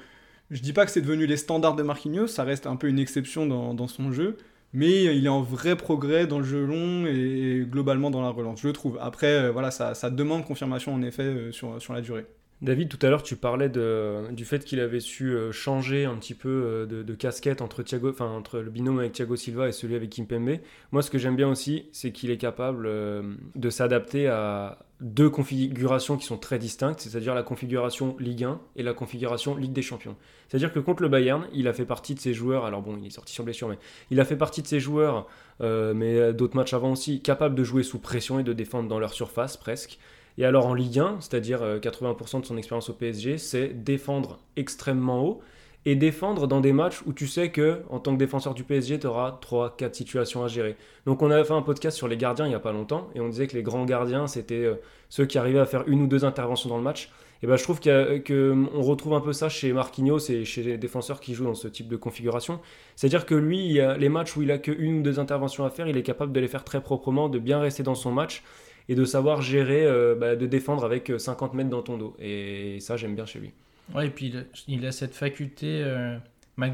je 0.51 0.61
dis 0.61 0.73
pas 0.73 0.85
que 0.85 0.91
c'est 0.91 1.01
devenu 1.01 1.25
les 1.25 1.37
standards 1.37 1.75
de 1.75 1.83
Marquinhos, 1.83 2.27
ça 2.27 2.43
reste 2.43 2.67
un 2.67 2.75
peu 2.75 2.87
une 2.87 2.99
exception 2.99 3.45
dans, 3.45 3.87
son 3.87 4.11
jeu. 4.11 4.37
Mais 4.73 5.05
il 5.15 5.25
est 5.25 5.29
en 5.29 5.41
vrai 5.41 5.75
progrès 5.75 6.27
dans 6.27 6.37
le 6.37 6.45
jeu 6.45 6.63
long 6.63 7.07
et 7.07 7.65
globalement 7.67 8.11
dans 8.11 8.21
la 8.21 8.29
relance, 8.29 8.61
je 8.61 8.69
trouve. 8.69 8.99
Après, 9.01 9.27
euh, 9.27 9.51
voilà, 9.51 9.71
ça, 9.71 10.09
demande 10.11 10.45
confirmation 10.45 10.93
en 10.93 11.01
effet 11.01 11.23
euh, 11.23 11.51
sur, 11.51 11.81
sur 11.81 11.93
la 11.93 12.01
durée. 12.01 12.25
David, 12.61 12.89
tout 12.89 13.05
à 13.05 13.09
l'heure, 13.09 13.23
tu 13.23 13.37
parlais 13.37 13.69
de, 13.69 14.31
du 14.31 14.43
fait 14.43 14.65
qu'il 14.65 14.81
avait 14.81 14.99
su 14.99 15.31
euh, 15.31 15.51
changer 15.53 16.03
un 16.03 16.17
petit 16.17 16.33
peu 16.33 16.49
euh, 16.49 16.85
de, 16.85 17.13
casquette 17.13 17.61
entre, 17.61 17.83
Thiago, 17.83 18.09
enfin, 18.09 18.27
entre 18.27 18.59
le 18.59 18.69
binôme 18.69 18.99
avec 18.99 19.13
Thiago 19.13 19.37
Silva 19.37 19.69
et 19.69 19.71
celui 19.71 19.95
avec 19.95 20.09
Kimpembe. 20.09 20.59
Moi, 20.91 21.01
ce 21.01 21.09
que 21.09 21.17
j'aime 21.17 21.37
bien 21.37 21.47
aussi, 21.47 21.87
c'est 21.93 22.11
qu'il 22.11 22.31
est 22.31 22.37
capable 22.37 22.85
euh, 22.85 23.33
de 23.55 23.69
s'adapter 23.69 24.27
à 24.27 24.79
deux 25.01 25.29
configurations 25.29 26.17
qui 26.17 26.25
sont 26.25 26.37
très 26.37 26.59
distinctes, 26.59 26.99
c'est-à-dire 26.99 27.33
la 27.33 27.43
configuration 27.43 28.15
Ligue 28.19 28.43
1 28.43 28.59
et 28.75 28.83
la 28.83 28.93
configuration 28.93 29.55
Ligue 29.55 29.71
des 29.71 29.81
Champions. 29.81 30.15
C'est-à-dire 30.47 30.73
que 30.73 30.79
contre 30.79 31.03
le 31.03 31.09
Bayern, 31.09 31.47
il 31.53 31.67
a 31.67 31.73
fait 31.73 31.85
partie 31.85 32.15
de 32.15 32.19
ces 32.19 32.33
joueurs, 32.33 32.65
alors 32.65 32.81
bon, 32.81 32.97
il 32.99 33.07
est 33.07 33.11
sorti 33.11 33.33
sur 33.33 33.43
blessure, 33.43 33.69
mais 33.69 33.79
il 34.11 34.19
a 34.19 34.25
fait 34.25 34.35
partie 34.35 34.61
de 34.61 34.67
ces 34.67 34.79
joueurs, 34.79 35.27
euh, 35.61 35.93
mais 35.93 36.33
d'autres 36.33 36.55
matchs 36.55 36.73
avant 36.73 36.91
aussi, 36.91 37.21
capables 37.21 37.55
de 37.55 37.63
jouer 37.63 37.83
sous 37.83 37.99
pression 37.99 38.39
et 38.39 38.43
de 38.43 38.53
défendre 38.53 38.89
dans 38.89 38.99
leur 38.99 39.13
surface 39.13 39.55
presque. 39.55 39.99
Et 40.39 40.45
alors 40.45 40.67
en 40.67 40.73
Ligue 40.73 40.99
1, 40.99 41.17
c'est-à-dire 41.19 41.61
euh, 41.61 41.79
80% 41.79 42.41
de 42.41 42.45
son 42.45 42.57
expérience 42.57 42.89
au 42.89 42.93
PSG, 42.93 43.37
c'est 43.37 43.67
défendre 43.67 44.39
extrêmement 44.55 45.21
haut 45.21 45.41
et 45.85 45.95
défendre 45.95 46.47
dans 46.47 46.59
des 46.59 46.73
matchs 46.73 47.01
où 47.05 47.13
tu 47.13 47.27
sais 47.27 47.51
que 47.51 47.81
en 47.89 47.99
tant 47.99 48.13
que 48.13 48.19
défenseur 48.19 48.53
du 48.53 48.63
PSG, 48.63 48.99
tu 48.99 49.07
auras 49.07 49.37
3 49.41 49.75
4 49.77 49.95
situations 49.95 50.43
à 50.43 50.47
gérer. 50.47 50.75
Donc 51.05 51.21
on 51.21 51.31
avait 51.31 51.43
fait 51.43 51.53
un 51.53 51.61
podcast 51.61 51.95
sur 51.95 52.07
les 52.07 52.17
gardiens 52.17 52.45
il 52.45 52.51
y 52.51 52.55
a 52.55 52.59
pas 52.59 52.73
longtemps 52.73 53.09
et 53.15 53.21
on 53.21 53.29
disait 53.29 53.47
que 53.47 53.55
les 53.55 53.63
grands 53.63 53.85
gardiens, 53.85 54.27
c'était 54.27 54.65
euh, 54.65 54.75
ceux 55.09 55.25
qui 55.25 55.37
arrivaient 55.37 55.59
à 55.59 55.65
faire 55.65 55.83
une 55.87 56.01
ou 56.01 56.07
deux 56.07 56.25
interventions 56.25 56.69
dans 56.69 56.77
le 56.77 56.83
match. 56.83 57.09
Et 57.41 57.47
ben 57.47 57.55
je 57.55 57.63
trouve 57.63 57.79
qu'on 57.79 58.81
retrouve 58.81 59.13
un 59.13 59.21
peu 59.21 59.31
ça 59.31 59.47
chez 59.47 59.71
Marquinhos 59.71 60.29
et 60.29 60.43
chez 60.43 60.61
les 60.61 60.77
défenseurs 60.77 61.21
qui 61.21 61.33
jouent 61.33 61.45
dans 61.45 61.55
ce 61.55 61.69
type 61.69 61.87
de 61.87 61.95
configuration. 61.95 62.59
C'est-à-dire 62.97 63.25
que 63.25 63.35
lui, 63.35 63.65
il 63.65 63.79
a 63.79 63.97
les 63.97 64.09
matchs 64.09 64.35
où 64.35 64.41
il 64.41 64.51
a 64.51 64.57
que 64.57 64.71
une 64.71 64.99
ou 64.99 65.01
deux 65.03 65.19
interventions 65.19 65.63
à 65.63 65.69
faire, 65.69 65.87
il 65.87 65.95
est 65.95 66.03
capable 66.03 66.33
de 66.33 66.39
les 66.41 66.49
faire 66.49 66.65
très 66.65 66.81
proprement, 66.81 67.29
de 67.29 67.39
bien 67.39 67.61
rester 67.61 67.81
dans 67.81 67.95
son 67.95 68.11
match 68.11 68.43
et 68.89 68.95
de 68.95 69.05
savoir 69.05 69.41
gérer, 69.41 69.85
euh, 69.85 70.15
bah, 70.15 70.35
de 70.35 70.45
défendre 70.47 70.83
avec 70.83 71.13
50 71.17 71.53
mètres 71.53 71.69
dans 71.69 71.81
ton 71.81 71.97
dos. 71.97 72.13
Et 72.19 72.79
ça, 72.81 72.97
j'aime 72.97 73.15
bien 73.15 73.25
chez 73.25 73.39
lui. 73.39 73.53
Ouais, 73.93 74.07
et 74.07 74.09
puis 74.09 74.33
il 74.67 74.85
a, 74.85 74.91
cette 74.91 75.15
faculté, 75.15 75.81
euh, 75.83 76.17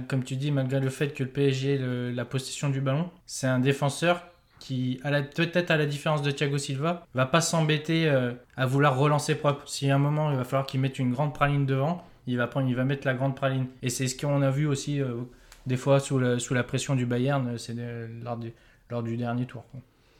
comme 0.07 0.23
tu 0.23 0.35
dis, 0.35 0.51
malgré 0.51 0.79
le 0.79 0.89
fait 0.89 1.13
que 1.13 1.23
le 1.23 1.29
PSG 1.29 1.75
ait 1.75 2.11
la 2.11 2.25
possession 2.25 2.69
du 2.69 2.81
ballon, 2.81 3.09
c'est 3.25 3.47
un 3.47 3.59
défenseur 3.59 4.23
qui, 4.59 4.99
peut-être 5.35 5.71
à 5.71 5.77
la 5.77 5.85
différence 5.85 6.21
de 6.21 6.31
Thiago 6.31 6.57
Silva, 6.57 7.05
va 7.13 7.25
pas 7.25 7.41
s'embêter 7.41 8.07
euh, 8.07 8.33
à 8.57 8.65
vouloir 8.65 8.97
relancer 8.97 9.35
propre. 9.35 9.67
Si 9.67 9.89
à 9.89 9.95
un 9.95 9.99
moment 9.99 10.31
il 10.31 10.37
va 10.37 10.43
falloir 10.43 10.65
qu'il 10.65 10.79
mette 10.79 10.99
une 10.99 11.11
grande 11.11 11.33
praline 11.33 11.65
devant, 11.65 12.03
il 12.27 12.37
va, 12.37 12.47
prendre, 12.47 12.67
il 12.67 12.75
va 12.75 12.83
mettre 12.83 13.05
la 13.05 13.13
grande 13.13 13.35
praline. 13.35 13.67
Et 13.83 13.89
c'est 13.89 14.07
ce 14.07 14.17
qu'on 14.17 14.41
a 14.41 14.49
vu 14.49 14.65
aussi 14.65 15.01
euh, 15.01 15.13
des 15.67 15.77
fois 15.77 15.99
sous, 15.99 16.39
sous 16.39 16.53
la 16.53 16.63
pression 16.63 16.95
du 16.95 17.05
Bayern, 17.05 17.57
c'est 17.57 17.75
lors, 18.23 18.37
du, 18.37 18.53
lors 18.89 19.03
du 19.03 19.17
dernier 19.17 19.45
tour. 19.45 19.63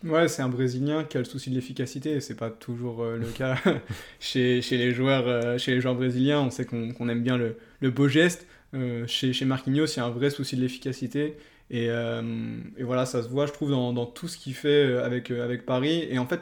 Ouais, 0.06 0.28
c'est 0.28 0.44
un 0.44 0.50
Brésilien 0.50 1.04
qui 1.04 1.18
a 1.18 1.20
le 1.20 1.26
souci 1.26 1.50
de 1.50 1.56
l'efficacité, 1.56 2.22
c'est 2.22 2.36
pas 2.36 2.52
toujours 2.52 3.02
euh, 3.02 3.18
le 3.18 3.26
cas 3.26 3.58
chez, 4.20 4.62
chez, 4.62 4.78
les 4.78 4.92
joueurs, 4.92 5.28
euh, 5.28 5.58
chez 5.58 5.74
les 5.74 5.82
joueurs 5.82 5.96
brésiliens. 5.96 6.42
On 6.42 6.52
sait 6.52 6.64
qu'on 6.64 7.10
aime 7.10 7.24
bien 7.24 7.38
le, 7.38 7.58
le 7.80 7.90
beau 7.90 8.08
geste. 8.08 8.46
Euh, 8.76 9.08
chez, 9.08 9.34
chez 9.34 9.46
Marquinhos, 9.46 9.88
il 9.88 9.98
y 9.98 10.00
a 10.00 10.06
un 10.06 10.12
vrai 10.12 10.30
souci 10.30 10.58
de 10.58 10.62
l'efficacité. 10.62 11.38
Et, 11.72 11.88
et 11.88 12.84
voilà, 12.84 13.08
ça 13.08 13.24
se 13.24 13.28
voit, 13.28 13.48
je 13.48 13.52
trouve, 13.52 13.72
dans, 13.72 13.92
dans 13.92 14.06
tout 14.06 14.28
ce 14.28 14.38
qu'il 14.38 14.54
fait 14.54 14.96
avec, 14.98 15.32
avec 15.32 15.66
Paris. 15.66 16.06
Et 16.12 16.20
en 16.20 16.28
fait, 16.28 16.42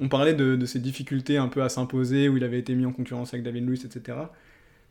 on 0.00 0.08
parlait 0.08 0.34
de, 0.34 0.56
de 0.56 0.66
ses 0.66 0.80
difficultés 0.80 1.36
un 1.36 1.46
peu 1.46 1.62
à 1.62 1.68
s'imposer, 1.68 2.28
où 2.28 2.36
il 2.36 2.42
avait 2.42 2.58
été 2.58 2.74
mis 2.74 2.84
en 2.84 2.92
concurrence 2.92 3.32
avec 3.32 3.44
David 3.44 3.64
Luiz, 3.64 3.84
etc. 3.84 4.18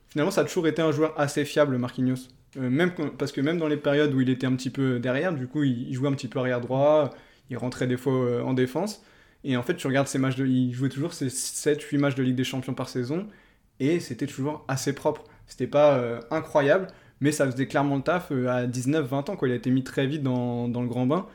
Finalement, 0.07 0.31
ça 0.31 0.41
a 0.41 0.43
toujours 0.45 0.67
été 0.67 0.81
un 0.81 0.93
joueur 0.93 1.19
assez 1.19 1.43
fiable, 1.43 1.77
Marquinhos. 1.77 2.29
Même, 2.55 2.93
parce 3.17 3.33
que 3.33 3.41
même 3.41 3.57
dans 3.57 3.67
les 3.67 3.75
périodes 3.75 4.13
où 4.13 4.21
il 4.21 4.29
était 4.29 4.47
un 4.47 4.55
petit 4.55 4.69
peu 4.69 4.97
derrière, 4.99 5.33
du 5.33 5.47
coup, 5.47 5.63
il, 5.63 5.89
il 5.89 5.93
jouait 5.93 6.07
un 6.07 6.13
petit 6.13 6.29
peu 6.29 6.39
arrière 6.39 6.61
droit, 6.61 7.11
il 7.49 7.57
rentrait 7.57 7.87
des 7.87 7.97
fois 7.97 8.13
euh, 8.13 8.41
en 8.41 8.53
défense. 8.53 9.03
Et 9.43 9.57
en 9.57 9.63
fait, 9.63 9.75
tu 9.75 9.87
regardes 9.87 10.07
ses 10.07 10.17
matchs 10.17 10.35
de. 10.35 10.45
Il 10.45 10.73
jouait 10.73 10.89
toujours 10.89 11.13
ses 11.13 11.27
7-8 11.27 11.97
matchs 11.99 12.15
de 12.15 12.23
Ligue 12.23 12.35
des 12.35 12.43
Champions 12.43 12.73
par 12.73 12.89
saison. 12.89 13.27
Et 13.79 13.99
c'était 13.99 14.27
toujours 14.27 14.65
assez 14.67 14.93
propre. 14.93 15.23
C'était 15.47 15.67
pas 15.67 15.97
euh, 15.97 16.19
incroyable, 16.31 16.87
mais 17.19 17.31
ça 17.31 17.49
faisait 17.49 17.67
clairement 17.67 17.97
le 17.97 18.01
taf 18.01 18.31
euh, 18.31 18.47
à 18.47 18.65
19-20 18.65 19.31
ans. 19.31 19.35
Quoi. 19.35 19.47
Il 19.47 19.51
a 19.51 19.55
été 19.55 19.69
mis 19.69 19.83
très 19.83 20.07
vite 20.07 20.23
dans, 20.23 20.67
dans 20.67 20.81
le 20.81 20.87
grand 20.87 21.05
bain. 21.05 21.27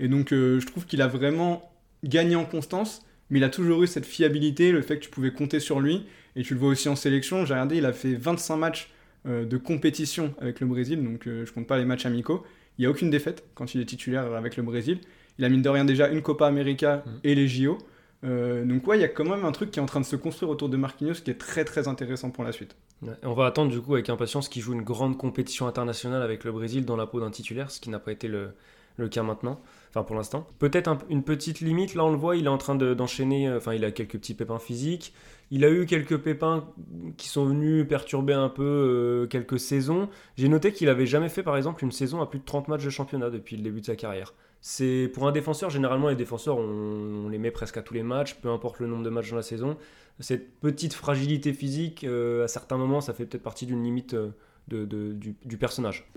Et 0.00 0.08
donc, 0.08 0.28
je 0.30 0.64
trouve 0.64 0.86
qu'il 0.86 1.02
a 1.02 1.08
vraiment 1.08 1.72
gagné 2.04 2.36
en 2.36 2.44
constance. 2.44 3.04
Mais 3.30 3.40
il 3.40 3.44
a 3.44 3.48
toujours 3.50 3.82
eu 3.82 3.86
cette 3.88 4.06
fiabilité, 4.06 4.70
le 4.70 4.80
fait 4.80 4.98
que 4.98 5.04
tu 5.04 5.10
pouvais 5.10 5.32
compter 5.32 5.58
sur 5.58 5.80
lui. 5.80 6.06
Et 6.36 6.42
tu 6.42 6.54
le 6.54 6.60
vois 6.60 6.70
aussi 6.70 6.88
en 6.88 6.94
sélection. 6.94 7.44
J'ai 7.44 7.54
regardé, 7.54 7.78
il 7.78 7.84
a 7.84 7.92
fait 7.92 8.14
25 8.14 8.56
matchs 8.56 8.90
de 9.24 9.56
compétition 9.56 10.34
avec 10.40 10.60
le 10.60 10.68
Brésil. 10.68 11.02
Donc, 11.02 11.22
je 11.24 11.50
compte 11.50 11.66
pas 11.66 11.76
les 11.78 11.84
matchs 11.84 12.06
amicaux. 12.06 12.44
Il 12.78 12.82
n'y 12.82 12.86
a 12.86 12.90
aucune 12.90 13.10
défaite 13.10 13.44
quand 13.56 13.74
il 13.74 13.80
est 13.80 13.86
titulaire 13.86 14.32
avec 14.34 14.56
le 14.56 14.62
Brésil. 14.62 15.00
Il 15.38 15.44
a 15.44 15.48
mine 15.48 15.62
de 15.62 15.68
rien 15.68 15.84
déjà 15.84 16.08
une 16.08 16.22
Copa 16.22 16.46
América 16.46 17.02
Mm. 17.06 17.10
et 17.24 17.34
les 17.34 17.48
JO. 17.48 17.78
Euh, 18.24 18.64
donc 18.64 18.86
ouais, 18.88 18.98
il 18.98 19.00
y 19.00 19.04
a 19.04 19.08
quand 19.08 19.24
même 19.24 19.44
un 19.44 19.52
truc 19.52 19.70
qui 19.70 19.78
est 19.78 19.82
en 19.82 19.86
train 19.86 20.00
de 20.00 20.04
se 20.06 20.16
construire 20.16 20.50
autour 20.50 20.68
de 20.68 20.76
Marquinhos 20.76 21.14
qui 21.24 21.30
est 21.30 21.38
très 21.38 21.64
très 21.64 21.86
intéressant 21.86 22.30
pour 22.30 22.42
la 22.42 22.50
suite. 22.52 22.74
Ouais. 23.02 23.12
On 23.22 23.32
va 23.34 23.46
attendre 23.46 23.70
du 23.70 23.80
coup 23.80 23.94
avec 23.94 24.08
impatience 24.10 24.48
qu'il 24.48 24.60
joue 24.60 24.72
une 24.72 24.82
grande 24.82 25.16
compétition 25.16 25.68
internationale 25.68 26.20
avec 26.22 26.42
le 26.42 26.50
Brésil 26.50 26.84
dans 26.84 26.96
la 26.96 27.06
peau 27.06 27.20
d'un 27.20 27.30
titulaire, 27.30 27.70
ce 27.70 27.80
qui 27.80 27.90
n'a 27.90 28.00
pas 28.00 28.10
été 28.10 28.26
le, 28.26 28.50
le 28.96 29.08
cas 29.08 29.22
maintenant, 29.22 29.60
enfin 29.90 30.02
pour 30.02 30.16
l'instant. 30.16 30.48
Peut-être 30.58 30.88
un- 30.88 30.98
une 31.08 31.22
petite 31.22 31.60
limite, 31.60 31.94
là 31.94 32.04
on 32.04 32.10
le 32.10 32.16
voit, 32.16 32.34
il 32.34 32.46
est 32.46 32.48
en 32.48 32.58
train 32.58 32.74
de- 32.74 32.92
d'enchaîner, 32.94 33.46
euh, 33.46 33.58
enfin 33.58 33.72
il 33.74 33.84
a 33.84 33.92
quelques 33.92 34.18
petits 34.18 34.34
pépins 34.34 34.58
physiques, 34.58 35.14
il 35.50 35.64
a 35.64 35.70
eu 35.70 35.86
quelques 35.86 36.18
pépins 36.18 36.68
qui 37.16 37.28
sont 37.28 37.46
venus 37.46 37.86
perturber 37.88 38.34
un 38.34 38.48
peu 38.48 38.62
euh, 38.64 39.26
quelques 39.26 39.58
saisons. 39.58 40.08
J'ai 40.36 40.48
noté 40.48 40.72
qu'il 40.72 40.88
avait 40.88 41.06
jamais 41.06 41.28
fait 41.28 41.42
par 41.42 41.56
exemple 41.56 41.84
une 41.84 41.92
saison 41.92 42.20
à 42.20 42.26
plus 42.26 42.38
de 42.38 42.44
30 42.44 42.68
matchs 42.68 42.84
de 42.84 42.90
championnat 42.90 43.30
depuis 43.30 43.56
le 43.56 43.62
début 43.62 43.80
de 43.80 43.86
sa 43.86 43.96
carrière. 43.96 44.34
C'est 44.60 45.10
pour 45.14 45.26
un 45.28 45.32
défenseur, 45.32 45.70
généralement 45.70 46.08
les 46.08 46.16
défenseurs 46.16 46.58
on, 46.58 47.28
les 47.28 47.38
met 47.38 47.50
presque 47.52 47.76
à 47.76 47.82
tous 47.82 47.94
les 47.94 48.02
matchs, 48.02 48.34
peu 48.34 48.50
importe 48.50 48.80
le 48.80 48.86
nombre 48.88 49.04
de 49.04 49.10
matchs 49.10 49.30
dans 49.30 49.36
la 49.36 49.42
saison. 49.42 49.76
Cette 50.20 50.58
petite 50.60 50.94
fragilité 50.94 51.52
physique, 51.52 52.02
euh, 52.04 52.44
à 52.44 52.48
certains 52.48 52.76
moments, 52.76 53.00
ça 53.00 53.14
fait 53.14 53.24
peut-être 53.24 53.42
partie 53.44 53.66
d'une 53.66 53.84
limite 53.84 54.14
euh, 54.14 54.30
de- 54.66 54.84
du 55.14 55.56
personnage. 55.58 56.10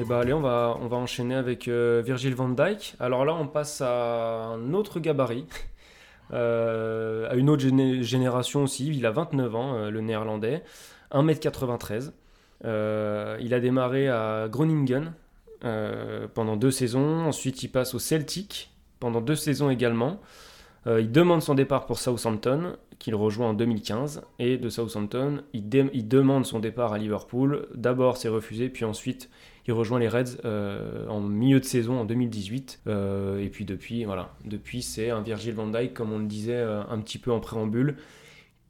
Et 0.00 0.04
bah 0.04 0.20
allez, 0.20 0.32
on 0.32 0.40
va, 0.40 0.76
enchaîner 0.92 1.34
avec 1.34 1.66
euh, 1.66 2.02
Virgil 2.06 2.32
van 2.32 2.48
Dijk. 2.48 2.94
Alors 3.00 3.24
là, 3.24 3.34
on 3.34 3.48
passe 3.48 3.80
à 3.80 4.44
un 4.44 4.72
autre 4.72 5.00
gabarit, 5.00 5.46
euh, 6.32 7.28
à 7.28 7.34
une 7.34 7.50
autre 7.50 7.64
géné- 7.64 8.02
génération 8.02 8.62
aussi. 8.62 8.86
Il 8.96 9.04
a 9.06 9.10
29 9.10 9.56
ans, 9.56 9.74
euh, 9.74 9.90
le 9.90 10.00
néerlandais, 10.00 10.62
1m93. 11.10 12.12
Euh, 12.64 13.36
il 13.40 13.52
a 13.54 13.60
démarré 13.60 14.08
à 14.08 14.46
Groningen 14.48 15.12
pendant 16.34 16.56
deux 16.56 16.70
saisons. 16.70 17.26
Ensuite, 17.26 17.64
il 17.64 17.68
passe 17.68 17.92
au 17.94 17.98
Celtic 17.98 18.70
pendant 19.00 19.20
deux 19.20 19.34
saisons 19.34 19.68
également. 19.70 20.20
Il 20.86 21.10
demande 21.10 21.42
son 21.42 21.54
départ 21.54 21.84
pour 21.86 21.98
Southampton, 21.98 22.76
qu'il 23.00 23.16
rejoint 23.16 23.48
en 23.48 23.54
2015. 23.54 24.22
Et 24.38 24.56
de 24.56 24.68
Southampton, 24.68 25.42
il, 25.52 25.64
il 25.92 26.06
demande 26.06 26.46
son 26.46 26.60
départ 26.60 26.92
à 26.92 26.98
Liverpool. 26.98 27.66
D'abord, 27.74 28.16
c'est 28.16 28.28
refusé, 28.28 28.68
puis 28.68 28.84
ensuite, 28.84 29.28
il 29.68 29.72
rejoint 29.72 29.98
les 29.98 30.08
Reds 30.08 30.38
euh, 30.46 31.06
en 31.08 31.20
milieu 31.20 31.60
de 31.60 31.64
saison 31.64 32.00
en 32.00 32.04
2018. 32.06 32.80
Euh, 32.86 33.38
et 33.38 33.50
puis 33.50 33.66
depuis, 33.66 34.04
voilà, 34.04 34.34
depuis, 34.46 34.80
c'est 34.80 35.10
un 35.10 35.20
Virgil 35.20 35.52
van 35.52 35.66
Dijk, 35.66 35.92
comme 35.92 36.10
on 36.10 36.18
le 36.18 36.26
disait 36.26 36.54
euh, 36.54 36.82
un 36.88 36.98
petit 37.00 37.18
peu 37.18 37.30
en 37.30 37.38
préambule, 37.38 37.96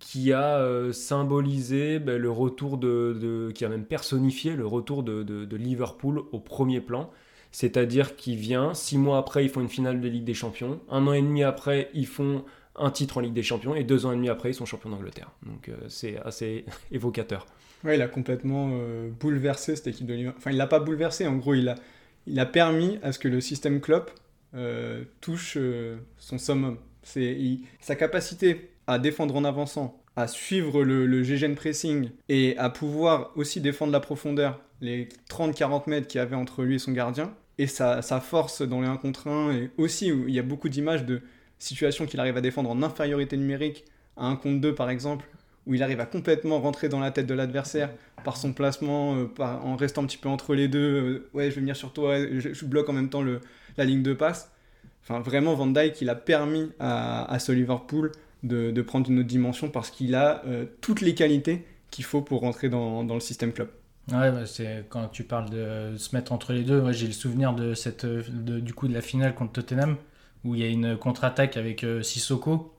qui 0.00 0.32
a 0.32 0.92
symbolisé 0.92 1.98
ben, 1.98 2.20
le 2.20 2.30
retour 2.30 2.78
de, 2.78 3.50
qui 3.54 3.64
a 3.64 3.68
même 3.68 3.84
personnifié 3.84 4.54
le 4.54 4.66
retour 4.66 5.02
de, 5.02 5.56
Liverpool 5.56 6.22
au 6.32 6.40
premier 6.40 6.80
plan. 6.80 7.10
C'est-à-dire 7.50 8.14
qu'il 8.16 8.36
vient, 8.36 8.74
six 8.74 8.98
mois 8.98 9.18
après, 9.18 9.44
ils 9.44 9.50
font 9.50 9.60
une 9.60 9.68
finale 9.68 10.00
de 10.00 10.08
Ligue 10.08 10.24
des 10.24 10.34
Champions. 10.34 10.80
Un 10.90 11.06
an 11.06 11.12
et 11.12 11.22
demi 11.22 11.42
après, 11.42 11.90
ils 11.94 12.06
font 12.06 12.44
un 12.76 12.90
titre 12.90 13.18
en 13.18 13.20
Ligue 13.20 13.32
des 13.32 13.42
Champions. 13.42 13.74
Et 13.74 13.84
deux 13.84 14.04
ans 14.04 14.12
et 14.12 14.16
demi 14.16 14.28
après, 14.28 14.50
ils 14.50 14.54
sont 14.54 14.66
champions 14.66 14.90
d'Angleterre. 14.90 15.30
Donc 15.44 15.70
c'est 15.88 16.18
assez 16.18 16.64
évocateur. 16.90 17.46
Ouais, 17.84 17.96
il 17.96 18.02
a 18.02 18.08
complètement 18.08 18.70
euh, 18.72 19.08
bouleversé 19.20 19.76
cette 19.76 19.86
équipe 19.86 20.06
de 20.06 20.14
Liverpool. 20.14 20.38
Enfin, 20.38 20.50
il 20.50 20.56
l'a 20.56 20.66
pas 20.66 20.80
bouleversé, 20.80 21.26
en 21.26 21.36
gros, 21.36 21.54
il 21.54 21.68
a, 21.68 21.76
il 22.26 22.38
a 22.40 22.46
permis 22.46 22.98
à 23.02 23.12
ce 23.12 23.18
que 23.18 23.28
le 23.28 23.40
système 23.40 23.80
Klopp 23.80 24.10
euh, 24.54 25.04
touche 25.20 25.54
euh, 25.56 25.96
son 26.18 26.38
summum. 26.38 26.78
C'est 27.02 27.38
sa 27.80 27.94
capacité 27.94 28.70
à 28.86 28.98
défendre 28.98 29.36
en 29.36 29.44
avançant, 29.44 30.02
à 30.16 30.26
suivre 30.26 30.82
le, 30.82 31.06
le 31.06 31.22
GGN 31.22 31.54
pressing 31.54 32.10
et 32.28 32.56
à 32.58 32.68
pouvoir 32.68 33.32
aussi 33.36 33.60
défendre 33.60 33.92
la 33.92 34.00
profondeur, 34.00 34.60
les 34.80 35.08
30-40 35.30 35.88
mètres 35.88 36.08
qu'il 36.08 36.18
y 36.18 36.22
avait 36.22 36.36
entre 36.36 36.64
lui 36.64 36.74
et 36.74 36.78
son 36.78 36.92
gardien, 36.92 37.32
et 37.58 37.66
sa, 37.66 38.02
sa 38.02 38.20
force 38.20 38.62
dans 38.62 38.80
les 38.80 38.88
1 38.88 38.96
contre 38.96 39.28
1, 39.28 39.52
et 39.52 39.70
aussi 39.78 40.08
il 40.08 40.30
y 40.30 40.38
a 40.38 40.42
beaucoup 40.42 40.68
d'images 40.68 41.04
de 41.04 41.22
situations 41.58 42.06
qu'il 42.06 42.20
arrive 42.20 42.36
à 42.36 42.40
défendre 42.40 42.70
en 42.70 42.82
infériorité 42.82 43.36
numérique, 43.36 43.84
à 44.16 44.26
1 44.26 44.36
contre 44.36 44.60
2 44.60 44.74
par 44.74 44.90
exemple, 44.90 45.28
où 45.68 45.74
il 45.74 45.82
arrive 45.82 46.00
à 46.00 46.06
complètement 46.06 46.60
rentrer 46.60 46.88
dans 46.88 46.98
la 46.98 47.10
tête 47.10 47.26
de 47.26 47.34
l'adversaire 47.34 47.90
par 48.24 48.36
son 48.38 48.52
placement, 48.52 49.16
euh, 49.16 49.28
en 49.38 49.76
restant 49.76 50.02
un 50.02 50.06
petit 50.06 50.16
peu 50.16 50.28
entre 50.28 50.54
les 50.54 50.66
deux. 50.66 50.78
euh, 50.78 51.28
ouais, 51.34 51.50
je 51.50 51.54
vais 51.56 51.60
venir 51.60 51.76
sur 51.76 51.92
toi, 51.92 52.16
je, 52.18 52.64
bloque 52.64 52.88
en 52.88 52.94
même 52.94 53.10
temps 53.10 53.22
la 53.76 53.84
ligne 53.84 54.02
de 54.02 54.14
passe. 54.14 54.50
Enfin, 55.02 55.20
vraiment, 55.20 55.54
Van 55.54 55.66
Dijk, 55.66 56.00
il 56.00 56.08
a 56.08 56.14
permis 56.14 56.70
à, 56.80 57.30
à 57.30 57.38
ce 57.38 57.52
Liverpool 57.52 58.12
de, 58.42 58.82
prendre 58.82 59.10
une 59.10 59.18
autre 59.18 59.28
dimension 59.28 59.68
parce 59.68 59.90
qu'il 59.90 60.14
a 60.14 60.42
euh, 60.46 60.64
toutes 60.80 61.02
les 61.02 61.14
qualités 61.14 61.64
qu'il 61.90 62.04
faut 62.04 62.22
pour 62.22 62.40
rentrer 62.40 62.68
dans, 62.68 63.02
le 63.02 63.20
système 63.20 63.52
club. 63.52 63.68
Ouais, 64.10 64.32
bah, 64.32 64.46
c'est 64.46 64.86
quand 64.88 65.08
tu 65.08 65.22
parles 65.22 65.50
de 65.50 65.96
se 65.98 66.16
mettre 66.16 66.32
entre 66.32 66.54
les 66.54 66.62
deux. 66.62 66.80
ouais, 66.80 66.94
j'ai 66.94 67.06
le 67.06 67.12
souvenir 67.12 67.52
de 67.52 67.74
du 68.60 68.72
coup 68.72 68.88
de 68.88 68.94
la 68.94 69.02
finale 69.02 69.34
contre 69.34 69.52
Tottenham 69.52 69.96
où 70.44 70.54
il 70.54 70.62
y 70.62 70.64
a 70.64 70.68
une 70.68 70.96
contre-attaque 70.96 71.58
avec 71.58 71.84
Sissoko. 72.02 72.72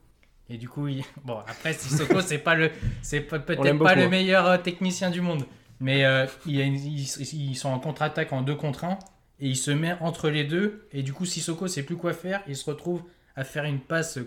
Et 0.50 0.56
du 0.58 0.68
coup, 0.68 0.88
il- 0.88 1.04
bon 1.24 1.38
après 1.46 1.72
Sissoko 1.72 2.20
c'est 2.20 2.38
pas 2.38 2.54
le, 2.54 2.70
c'est 3.02 3.20
pas- 3.20 3.38
peut-être 3.38 3.78
pas 3.78 3.94
le 3.94 4.02
hein. 4.04 4.08
meilleur 4.08 4.46
euh, 4.46 4.58
technicien 4.58 5.10
du 5.10 5.20
monde, 5.20 5.44
mais 5.80 6.04
euh, 6.04 6.26
il 6.46 6.56
y 6.56 6.60
a 6.60 6.64
une- 6.64 6.74
ils, 6.76 7.54
sont 7.56 7.68
en 7.70 7.78
contre-attaque 7.78 8.32
en 8.32 8.42
2 8.42 8.54
contre 8.56 8.84
1 8.84 8.98
et 9.40 9.48
il 9.48 9.56
se 9.56 9.70
met 9.70 9.96
entre 10.00 10.28
les 10.28 10.44
deux 10.44 10.86
et 10.92 11.02
du 11.02 11.12
coup 11.12 11.24
Sissoko 11.24 11.68
sait 11.68 11.82
plus 11.84 11.96
quoi 11.96 12.12
faire. 12.12 12.42
Il 12.48 12.56
se 12.56 12.68
retrouve 12.68 13.02
à 13.36 13.44
faire 13.44 13.64
une 13.64 13.78
passe 13.80 14.18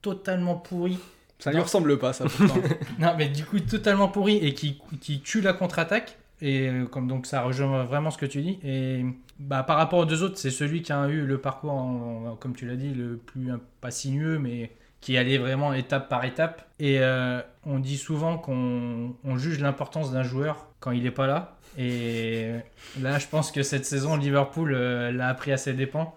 totalement 0.00 0.54
pourrie 0.56 0.98
Ça 1.38 1.50
lui 1.50 1.58
Non. 1.58 1.64
ressemble 1.64 1.98
pas, 1.98 2.12
ça. 2.12 2.24
non, 2.98 3.14
mais 3.18 3.28
du 3.28 3.44
coup, 3.44 3.58
totalement 3.60 4.08
pourri 4.08 4.36
et 4.36 4.54
qui, 4.54 4.80
qui 5.00 5.20
tue 5.20 5.40
la 5.40 5.52
contre-attaque. 5.52 6.16
Et 6.40 6.68
euh, 6.68 6.86
comme 6.86 7.06
donc 7.06 7.26
ça 7.26 7.42
rejoint 7.42 7.84
vraiment 7.84 8.10
ce 8.10 8.18
que 8.18 8.26
tu 8.26 8.40
dis. 8.42 8.58
Et 8.64 9.04
bah, 9.38 9.62
par 9.62 9.76
rapport 9.76 10.00
aux 10.00 10.04
deux 10.06 10.22
autres, 10.22 10.38
c'est 10.38 10.50
celui 10.50 10.82
qui 10.82 10.92
a 10.92 11.06
eu 11.08 11.22
le 11.26 11.38
parcours, 11.38 11.72
en- 11.72 12.26
en- 12.32 12.36
comme 12.36 12.54
tu 12.54 12.66
l'as 12.66 12.76
dit, 12.76 12.94
le 12.94 13.16
plus 13.16 13.48
pas 13.80 13.90
sinueux, 13.92 14.38
mais 14.38 14.70
qui 15.02 15.18
allait 15.18 15.36
vraiment 15.36 15.74
étape 15.74 16.08
par 16.08 16.24
étape. 16.24 16.64
Et 16.78 17.00
euh, 17.00 17.42
on 17.66 17.78
dit 17.78 17.98
souvent 17.98 18.38
qu'on 18.38 19.14
on 19.24 19.36
juge 19.36 19.60
l'importance 19.60 20.12
d'un 20.12 20.22
joueur 20.22 20.68
quand 20.80 20.92
il 20.92 21.02
n'est 21.02 21.10
pas 21.10 21.26
là. 21.26 21.58
Et 21.76 22.52
là, 23.00 23.18
je 23.18 23.26
pense 23.26 23.50
que 23.50 23.62
cette 23.62 23.84
saison, 23.84 24.16
Liverpool 24.16 24.72
euh, 24.72 25.10
l'a 25.10 25.28
appris 25.28 25.52
à 25.52 25.56
ses 25.56 25.74
dépens. 25.74 26.14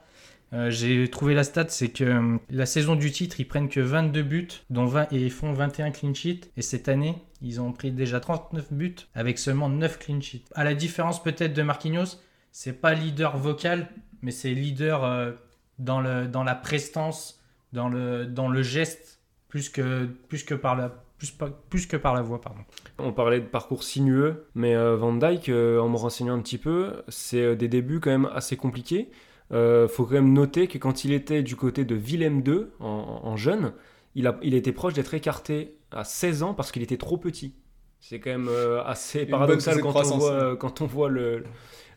Euh, 0.53 0.69
J'ai 0.69 1.09
trouvé 1.09 1.33
la 1.33 1.43
stat, 1.43 1.65
c'est 1.69 1.89
que 1.89 2.37
la 2.51 2.65
saison 2.67 2.95
du 2.95 3.11
titre, 3.11 3.39
ils 3.39 3.47
prennent 3.47 3.69
que 3.69 3.79
22 3.79 4.21
buts, 4.21 4.47
dont 4.69 4.85
20, 4.85 5.11
et 5.11 5.17
ils 5.17 5.31
font 5.31 5.51
21 5.51 5.89
clean 5.89 6.13
sheets. 6.13 6.51
Et 6.55 6.61
cette 6.61 6.87
année, 6.87 7.15
ils 7.41 7.59
ont 7.59 7.71
pris 7.71 7.91
déjà 7.91 8.19
39 8.19 8.71
buts 8.71 8.95
avec 9.15 9.39
seulement 9.39 9.67
9 9.67 9.97
clean 9.97 10.21
sheets. 10.21 10.45
À 10.53 10.63
la 10.63 10.75
différence 10.75 11.23
peut-être 11.23 11.53
de 11.53 11.63
Marquinhos, 11.63 12.19
c'est 12.51 12.79
pas 12.79 12.93
leader 12.93 13.37
vocal, 13.37 13.87
mais 14.21 14.31
c'est 14.31 14.53
leader 14.53 15.33
dans, 15.79 16.01
le, 16.01 16.27
dans 16.27 16.43
la 16.43 16.55
prestance, 16.55 17.34
dans 17.75 17.89
le, 17.89 18.25
dans 18.25 18.47
le 18.49 18.63
geste, 18.63 19.19
plus 19.49 19.69
que, 19.69 20.05
plus 20.27 20.43
que 20.43 20.55
par 20.55 20.75
la, 20.75 20.89
plus, 21.17 21.31
pas- 21.31 21.49
plus 21.69 21.85
que 21.87 21.97
par 21.97 22.13
la 22.13 22.21
voix, 22.21 22.41
pardon. 22.41 22.61
On 22.97 23.13
parlait 23.13 23.39
de 23.39 23.45
parcours 23.45 23.83
sinueux, 23.83 24.45
mais 24.55 24.75
euh, 24.75 24.95
Van 24.97 25.13
Dyke, 25.13 25.49
euh, 25.49 25.79
en 25.79 25.89
me 25.89 25.97
renseignant 25.97 26.33
un 26.35 26.41
petit 26.41 26.57
peu, 26.57 27.03
c'est 27.07 27.41
euh, 27.41 27.55
des 27.55 27.67
débuts 27.67 27.99
quand 27.99 28.09
même 28.11 28.29
assez 28.33 28.57
compliqués. 28.57 29.09
Euh, 29.51 29.87
faut 29.87 30.05
quand 30.05 30.13
même 30.15 30.33
noter 30.33 30.67
que 30.67 30.77
quand 30.79 31.05
il 31.05 31.13
était 31.13 31.43
du 31.43 31.55
côté 31.55 31.85
de 31.85 31.95
Willem 31.95 32.41
II, 32.45 32.65
en, 32.79 33.19
en 33.23 33.35
jeune, 33.37 33.73
il, 34.15 34.25
a, 34.27 34.37
il 34.41 34.55
était 34.55 34.71
proche 34.71 34.93
d'être 34.93 35.13
écarté 35.13 35.77
à 35.91 36.03
16 36.03 36.41
ans 36.43 36.53
parce 36.53 36.71
qu'il 36.71 36.81
était 36.81 36.97
trop 36.97 37.17
petit. 37.17 37.53
C'est 37.99 38.19
quand 38.19 38.31
même 38.31 38.47
euh, 38.49 38.83
assez 38.83 39.25
paradoxal 39.25 39.75
quand 39.81 39.87
on, 39.89 39.91
croissance, 39.91 40.19
voit, 40.21 40.55
quand 40.57 40.81
on 40.81 40.85
voit 40.85 41.09
le, 41.09 41.43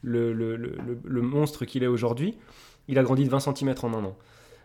le, 0.03 0.33
le- 0.33 0.57
le- 0.57 0.77
le- 0.87 0.99
le 1.05 1.23
monstre 1.23 1.64
qu'il 1.64 1.83
est 1.83 1.87
aujourd'hui. 1.88 2.37
Il 2.87 2.99
a 2.99 3.03
grandi 3.03 3.25
de 3.25 3.31
20 3.31 3.41
cm 3.41 3.75
en 3.83 3.95
un 3.95 4.05
an. 4.05 4.17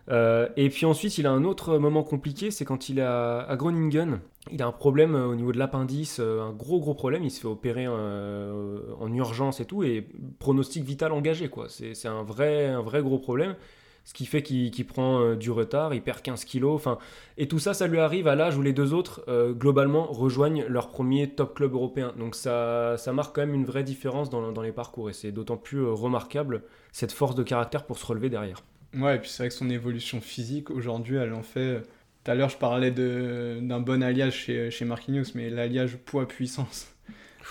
Euh, 0.10 0.50
et 0.58 0.70
puis 0.70 0.86
ensuite, 0.86 1.18
il 1.18 1.28
a 1.28 1.32
un 1.32 1.44
autre 1.44 1.78
moment 1.78 2.04
compliqué, 2.04 2.52
c'est 2.52 2.66
quand 2.66 2.90
il 2.90 3.00
est 3.00 3.04
à, 3.04 3.56
Groningen. 3.58 4.20
Il 4.52 4.62
a 4.62 4.68
un 4.68 4.74
problème 4.74 5.16
euh, 5.16 5.28
au 5.28 5.36
niveau 5.36 5.54
de 5.54 5.58
l'appendice, 5.58 6.18
euh, 6.20 6.42
un 6.42 6.52
gros 6.52 6.80
gros 6.80 6.94
problème. 6.94 7.24
Il 7.24 7.32
se 7.32 7.40
fait 7.40 7.48
opérer 7.48 7.88
en 7.88 9.14
urgence 9.14 9.60
et 9.60 9.66
tout, 9.66 9.84
et 9.84 10.08
pronostic 10.40 10.84
vital 10.84 11.12
engagé. 11.12 11.50
quoi. 11.50 11.68
C'est 11.70 12.08
un 12.08 12.24
vrai, 12.24 12.68
un 12.68 12.82
vrai 12.82 13.02
gros 13.02 13.20
problème. 13.20 13.56
Ce 14.06 14.14
qui 14.14 14.26
fait 14.26 14.44
qu'il 14.44 14.86
prend 14.86 15.34
du 15.36 15.50
retard, 15.50 15.94
il 15.94 16.02
perd 16.02 16.22
15 16.22 16.44
kilos. 16.44 16.76
Enfin, 16.76 16.98
et 17.38 17.48
tout 17.48 17.60
ça, 17.60 17.74
ça 17.74 17.88
lui 17.88 18.00
arrive 18.00 18.28
à 18.28 18.36
l'âge 18.36 18.58
où 18.58 18.62
les 18.62 18.74
deux 18.74 18.94
autres, 18.94 19.26
globalement, 19.54 20.08
rejoignent 20.12 20.66
leur 20.68 20.90
premier 20.90 21.30
top 21.30 21.54
club 21.54 21.74
européen. 21.74 22.14
Donc 22.20 22.36
ça, 22.36 22.98
marque 23.14 23.34
quand 23.34 23.42
même 23.44 23.54
une 23.54 23.64
vraie 23.64 23.86
différence 23.86 24.30
dans, 24.30 24.62
les 24.62 24.74
parcours. 24.74 25.10
Et 25.10 25.14
c'est 25.14 25.32
d'autant 25.32 25.56
plus 25.56 25.86
remarquable 25.86 26.64
cette 26.92 27.14
force 27.14 27.34
de 27.34 27.44
caractère 27.44 27.86
pour 27.86 27.98
se 27.98 28.06
relever 28.06 28.30
derrière. 28.30 28.62
Ouais, 28.96 29.16
et 29.16 29.20
puis 29.20 29.30
c'est 29.30 29.44
vrai 29.44 29.50
que 29.50 29.56
son 29.56 29.70
évolution 29.70 30.22
physique, 30.22 30.70
aujourd'hui, 30.70 31.16
elle 31.16 31.34
en 31.34 31.44
fait. 31.44 31.82
Tout 32.24 32.32
à 32.32 32.36
l'heure, 32.36 32.50
je 32.50 32.58
parlais 32.58 32.92
d'un 32.92 33.80
bon 33.80 34.02
alliage 34.02 34.36
chez, 34.36 34.72
chez 34.72 34.86
Marquinhos, 34.86 35.32
mais 35.36 35.50
l'alliage 35.50 35.98
poids-puissance 35.98 36.88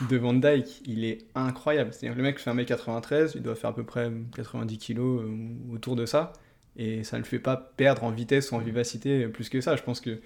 de 0.08 0.16
Van 0.16 0.32
Dyke, 0.32 0.82
il 0.86 1.04
est 1.04 1.18
incroyable. 1.34 1.92
C'est-à-dire 1.92 2.14
que 2.14 2.18
le 2.18 2.22
mec 2.24 2.38
fait 2.38 2.50
1m93, 2.50 3.32
il 3.34 3.42
doit 3.42 3.54
faire 3.54 3.70
à 3.70 3.74
peu 3.74 3.84
près 3.84 4.10
90 4.34 4.78
kg 4.78 4.98
euh, 4.98 5.26
autour 5.74 5.96
de 5.96 6.06
ça, 6.06 6.32
et 6.76 7.04
ça 7.04 7.16
ne 7.18 7.22
le 7.22 7.28
fait 7.28 7.38
pas 7.38 7.56
perdre 7.56 8.04
en 8.04 8.10
vitesse 8.10 8.52
ou 8.52 8.54
en 8.54 8.58
vivacité 8.58 9.26
plus 9.28 9.48
que 9.48 9.60
ça. 9.60 9.76
Je 9.76 9.82
pense 9.82 10.00
que 10.00 10.20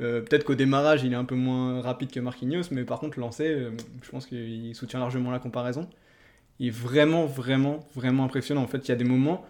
euh, 0.00 0.20
peut-être 0.20 0.44
qu'au 0.44 0.54
démarrage, 0.54 1.02
il 1.02 1.12
est 1.12 1.16
un 1.16 1.24
peu 1.24 1.34
moins 1.34 1.80
rapide 1.80 2.12
que 2.12 2.20
Marquinhos, 2.20 2.68
mais 2.70 2.84
par 2.84 3.00
contre, 3.00 3.18
lancé, 3.18 3.48
euh, 3.48 3.70
je 4.02 4.10
pense 4.10 4.26
qu'il 4.26 4.74
soutient 4.74 5.00
largement 5.00 5.30
la 5.30 5.40
comparaison. 5.40 5.88
Il 6.60 6.68
est 6.68 6.70
vraiment, 6.70 7.26
vraiment, 7.26 7.80
vraiment 7.94 8.24
impressionnant. 8.24 8.62
En 8.62 8.66
fait, 8.68 8.86
il 8.86 8.88
y 8.88 8.92
a 8.92 8.96
des 8.96 9.04
moments 9.04 9.44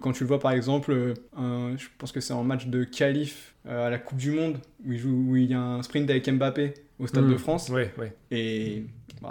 quand 0.00 0.12
tu 0.12 0.24
le 0.24 0.28
vois 0.28 0.38
par 0.40 0.52
exemple, 0.52 0.92
euh, 0.92 1.14
un- 1.36 1.76
je 1.76 1.86
pense 1.98 2.12
que 2.12 2.20
c'est 2.20 2.32
en 2.32 2.44
match 2.44 2.66
de 2.66 2.84
qualif 2.84 3.54
euh, 3.66 3.86
à 3.86 3.90
la 3.90 3.98
Coupe 3.98 4.18
du 4.18 4.30
Monde 4.32 4.58
où 4.86 4.92
il, 4.92 4.98
joue, 4.98 5.24
où 5.28 5.36
il 5.36 5.50
y 5.50 5.54
a 5.54 5.60
un 5.60 5.82
sprint 5.82 6.08
avec 6.10 6.28
Mbappé 6.28 6.74
au 6.98 7.06
Stade 7.06 7.26
de 7.26 7.34
Mm. 7.34 7.38
France 7.38 7.68
Ouais, 7.68 7.92
ouais. 7.98 8.12
et 8.30 8.76
il 8.76 8.82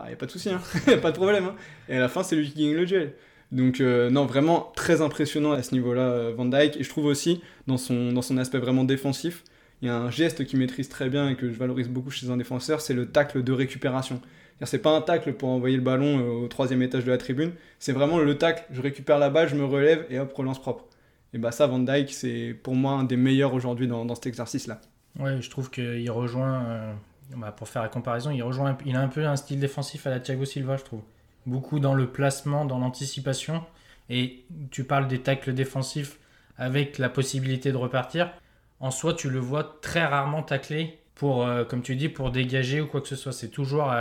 n'y 0.07 0.13
a 0.13 0.15
pas 0.15 0.25
de 0.25 0.31
souci, 0.31 0.49
il 0.87 0.93
a 0.93 0.97
pas 0.97 1.11
de 1.11 1.17
problème. 1.17 1.45
hein. 1.45 1.55
Et 1.89 1.95
à 1.95 1.99
la 1.99 2.09
fin, 2.09 2.23
c'est 2.23 2.35
lui 2.35 2.49
qui 2.51 2.63
gagne 2.65 2.75
le 2.75 2.85
duel. 2.85 3.13
Donc 3.51 3.81
euh, 3.81 4.09
non, 4.09 4.25
vraiment 4.25 4.71
très 4.75 5.01
impressionnant 5.01 5.51
à 5.51 5.61
ce 5.63 5.73
niveau-là, 5.73 6.01
euh, 6.09 6.33
Van 6.35 6.45
Dijk. 6.45 6.77
Et 6.77 6.83
je 6.83 6.89
trouve 6.89 7.05
aussi, 7.05 7.41
dans 7.67 7.77
son, 7.77 8.13
dans 8.13 8.21
son 8.21 8.37
aspect 8.37 8.59
vraiment 8.59 8.83
défensif, 8.85 9.43
il 9.81 9.87
y 9.87 9.89
a 9.89 9.97
un 9.97 10.11
geste 10.11 10.45
qu'il 10.45 10.59
maîtrise 10.59 10.87
très 10.89 11.09
bien 11.09 11.29
et 11.29 11.35
que 11.35 11.49
je 11.49 11.57
valorise 11.57 11.89
beaucoup 11.89 12.11
chez 12.11 12.29
un 12.29 12.37
défenseur, 12.37 12.79
c'est 12.81 12.93
le 12.93 13.07
tacle 13.07 13.43
de 13.43 13.51
récupération. 13.51 14.21
C'est 14.65 14.79
pas 14.79 14.95
un 14.95 15.01
tacle 15.01 15.33
pour 15.33 15.49
envoyer 15.49 15.75
le 15.75 15.81
ballon 15.81 16.19
euh, 16.19 16.43
au 16.43 16.47
troisième 16.47 16.81
étage 16.81 17.05
de 17.05 17.11
la 17.11 17.17
tribune, 17.17 17.53
c'est 17.79 17.93
vraiment 17.93 18.19
le 18.19 18.37
tacle, 18.37 18.63
je 18.71 18.81
récupère 18.81 19.17
la 19.17 19.29
balle, 19.29 19.49
je 19.49 19.55
me 19.55 19.65
relève 19.65 20.05
et 20.09 20.19
hop, 20.19 20.31
relance 20.33 20.61
propre. 20.61 20.85
Et 21.33 21.37
bah 21.37 21.51
ça, 21.51 21.65
Van 21.67 21.79
Dijk, 21.79 22.11
c'est 22.11 22.55
pour 22.61 22.75
moi 22.75 22.93
un 22.93 23.03
des 23.03 23.15
meilleurs 23.15 23.53
aujourd'hui 23.53 23.87
dans, 23.87 24.05
dans 24.05 24.15
cet 24.15 24.27
exercice-là. 24.27 24.81
Ouais, 25.19 25.41
je 25.41 25.49
trouve 25.49 25.69
qu'il 25.69 26.09
rejoint, 26.11 26.63
euh, 26.65 26.93
bah, 27.35 27.51
pour 27.51 27.67
faire 27.67 27.81
la 27.81 27.89
comparaison, 27.89 28.31
il 28.31 28.43
rejoint, 28.43 28.77
il 28.85 28.95
a 28.95 29.01
un 29.01 29.07
peu 29.07 29.25
un 29.25 29.35
style 29.35 29.59
défensif 29.59 30.07
à 30.07 30.09
la 30.09 30.19
Thiago 30.19 30.45
Silva, 30.45 30.77
je 30.77 30.83
trouve. 30.83 31.01
Beaucoup 31.45 31.79
dans 31.79 31.93
le 31.93 32.07
placement, 32.07 32.65
dans 32.65 32.79
l'anticipation. 32.79 33.63
Et 34.09 34.43
tu 34.71 34.83
parles 34.83 35.07
des 35.07 35.19
tacles 35.19 35.53
défensifs 35.53 36.19
avec 36.57 36.97
la 36.97 37.09
possibilité 37.09 37.71
de 37.71 37.77
repartir. 37.77 38.31
En 38.79 38.91
soi, 38.91 39.13
tu 39.13 39.29
le 39.29 39.39
vois 39.39 39.79
très 39.81 40.05
rarement 40.05 40.43
tacler 40.43 40.99
pour, 41.15 41.45
euh, 41.45 41.63
comme 41.63 41.81
tu 41.81 41.95
dis, 41.95 42.09
pour 42.09 42.29
dégager 42.31 42.81
ou 42.81 42.87
quoi 42.87 42.99
que 43.01 43.07
ce 43.07 43.15
soit. 43.15 43.31
C'est 43.31 43.49
toujours 43.49 43.91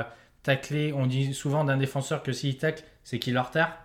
tacler. 0.43 0.93
On 0.93 1.07
dit 1.07 1.35
souvent 1.35 1.65
d'un 1.65 1.77
défenseur 1.77 2.23
que 2.23 2.33
s'il 2.33 2.57
tacle, 2.57 2.85
c'est 3.05 3.19
qu'il 3.19 3.35
est 3.35 3.39
en 3.39 3.45
retard. 3.45 3.77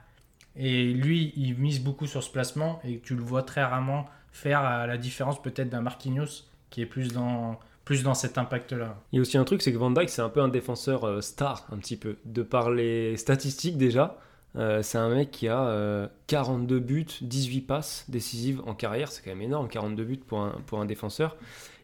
Et 0.56 0.94
lui, 0.94 1.34
il 1.36 1.58
mise 1.58 1.82
beaucoup 1.82 2.08
sur 2.08 2.24
ce 2.24 2.32
placement 2.32 2.80
et 2.84 3.00
tu 3.00 3.16
le 3.16 3.22
vois 3.22 3.44
très 3.44 3.64
rarement 3.64 4.06
faire 4.32 4.62
à 4.62 4.88
la 4.88 4.98
différence 4.98 5.42
peut-être 5.42 5.70
d'un 5.70 5.82
Marquinhos 5.82 6.46
qui 6.70 6.82
est 6.82 6.86
plus 6.86 7.14
dans 7.14 7.60
plus 7.84 8.02
dans 8.02 8.16
cet 8.16 8.40
impact-là. 8.40 8.98
Il 9.12 9.18
y 9.18 9.20
a 9.20 9.22
aussi 9.22 9.38
un 9.38 9.44
truc, 9.44 9.62
c'est 9.62 9.72
que 9.72 9.78
Van 9.78 9.92
Dyke, 9.92 10.10
c'est 10.10 10.24
un 10.24 10.30
peu 10.30 10.42
un 10.42 10.48
défenseur 10.48 11.04
euh, 11.04 11.22
star, 11.22 11.68
un 11.72 11.78
petit 11.78 11.98
peu, 11.98 12.18
de 12.26 12.42
par 12.42 12.72
les 12.72 13.16
statistiques 13.16 13.78
déjà. 13.78 14.18
Euh, 14.58 14.82
c'est 14.82 14.98
un 14.98 15.10
mec 15.10 15.32
qui 15.32 15.48
a 15.48 15.68
euh, 15.68 16.08
42 16.28 16.80
buts, 16.80 17.06
18 17.22 17.62
passes 17.62 18.06
décisives 18.08 18.62
en 18.66 18.74
carrière, 18.74 19.12
c'est 19.12 19.22
quand 19.22 19.32
même 19.32 19.42
énorme, 19.42 19.68
42 19.68 20.04
buts 20.04 20.18
pour 20.26 20.40
un, 20.40 20.56
pour 20.66 20.80
un 20.80 20.86
défenseur. 20.86 21.36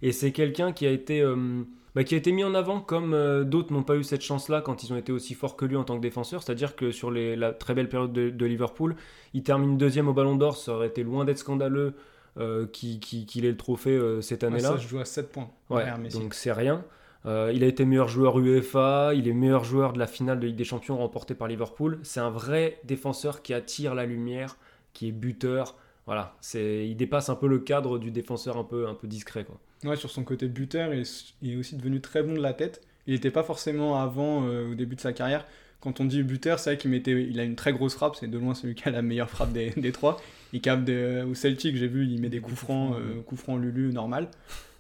Et 0.02 0.12
c'est 0.12 0.32
quelqu'un 0.32 0.72
qui 0.72 0.86
a 0.88 0.92
été 0.92 1.22
euh, 1.22 1.64
bah, 1.96 2.04
qui 2.04 2.16
a 2.16 2.18
été 2.18 2.32
mis 2.32 2.44
en 2.44 2.54
avant 2.56 2.80
comme 2.80 3.14
euh, 3.14 3.44
d'autres 3.44 3.74
n'ont 3.74 3.84
pas 3.84 3.96
eu 3.98 4.04
cette 4.04 4.22
chance-là 4.22 4.62
quand 4.62 4.84
ils 4.84 4.94
ont 4.94 4.98
été 4.98 5.12
aussi 5.12 5.34
forts 5.34 5.56
que 5.56 5.66
lui 5.66 5.76
en 5.76 5.84
tant 5.84 5.96
que 5.98 6.02
défenseur. 6.02 6.42
C'est-à-dire 6.44 6.76
que 6.76 6.92
sur 6.92 7.12
les- 7.12 7.36
la 7.36 7.52
très 7.54 7.74
belle 7.74 7.90
période 7.90 8.14
de, 8.14 8.30
de 8.30 8.46
Liverpool, 8.46 8.96
il 9.34 9.44
termine 9.44 9.78
deuxième 9.78 10.08
au 10.08 10.14
Ballon 10.14 10.36
d'Or. 10.36 10.56
Ça 10.58 10.74
aurait 10.74 10.88
été 10.88 11.04
loin 11.04 11.26
d'être 11.26 11.40
scandaleux 11.40 11.94
euh, 12.38 12.66
qu'il 12.68 13.46
ait 13.46 13.50
le 13.52 13.58
trophée 13.58 13.90
euh, 13.92 14.22
cette 14.22 14.44
Ouais, 14.44 14.48
année-là. 14.48 14.70
ça, 14.70 14.78
je 14.78 14.88
joue 14.88 15.00
à 15.00 15.06
7 15.06 15.32
points. 15.32 15.50
Ouais, 15.70 15.86
donc 16.14 16.34
c'est 16.34 16.54
rien. 16.54 16.84
Il 17.26 17.64
a 17.64 17.68
été 17.68 17.86
meilleur 17.86 18.08
joueur 18.08 18.40
UEFA, 18.40 19.14
il 19.14 19.28
est 19.28 19.34
meilleur 19.34 19.64
joueur 19.64 19.94
de 19.94 20.00
la 20.00 20.08
finale 20.08 20.40
de 20.40 20.48
Ligue 20.48 20.56
des 20.56 20.64
Champions 20.64 20.98
remportée 20.98 21.36
par 21.36 21.48
Liverpool. 21.48 22.00
C'est 22.02 22.20
un 22.20 22.32
vrai 22.32 22.80
défenseur 22.84 23.44
qui 23.44 23.54
attire 23.54 23.94
la 23.94 24.06
lumière, 24.08 24.58
qui 24.94 25.10
est 25.10 25.12
buteur. 25.12 25.76
Voilà, 26.08 26.36
c'est, 26.42 26.88
il 26.88 26.96
dépasse 26.96 27.30
un 27.30 27.36
peu 27.36 27.48
le 27.48 27.60
cadre 27.60 28.00
du 28.00 28.10
défenseur 28.10 28.58
un 28.58 28.64
peu, 28.64 28.88
un 28.88 28.96
peu 28.96 29.08
discret. 29.08 29.44
Quoi. 29.46 29.60
Ouais, 29.84 29.96
sur 29.96 30.12
son 30.12 30.24
côté 30.24 30.48
buteur, 30.48 30.94
il 30.94 31.02
est- 31.02 31.34
il 31.42 31.54
est 31.54 31.56
aussi 31.56 31.76
devenu 31.76 32.02
très 32.02 32.22
bon 32.22 32.34
de 32.34 32.42
la 32.42 32.54
tête. 32.54 32.82
Il 33.08 33.14
n'était 33.16 33.32
pas 33.32 33.44
forcément 33.44 34.00
avant, 34.00 34.46
euh, 34.48 34.72
au 34.72 34.76
début 34.76 34.96
de 34.96 35.02
sa 35.02 35.12
carrière. 35.14 35.46
Quand 35.80 36.00
on 36.00 36.06
dit 36.06 36.22
buteur, 36.22 36.60
c'est 36.60 36.72
vrai 36.72 36.78
qu'il 36.78 36.92
mettait, 36.92 37.24
il 37.24 37.40
a 37.40 37.44
une 37.44 37.56
très 37.56 37.74
grosse 37.74 37.96
frappe. 37.96 38.16
C'est 38.16 38.28
de 38.28 38.38
loin 38.38 38.54
celui 38.54 38.76
qui 38.76 38.88
a 38.88 38.92
la 38.92 39.02
meilleure 39.02 39.30
frappe 39.30 39.52
des, 39.54 39.72
des 39.78 39.92
trois. 39.92 40.22
Il 40.54 40.62
capte 40.62 40.84
des- 40.84 41.24
au 41.28 41.34
Celtic, 41.34 41.76
j'ai 41.78 41.88
vu, 41.88 42.06
il 42.06 42.22
met 42.22 42.30
des 42.30 42.40
coups 42.40 42.60
francs, 42.60 42.96
euh, 42.96 43.22
coups 43.24 43.42
francs 43.42 43.60
Lulu 43.60 43.92
normal. 43.92 44.30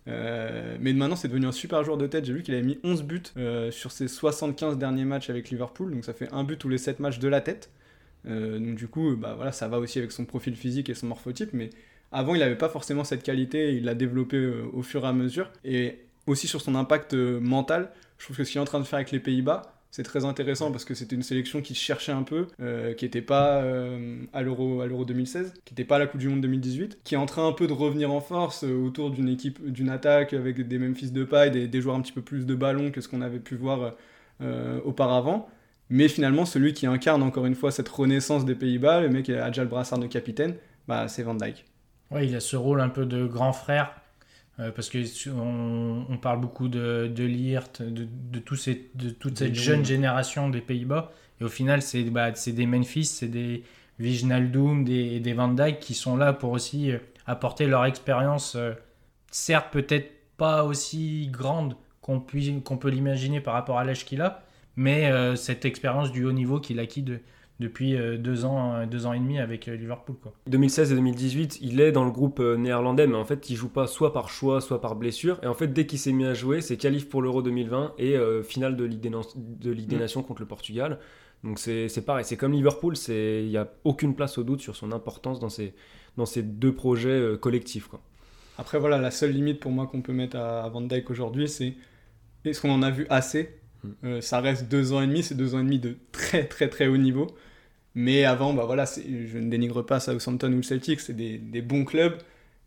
Euh, 0.07 0.77
mais 0.79 0.93
maintenant, 0.93 1.15
c'est 1.15 1.27
devenu 1.27 1.45
un 1.47 1.51
super 1.51 1.83
joueur 1.83 1.97
de 1.97 2.05
tête. 2.07 2.25
J'ai 2.25 2.33
vu 2.33 2.43
qu'il 2.43 2.53
avait 2.53 2.63
mis 2.63 2.79
11 2.83 3.03
buts 3.03 3.21
euh, 3.37 3.71
sur 3.71 3.91
ses 3.91 4.07
75 4.07 4.77
derniers 4.77 5.05
matchs 5.05 5.29
avec 5.31 5.49
Liverpool. 5.49 5.91
Donc 5.91 6.05
ça 6.05 6.13
fait 6.13 6.29
un 6.31 6.43
but 6.43 6.57
tous 6.57 6.69
les 6.69 6.77
7 6.77 6.99
matchs 6.99 7.17
de 7.19 7.27
la 7.27 7.41
tête. 7.41 7.71
Euh, 8.27 8.59
donc 8.59 8.75
du 8.75 8.87
coup, 8.87 9.15
bah, 9.15 9.33
voilà, 9.35 9.51
ça 9.51 9.67
va 9.67 9.79
aussi 9.79 9.97
avec 9.99 10.11
son 10.11 10.25
profil 10.25 10.55
physique 10.55 10.89
et 10.89 10.93
son 10.93 11.07
morphotype. 11.07 11.49
Mais 11.53 11.69
avant, 12.11 12.35
il 12.35 12.39
n'avait 12.39 12.57
pas 12.57 12.69
forcément 12.69 13.03
cette 13.03 13.23
qualité. 13.23 13.73
Il 13.75 13.85
l'a 13.85 13.95
développé 13.95 14.37
euh, 14.37 14.63
au 14.73 14.81
fur 14.81 15.05
et 15.05 15.07
à 15.07 15.13
mesure. 15.13 15.49
Et 15.63 15.99
aussi 16.27 16.47
sur 16.47 16.61
son 16.61 16.75
impact 16.75 17.13
euh, 17.13 17.39
mental, 17.39 17.91
je 18.17 18.25
trouve 18.25 18.37
que 18.37 18.43
ce 18.43 18.51
qu'il 18.51 18.59
est 18.59 18.61
en 18.61 18.65
train 18.65 18.79
de 18.79 18.85
faire 18.85 18.97
avec 18.97 19.11
les 19.11 19.19
Pays-Bas, 19.19 19.73
c'est 19.91 20.03
très 20.03 20.23
intéressant 20.23 20.71
parce 20.71 20.85
que 20.85 20.93
c'était 20.93 21.15
une 21.15 21.23
sélection 21.23 21.61
qui 21.61 21.75
cherchait 21.75 22.11
un 22.11 22.23
peu, 22.23 22.47
euh, 22.61 22.93
qui 22.93 23.03
n'était 23.05 23.21
pas 23.21 23.61
à 24.31 24.41
l'Euro 24.41 24.79
à 24.79 24.87
l'Euro 24.87 25.03
2016, 25.03 25.53
qui 25.65 25.73
n'était 25.73 25.83
pas 25.83 25.97
à 25.97 25.99
la 25.99 26.07
Coupe 26.07 26.21
du 26.21 26.29
Monde 26.29 26.39
2018, 26.41 26.99
qui 27.03 27.15
est 27.15 27.17
en 27.17 27.25
train 27.25 27.45
un 27.45 27.51
peu 27.51 27.67
de 27.67 27.73
revenir 27.73 28.09
en 28.09 28.21
force 28.21 28.63
autour 28.63 29.11
d'une 29.11 29.27
équipe, 29.27 29.69
d'une 29.69 29.89
attaque 29.89 30.31
avec 30.31 30.65
des 30.65 30.79
Memphis 30.79 31.11
de 31.11 31.25
paille, 31.25 31.51
des, 31.51 31.67
des 31.67 31.81
joueurs 31.81 31.95
un 31.97 32.01
petit 32.01 32.13
peu 32.13 32.21
plus 32.21 32.45
de 32.45 32.55
ballon 32.55 32.91
que 32.91 33.01
ce 33.01 33.09
qu'on 33.09 33.21
avait 33.21 33.39
pu 33.39 33.55
voir 33.55 33.95
auparavant. 34.85 35.49
Mais 35.89 36.07
finalement, 36.07 36.45
celui 36.45 36.73
qui 36.73 36.87
incarne 36.87 37.21
encore 37.21 37.45
une 37.45 37.55
fois 37.55 37.69
cette 37.69 37.89
renaissance 37.89 38.45
des 38.45 38.55
Pays-Bas, 38.55 39.01
le 39.01 39.09
mec 39.09 39.25
qui 39.25 39.33
a 39.33 39.47
déjà 39.47 39.63
le 39.63 39.69
brassard 39.69 39.99
de 39.99 40.07
capitaine, 40.07 40.55
bah, 40.87 41.09
c'est 41.09 41.23
Van 41.23 41.35
Dijk. 41.35 41.65
Ouais, 42.11 42.27
il 42.27 42.35
a 42.35 42.39
ce 42.39 42.55
rôle 42.55 42.81
un 42.81 42.89
peu 42.89 43.05
de 43.05 43.25
grand 43.25 43.53
frère, 43.53 43.93
euh, 44.59 44.71
parce 44.71 44.89
que 44.89 45.03
su- 45.05 45.31
on, 45.31 46.17
parle 46.21 46.41
beaucoup 46.41 46.67
de, 46.67 47.09
de 47.13 47.23
Liert, 47.23 47.63
de, 47.79 48.07
de, 48.31 48.39
tous 48.39 48.55
ces, 48.57 48.89
de 48.95 49.09
toute 49.09 49.37
cette 49.37 49.55
jeune 49.55 49.85
génération 49.85 50.49
des 50.49 50.61
Pays-Bas, 50.61 51.11
et 51.39 51.43
au 51.45 51.49
final, 51.49 51.81
c'est 51.81 52.03
bah, 52.03 52.35
c'est 52.35 52.51
des 52.51 52.65
Memphis, 52.65 53.05
c'est 53.05 53.27
des 53.29 53.63
Wijnaldum, 53.99 54.83
des, 54.83 55.19
des 55.19 55.33
Van 55.33 55.47
Dijk 55.49 55.79
qui 55.79 55.93
sont 55.93 56.17
là 56.17 56.33
pour 56.33 56.51
aussi 56.51 56.91
euh, 56.91 56.97
apporter 57.25 57.65
leur 57.67 57.85
expérience, 57.85 58.55
euh, 58.55 58.73
certes 59.31 59.67
peut-être 59.71 60.11
pas 60.37 60.63
aussi 60.63 61.27
grande 61.31 61.75
qu'on 62.01 62.19
qu'on 62.63 62.77
peut 62.77 62.89
l'imaginer 62.89 63.39
par 63.41 63.53
rapport 63.53 63.77
à 63.79 63.83
l'âge 63.85 64.05
qu'il 64.05 64.21
a, 64.21 64.43
mais 64.75 65.09
euh, 65.11 65.35
cette 65.35 65.65
expérience 65.65 66.11
du 66.11 66.25
haut 66.25 66.31
niveau 66.33 66.59
qu'il 66.59 66.79
a 66.79 66.83
acquis 66.83 67.03
de- 67.03 67.19
depuis 67.61 67.95
euh, 67.95 68.17
deux, 68.17 68.43
ans, 68.43 68.73
euh, 68.73 68.85
deux 68.85 69.05
ans 69.05 69.13
et 69.13 69.19
demi 69.19 69.39
avec 69.39 69.69
euh, 69.69 69.75
Liverpool. 69.77 70.17
Quoi. 70.21 70.33
2016 70.47 70.91
et 70.91 70.95
2018, 70.95 71.59
il 71.61 71.79
est 71.79 71.93
dans 71.93 72.03
le 72.03 72.11
groupe 72.11 72.39
néerlandais, 72.41 73.07
mais 73.07 73.15
en 73.15 73.23
fait, 73.23 73.49
il 73.49 73.55
joue 73.55 73.69
pas 73.69 73.87
soit 73.87 74.11
par 74.11 74.29
choix, 74.29 74.59
soit 74.59 74.81
par 74.81 74.95
blessure. 74.95 75.39
Et 75.43 75.47
en 75.47 75.53
fait, 75.53 75.67
dès 75.67 75.85
qu'il 75.85 75.99
s'est 75.99 76.11
mis 76.11 76.25
à 76.25 76.33
jouer, 76.33 76.59
c'est 76.59 76.75
qualif 76.75 77.07
pour 77.07 77.21
l'Euro 77.21 77.41
2020 77.41 77.93
et 77.97 78.17
euh, 78.17 78.43
finale 78.43 78.75
de 78.75 78.83
Ligue 78.83 78.99
des, 78.99 79.09
Nan- 79.09 79.23
de 79.37 79.71
Ligue 79.71 79.87
des 79.87 79.95
Mm. 79.95 79.99
Nations 79.99 80.23
contre 80.23 80.41
le 80.41 80.47
Portugal. 80.47 80.99
Donc 81.43 81.57
c'est 81.57 82.05
pareil, 82.05 82.23
c'est 82.25 82.37
comme 82.37 82.51
Liverpool, 82.53 82.95
c'est- 82.95 83.43
il 83.43 83.49
n'y 83.49 83.57
a 83.57 83.67
aucune 83.83 84.13
place 84.15 84.37
au 84.37 84.43
doute 84.43 84.61
sur 84.61 84.75
son 84.75 84.91
importance 84.91 85.39
dans 85.39 85.49
ces, 85.49 85.73
dans 86.17 86.25
ces 86.27 86.43
deux 86.43 86.73
projets 86.73 87.09
euh, 87.09 87.35
collectifs. 87.37 87.87
Quoi. 87.87 87.99
Après, 88.59 88.77
voilà, 88.77 88.99
la 88.99 89.09
seule 89.09 89.31
limite 89.31 89.59
pour 89.59 89.71
moi 89.71 89.87
qu'on 89.87 90.01
peut 90.03 90.13
mettre 90.13 90.35
à, 90.37 90.63
à 90.63 90.69
Van 90.69 90.81
Dijk 90.81 91.09
aujourd'hui, 91.09 91.47
c'est 91.47 91.73
est-ce 92.45 92.61
qu'on 92.61 92.69
en 92.71 92.83
a 92.83 92.91
vu 92.91 93.07
assez? 93.09 93.49
Mm. 93.83 93.89
Euh, 94.03 94.21
Ça 94.21 94.39
reste 94.39 94.69
deux 94.69 94.93
ans 94.93 95.01
et 95.01 95.07
demi, 95.07 95.23
c'est 95.23 95.33
deux 95.33 95.55
ans 95.55 95.59
et 95.59 95.63
demi 95.63 95.79
de 95.79 95.95
très 96.11 96.45
très 96.45 96.69
très 96.69 96.85
haut 96.87 96.97
niveau. 96.97 97.25
Mais 97.95 98.23
avant, 98.23 98.53
bah 98.53 98.63
voilà, 98.65 98.85
je 98.85 99.37
ne 99.37 99.49
dénigre 99.49 99.85
pas 99.85 99.99
Southampton 99.99 100.51
ou 100.53 100.57
le 100.57 100.63
Celtic, 100.63 100.99
c'est 100.99 101.13
des, 101.13 101.61
bons 101.61 101.83
clubs, 101.83 102.17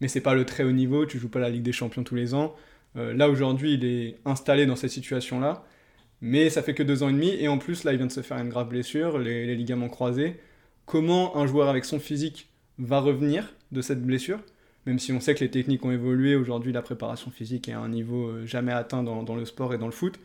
mais 0.00 0.08
c'est 0.08 0.20
pas 0.20 0.34
le 0.34 0.44
très 0.44 0.64
haut 0.64 0.72
niveau, 0.72 1.06
tu 1.06 1.18
joues 1.18 1.30
pas 1.30 1.40
la 1.40 1.48
Ligue 1.50 1.62
des 1.62 1.72
Champions 1.72 2.04
tous 2.04 2.14
les 2.14 2.34
ans. 2.34 2.54
Euh, 2.96 3.14
là 3.14 3.28
aujourd'hui, 3.30 3.74
il 3.74 3.84
est 3.84 4.18
installé 4.24 4.66
dans 4.66 4.76
cette 4.76 4.90
situation-là, 4.90 5.64
mais 6.20 6.50
ça 6.50 6.62
fait 6.62 6.74
que 6.74 6.82
deux 6.82 7.02
ans 7.02 7.08
et 7.08 7.12
demi, 7.12 7.30
et 7.30 7.48
en 7.48 7.58
plus, 7.58 7.84
là, 7.84 7.92
il 7.92 7.98
vient 7.98 8.06
de 8.06 8.12
se 8.12 8.22
faire 8.22 8.38
une 8.38 8.50
grave 8.50 8.68
blessure, 8.68 9.18
les, 9.18 9.46
les 9.46 9.56
ligaments 9.56 9.88
croisés. 9.88 10.36
Comment 10.86 11.36
un 11.38 11.46
joueur 11.46 11.68
avec 11.68 11.84
son 11.84 11.98
physique 11.98 12.50
va 12.78 13.00
revenir 13.00 13.54
de 13.72 13.80
cette 13.82 14.02
blessure 14.02 14.40
même 14.86 14.98
si 14.98 15.12
on 15.12 15.20
sait 15.20 15.34
que 15.34 15.40
les 15.40 15.50
techniques 15.50 15.84
ont 15.84 15.90
évolué, 15.90 16.36
aujourd'hui 16.36 16.72
la 16.72 16.82
préparation 16.82 17.30
physique 17.30 17.68
est 17.68 17.72
à 17.72 17.80
un 17.80 17.88
niveau 17.88 18.28
euh, 18.28 18.46
jamais 18.46 18.72
atteint 18.72 19.02
dans, 19.02 19.22
dans 19.22 19.34
le 19.34 19.44
sport 19.44 19.72
et 19.72 19.78
dans 19.78 19.86
le 19.86 19.92
foot. 19.92 20.18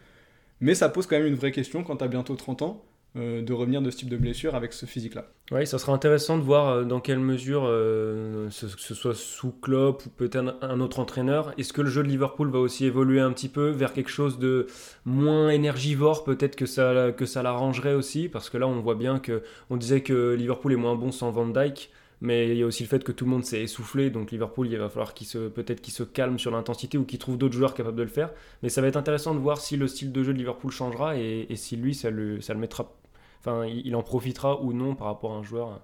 Mais 0.60 0.76
ça 0.76 0.90
pose 0.90 1.08
quand 1.08 1.18
même 1.18 1.28
une 1.28 1.36
vraie 1.36 1.52
question 1.52 1.84
quand 1.84 1.98
tu 1.98 2.04
as 2.04 2.08
bientôt 2.08 2.36
30 2.36 2.64
ans, 2.64 2.84
euh, 3.16 3.42
de 3.42 3.54
revenir 3.54 3.82
de 3.82 3.90
ce 3.90 3.98
type 3.98 4.10
de 4.10 4.18
blessure 4.18 4.54
avec 4.54 4.72
ce 4.72 4.86
physique-là. 4.86 5.26
Oui, 5.52 5.66
ça 5.66 5.80
sera 5.80 5.94
intéressant 5.94 6.38
de 6.38 6.44
voir 6.44 6.68
euh, 6.68 6.84
dans 6.84 7.00
quelle 7.00 7.18
mesure, 7.18 7.64
euh, 7.66 8.52
ce, 8.52 8.68
que 8.68 8.80
ce 8.80 8.94
soit 8.94 9.16
sous 9.16 9.52
Klopp 9.52 10.06
ou 10.06 10.10
peut-être 10.10 10.58
un 10.62 10.80
autre 10.80 11.00
entraîneur, 11.00 11.52
est-ce 11.58 11.74
que 11.74 11.82
le 11.82 11.90
jeu 11.90 12.04
de 12.04 12.08
Liverpool 12.08 12.52
va 12.52 12.60
aussi 12.60 12.86
évoluer 12.86 13.20
un 13.20 13.32
petit 13.32 13.50
peu 13.50 13.70
vers 13.70 13.94
quelque 13.94 14.12
chose 14.12 14.38
de 14.38 14.68
moins 15.06 15.50
énergivore 15.50 16.24
Peut-être 16.24 16.56
que 16.56 16.68
ça, 16.68 17.12
que 17.12 17.26
ça 17.26 17.42
l'arrangerait 17.42 17.96
aussi, 17.96 18.30
parce 18.30 18.48
que 18.52 18.60
là 18.60 18.68
on 18.68 18.80
voit 18.80 18.94
bien 18.94 19.18
que 19.18 19.42
on 19.72 19.78
disait 19.78 20.02
que 20.02 20.36
Liverpool 20.36 20.74
est 20.74 20.76
moins 20.76 20.96
bon 20.96 21.12
sans 21.12 21.32
Van 21.32 21.48
Dyke. 21.48 21.90
Mais 22.22 22.50
il 22.50 22.58
y 22.58 22.64
a 22.64 22.66
aussi 22.66 22.84
le 22.84 22.90
fait 22.90 23.04
que 23.04 23.14
tout 23.14 23.24
le 23.24 23.32
monde 23.32 23.46
s'est 23.46 23.62
essoufflé, 23.62 24.10
donc 24.10 24.32
Liverpool, 24.32 24.68
il 24.68 24.78
va 24.78 24.90
falloir 24.90 25.14
qu'il 25.14 25.26
se, 25.26 25.48
peut-être 25.48 25.82
qu'il 25.82 25.94
se 25.94 26.04
calme 26.04 26.38
sur 26.38 26.52
l'intensité 26.52 26.98
ou 26.98 27.06
qu'il 27.06 27.18
trouve 27.18 27.38
d'autres 27.38 27.56
joueurs 27.56 27.74
capables 27.74 27.96
de 27.96 28.04
le 28.04 28.10
faire. 28.10 28.32
Mais 28.62 28.68
ça 28.68 28.82
va 28.82 28.88
être 28.88 28.98
intéressant 28.98 29.34
de 29.34 29.40
voir 29.40 29.60
si 29.60 29.78
le 29.78 29.88
style 29.88 30.12
de 30.12 30.22
jeu 30.22 30.34
de 30.34 30.38
Liverpool 30.38 30.70
changera 30.70 31.18
et, 31.18 31.48
et 31.50 31.56
si 31.56 31.78
lui, 31.78 31.96
ça 31.96 32.10
le, 32.10 32.42
ça 32.42 32.54
le 32.54 32.60
mettra 32.60 32.99
enfin, 33.40 33.66
il 33.66 33.96
en 33.96 34.04
profitera 34.04 34.62
ou 34.62 34.74
non 34.74 34.96
par 34.96 35.08
rapport 35.08 35.34
à 35.34 35.38
un 35.38 35.44
joueur 35.44 35.80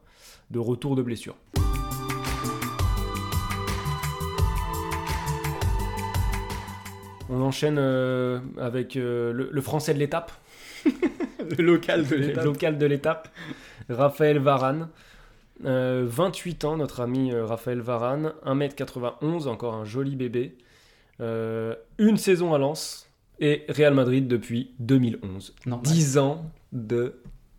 de 0.51 0.59
retour 0.59 0.95
de 0.95 1.01
blessure. 1.01 1.35
On 7.29 7.41
enchaîne 7.41 7.77
euh, 7.79 8.39
avec 8.57 8.95
euh, 8.95 9.33
le, 9.33 9.49
le 9.51 9.61
français 9.61 9.93
de 9.93 9.99
l'étape, 9.99 10.31
le 10.85 11.63
local 11.63 12.05
de 12.05 12.15
le 12.15 12.21
l'étape. 12.27 12.45
local 12.45 12.77
de 12.77 12.85
l'étape, 12.85 13.29
Raphaël 13.89 14.39
Varane. 14.39 14.89
Euh, 15.63 16.03
28 16.05 16.65
ans, 16.65 16.77
notre 16.77 16.99
ami 16.99 17.31
euh, 17.31 17.45
Raphaël 17.45 17.79
Varane, 17.79 18.33
1m91, 18.45 19.47
encore 19.47 19.73
un 19.73 19.85
joli 19.85 20.15
bébé. 20.17 20.57
Euh, 21.21 21.75
une 21.97 22.17
saison 22.17 22.53
à 22.53 22.57
Lens 22.57 23.09
et 23.39 23.63
Real 23.69 23.93
Madrid 23.93 24.27
depuis 24.27 24.71
2011. 24.79 25.55
Normal. 25.65 25.85
10 25.85 26.17
ans 26.17 26.51
de 26.73 27.15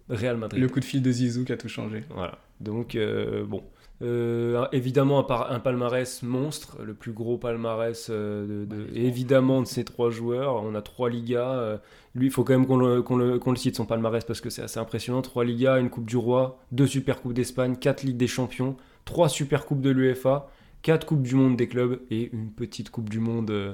Real 0.08 0.36
Madrid. 0.36 0.60
Le 0.62 0.68
coup 0.68 0.80
de 0.80 0.84
fil 0.84 1.02
de 1.02 1.10
Zizou 1.10 1.44
qui 1.44 1.52
a 1.52 1.56
tout 1.56 1.68
changé. 1.68 2.04
Voilà. 2.14 2.38
Donc, 2.60 2.94
euh, 2.94 3.44
bon. 3.44 3.62
Euh, 4.02 4.66
évidemment, 4.72 5.18
un, 5.20 5.22
par- 5.22 5.50
un 5.50 5.58
palmarès 5.58 6.22
monstre, 6.22 6.76
le 6.84 6.92
plus 6.92 7.12
gros 7.12 7.38
palmarès 7.38 8.08
euh, 8.10 8.64
de, 8.66 8.76
de- 8.76 8.86
évidemment 8.94 9.62
de 9.62 9.66
ces 9.66 9.84
trois 9.84 10.10
joueurs. 10.10 10.62
On 10.62 10.74
a 10.74 10.82
trois 10.82 11.08
Ligas. 11.08 11.54
euh, 11.54 11.78
lui, 12.14 12.26
il 12.26 12.30
faut 12.30 12.44
quand 12.44 12.52
même 12.52 12.66
qu'on 12.66 12.76
le, 12.76 13.56
cite 13.56 13.74
son 13.76 13.86
palmarès 13.86 14.22
parce 14.24 14.42
que 14.42 14.50
c'est 14.50 14.60
assez 14.62 14.78
impressionnant. 14.78 15.22
Trois 15.22 15.44
Ligas, 15.46 15.78
une 15.80 15.88
Coupe 15.88 16.04
du 16.04 16.18
Roi, 16.18 16.58
deux 16.72 16.86
Super 16.86 17.22
Coupes 17.22 17.32
d'Espagne, 17.32 17.76
quatre 17.76 18.02
Ligues 18.02 18.18
des 18.18 18.26
Champions, 18.26 18.76
trois 19.06 19.30
Super 19.30 19.64
Coupes 19.64 19.80
de 19.80 19.90
l'UEFA, 19.90 20.50
quatre 20.82 21.06
Coupes 21.06 21.22
du 21.22 21.34
Monde 21.34 21.56
des 21.56 21.66
clubs 21.66 21.98
et 22.10 22.28
une 22.34 22.50
petite 22.50 22.90
Coupe 22.90 23.08
du 23.08 23.18
Monde 23.18 23.50
euh, 23.50 23.72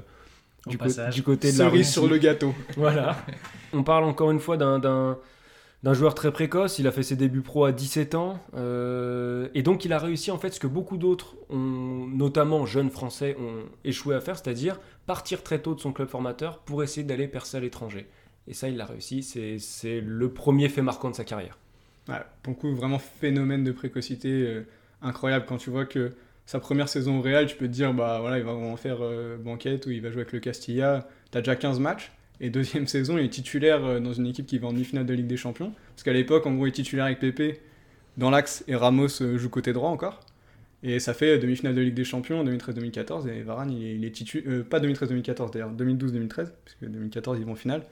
du, 0.68 0.78
co- 0.78 0.84
passage. 0.84 1.14
du 1.16 1.24
côté 1.24 1.48
de 1.52 1.58
la 1.58 1.64
Cerise 1.64 1.78
Russie. 1.80 1.92
sur 1.92 2.06
le 2.06 2.18
gâteau. 2.18 2.54
Voilà. 2.76 3.16
On 3.72 3.82
parle 3.82 4.04
encore 4.04 4.30
une 4.30 4.38
fois 4.40 4.56
d'un- 4.56 4.78
d'un 5.82 5.94
joueur 5.94 6.14
très 6.14 6.32
précoce. 6.32 6.78
Il 6.78 6.86
a 6.86 6.92
fait 6.92 7.02
ses 7.02 7.16
débuts 7.16 7.40
pro 7.42 7.64
à 7.64 7.72
17 7.72 8.14
ans. 8.14 8.38
euh, 8.54 9.48
et 9.54 9.62
donc, 9.62 9.84
il 9.84 9.92
a 9.92 9.98
réussi 9.98 10.30
en 10.30 10.38
fait 10.38 10.50
ce 10.50 10.60
que 10.60 10.66
beaucoup 10.66 10.96
d'autres, 10.96 11.36
notamment 11.50 12.66
jeunes 12.66 12.90
français, 12.90 13.36
ont 13.40 13.64
échoué 13.84 14.14
à 14.14 14.20
faire, 14.20 14.36
c'est-à-dire 14.36 14.78
partir 15.06 15.42
très 15.42 15.60
tôt 15.60 15.74
de 15.74 15.80
son 15.80 15.92
club 15.92 16.08
formateur 16.08 16.58
pour 16.60 16.82
essayer 16.82 17.04
d'aller 17.04 17.26
percer 17.28 17.56
à 17.56 17.60
l'étranger. 17.60 18.06
Et 18.48 18.54
ça, 18.54 18.68
il 18.68 18.76
l'a 18.76 18.84
réussi. 18.86 19.22
C'est- 19.22 20.00
le 20.00 20.28
premier 20.32 20.68
fait 20.68 20.82
marquant 20.82 21.10
de 21.10 21.14
sa 21.16 21.24
carrière. 21.24 21.58
Ouais, 22.08 22.16
pour 22.42 22.54
le 22.54 22.58
coup, 22.58 22.74
vraiment 22.74 22.98
phénomène 22.98 23.62
de 23.64 23.70
précocité 23.72 24.28
euh, 24.28 24.66
incroyable 25.02 25.46
quand 25.48 25.56
tu 25.58 25.70
vois 25.70 25.84
que 25.86 26.12
sa 26.46 26.58
première 26.58 26.88
saison 26.88 27.18
au 27.20 27.22
Real, 27.22 27.46
tu 27.46 27.56
peux 27.56 27.66
te 27.68 27.72
dire, 27.72 27.94
bah 27.94 28.18
voilà, 28.20 28.38
il 28.38 28.44
va 28.44 28.52
en 28.52 28.76
faire 28.76 28.98
euh, 29.00 29.36
banquette 29.36 29.86
ou 29.86 29.90
il 29.90 30.00
va 30.02 30.10
jouer 30.10 30.22
avec 30.22 30.32
le 30.32 30.40
Castilla. 30.40 31.06
T'as 31.30 31.40
déjà 31.40 31.54
15 31.54 31.78
matchs. 31.78 32.10
Et 32.40 32.50
deuxième 32.50 32.86
saison, 32.86 33.18
il 33.18 33.24
est 33.24 33.28
titulaire 33.28 33.84
euh, 33.84 34.00
dans 34.00 34.12
une 34.12 34.26
équipe 34.26 34.46
qui 34.46 34.58
va 34.58 34.68
en 34.68 34.72
demi-finale 34.72 35.06
de 35.06 35.14
Ligue 35.14 35.26
des 35.26 35.36
Champions. 35.36 35.72
Parce 35.90 36.02
qu'à 36.02 36.12
l'époque, 36.12 36.46
en 36.46 36.54
gros, 36.54 36.66
il 36.66 36.70
est 36.70 36.72
titulaire 36.72 37.04
avec 37.04 37.20
Pepe 37.20 37.60
dans 38.16 38.30
l'axe 38.30 38.64
et 38.68 38.74
Ramos 38.74 39.22
euh, 39.22 39.38
joue 39.38 39.48
côté 39.48 39.72
droit 39.72 39.90
encore. 39.90 40.20
Et 40.82 40.98
ça 40.98 41.14
fait 41.14 41.38
demi-finale 41.38 41.74
de 41.74 41.80
Ligue 41.80 41.94
des 41.94 42.04
Champions 42.04 42.40
en 42.40 42.44
2013-2014. 42.44 43.28
Et 43.28 43.42
Varane, 43.42 43.70
il 43.70 43.86
est, 43.86 43.94
il 43.94 44.04
est 44.04 44.10
titulaire. 44.10 44.64
pas 44.64 44.80
2013-2014 44.80 45.52
d'ailleurs, 45.52 45.72
2012-2013, 45.72 46.28
parce 46.34 46.76
que 46.80 46.86
2014, 46.86 47.38
ils 47.38 47.46
vont 47.46 47.52
en 47.52 47.56
finale. 47.56 47.84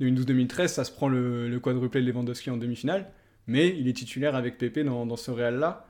2012-2013, 0.00 0.68
ça 0.68 0.84
se 0.84 0.92
prend 0.92 1.08
le, 1.08 1.48
le 1.48 1.60
quadruplé 1.60 2.02
de 2.02 2.10
Lewandowski 2.10 2.50
en 2.50 2.58
demi-finale. 2.58 3.06
Mais 3.48 3.74
il 3.76 3.88
est 3.88 3.94
titulaire 3.94 4.36
avec 4.36 4.58
Pepe 4.58 4.80
dans, 4.80 5.16
ce 5.16 5.30
Real-là 5.30 5.86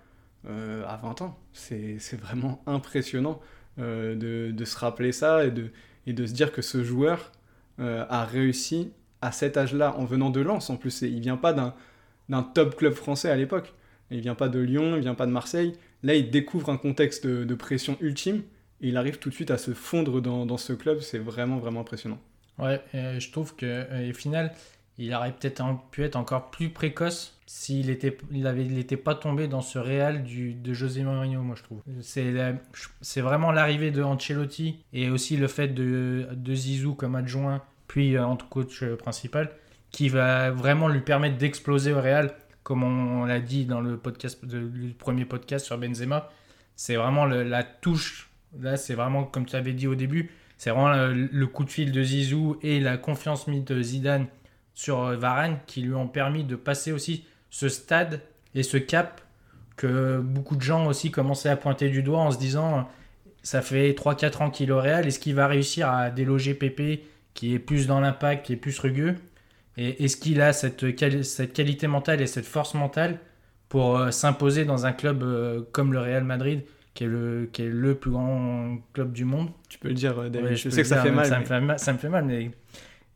euh, 0.48 0.84
à 0.86 0.96
20 0.96 1.22
ans. 1.22 1.38
C'est 1.52 1.98
vraiment 2.14 2.62
impressionnant 2.66 3.40
euh, 3.80 4.14
de, 4.14 4.52
de 4.52 4.64
se 4.64 4.78
rappeler 4.78 5.10
ça 5.10 5.44
et 5.44 5.50
de, 5.50 5.70
et 6.06 6.12
de 6.12 6.24
se 6.24 6.32
dire 6.32 6.52
que 6.52 6.62
ce 6.62 6.84
joueur 6.84 7.32
euh, 7.80 8.04
a 8.08 8.24
réussi 8.24 8.92
à 9.20 9.32
cet 9.32 9.56
âge-là, 9.56 9.96
en 9.96 10.04
venant 10.04 10.30
de 10.30 10.40
Lens 10.40 10.70
en 10.70 10.76
plus. 10.76 11.02
Il 11.02 11.20
vient 11.20 11.36
pas 11.36 11.52
d'un 11.52 12.42
top 12.42 12.76
club 12.76 12.94
français 12.94 13.30
à 13.30 13.36
l'époque. 13.36 13.74
Il 14.10 14.20
vient 14.20 14.34
pas 14.34 14.48
de 14.48 14.58
Lyon, 14.58 14.94
il 14.96 15.00
vient 15.00 15.14
pas 15.14 15.26
de 15.26 15.32
Marseille. 15.32 15.74
Là, 16.02 16.14
il 16.14 16.30
découvre 16.30 16.70
un 16.70 16.76
contexte 16.76 17.26
de, 17.26 17.54
pression 17.54 17.96
ultime 18.00 18.42
et 18.80 18.88
il 18.88 18.96
arrive 18.96 19.18
tout 19.18 19.28
de 19.28 19.34
suite 19.34 19.50
à 19.50 19.58
se 19.58 19.72
fondre 19.72 20.20
dans, 20.20 20.56
ce 20.56 20.72
club. 20.72 21.00
C'est 21.00 21.18
vraiment, 21.18 21.58
vraiment 21.58 21.80
impressionnant. 21.80 22.20
Ouais, 22.58 22.80
je 22.92 23.30
trouve 23.30 23.54
que 23.54 23.66
euh, 23.66 24.12
final, 24.12 24.52
il 24.98 25.14
aurait 25.14 25.32
peut-être 25.32 25.64
pu 25.90 26.04
être 26.04 26.16
encore 26.16 26.50
plus 26.50 26.70
précoce 26.70 27.38
s'il 27.48 27.88
était, 27.88 28.14
il 28.30 28.46
avait, 28.46 28.84
pas 28.96 29.14
tombé 29.14 29.48
dans 29.48 29.62
ce 29.62 29.78
réal 29.78 30.22
du, 30.22 30.52
de 30.52 30.74
José 30.74 31.02
Mourinho, 31.02 31.40
moi 31.40 31.56
je 31.56 31.62
trouve. 31.62 31.80
C'est, 32.02 32.34
c'est 33.00 33.22
vraiment 33.22 33.52
l'arrivée 33.52 33.90
de 33.90 34.02
Ancelotti 34.02 34.80
et 34.92 35.08
aussi 35.08 35.38
le 35.38 35.48
fait 35.48 35.68
de, 35.68 36.28
de 36.30 36.54
Zizou 36.54 36.92
comme 36.92 37.14
adjoint, 37.14 37.62
puis 37.86 38.16
euh, 38.16 38.26
en 38.26 38.36
coach 38.36 38.82
euh, 38.82 38.96
principal, 38.96 39.50
qui 39.90 40.10
va 40.10 40.50
vraiment 40.50 40.88
lui 40.88 41.00
permettre 41.00 41.38
d'exploser 41.38 41.94
au 41.94 42.02
Real, 42.02 42.34
comme 42.64 42.82
on, 42.82 43.24
l'a 43.24 43.40
dit 43.40 43.64
dans 43.64 43.80
le 43.80 43.96
podcast, 43.96 44.40
le 44.42 44.92
premier 44.92 45.24
podcast 45.24 45.64
sur 45.64 45.78
Benzema. 45.78 46.30
C'est 46.76 46.96
vraiment 46.96 47.24
la 47.24 47.62
touche. 47.62 48.28
Là, 48.60 48.76
c'est 48.76 48.94
vraiment 48.94 49.24
comme 49.24 49.46
tu 49.46 49.56
avais 49.56 49.72
dit 49.72 49.86
au 49.86 49.94
début, 49.94 50.30
c'est 50.58 50.68
vraiment 50.68 50.92
le, 50.92 51.14
le 51.32 51.46
coup 51.46 51.64
de 51.64 51.70
fil 51.70 51.92
de 51.92 52.02
Zizou 52.02 52.58
et 52.60 52.78
la 52.78 52.98
confiance 52.98 53.46
mise 53.46 53.64
de 53.64 53.80
Zidane 53.80 54.26
sur 54.78 55.02
euh, 55.02 55.16
Varane 55.16 55.58
qui 55.66 55.82
lui 55.82 55.92
ont 55.94 56.06
permis 56.06 56.44
de 56.44 56.54
passer 56.54 56.92
aussi 56.92 57.24
ce 57.50 57.68
stade 57.68 58.20
et 58.54 58.62
ce 58.62 58.76
cap 58.76 59.20
que 59.76 60.20
beaucoup 60.20 60.54
de 60.54 60.62
gens 60.62 60.86
aussi 60.86 61.10
commençaient 61.10 61.48
à 61.48 61.56
pointer 61.56 61.88
du 61.88 62.04
doigt 62.04 62.20
en 62.20 62.30
se 62.30 62.38
disant 62.38 62.78
euh, 62.78 62.82
ça 63.42 63.60
fait 63.60 63.90
3-4 63.90 64.42
ans 64.44 64.50
qu'il 64.50 64.68
est 64.68 64.72
au 64.72 64.80
Real, 64.80 65.04
est-ce 65.04 65.18
qu'il 65.18 65.34
va 65.34 65.48
réussir 65.48 65.90
à 65.90 66.10
déloger 66.10 66.54
Pépé 66.54 67.02
qui 67.34 67.54
est 67.54 67.58
plus 67.58 67.88
dans 67.88 67.98
l'impact, 67.98 68.46
qui 68.46 68.52
est 68.52 68.56
plus 68.56 68.78
rugueux? 68.78 69.16
Et 69.76 70.04
est-ce 70.04 70.16
qu'il 70.16 70.40
a 70.40 70.52
cette, 70.52 70.84
cette 71.24 71.52
qualité 71.52 71.88
mentale 71.88 72.20
et 72.20 72.28
cette 72.28 72.46
force 72.46 72.74
mentale 72.74 73.18
pour 73.68 73.98
euh, 73.98 74.12
s'imposer 74.12 74.64
dans 74.64 74.86
un 74.86 74.92
club 74.92 75.24
comme 75.72 75.92
le 75.92 75.98
Real 75.98 76.22
Madrid 76.22 76.62
qui 76.94 77.02
est, 77.02 77.08
le, 77.08 77.50
qui 77.52 77.62
est 77.62 77.68
le 77.68 77.96
plus 77.96 78.12
grand 78.12 78.78
club 78.92 79.12
du 79.12 79.24
monde? 79.24 79.48
Tu 79.68 79.80
peux 79.80 79.88
le 79.88 79.94
dire, 79.94 80.14
David. 80.30 80.50
Ouais, 80.50 80.54
je, 80.56 80.70
sais 80.70 80.82
que 80.82 80.86
ça 80.88 81.02
dire, 81.02 81.02
fait 81.02 81.08
même 81.08 81.16
mal. 81.16 81.26
Ça, 81.26 81.34
mais- 81.34 81.40
me 81.40 81.46
fait 81.46 81.60
mal 81.60 81.78
ça 81.80 81.92
me 81.92 81.98
fait 81.98 82.08
mal, 82.08 82.24
mais. 82.24 82.52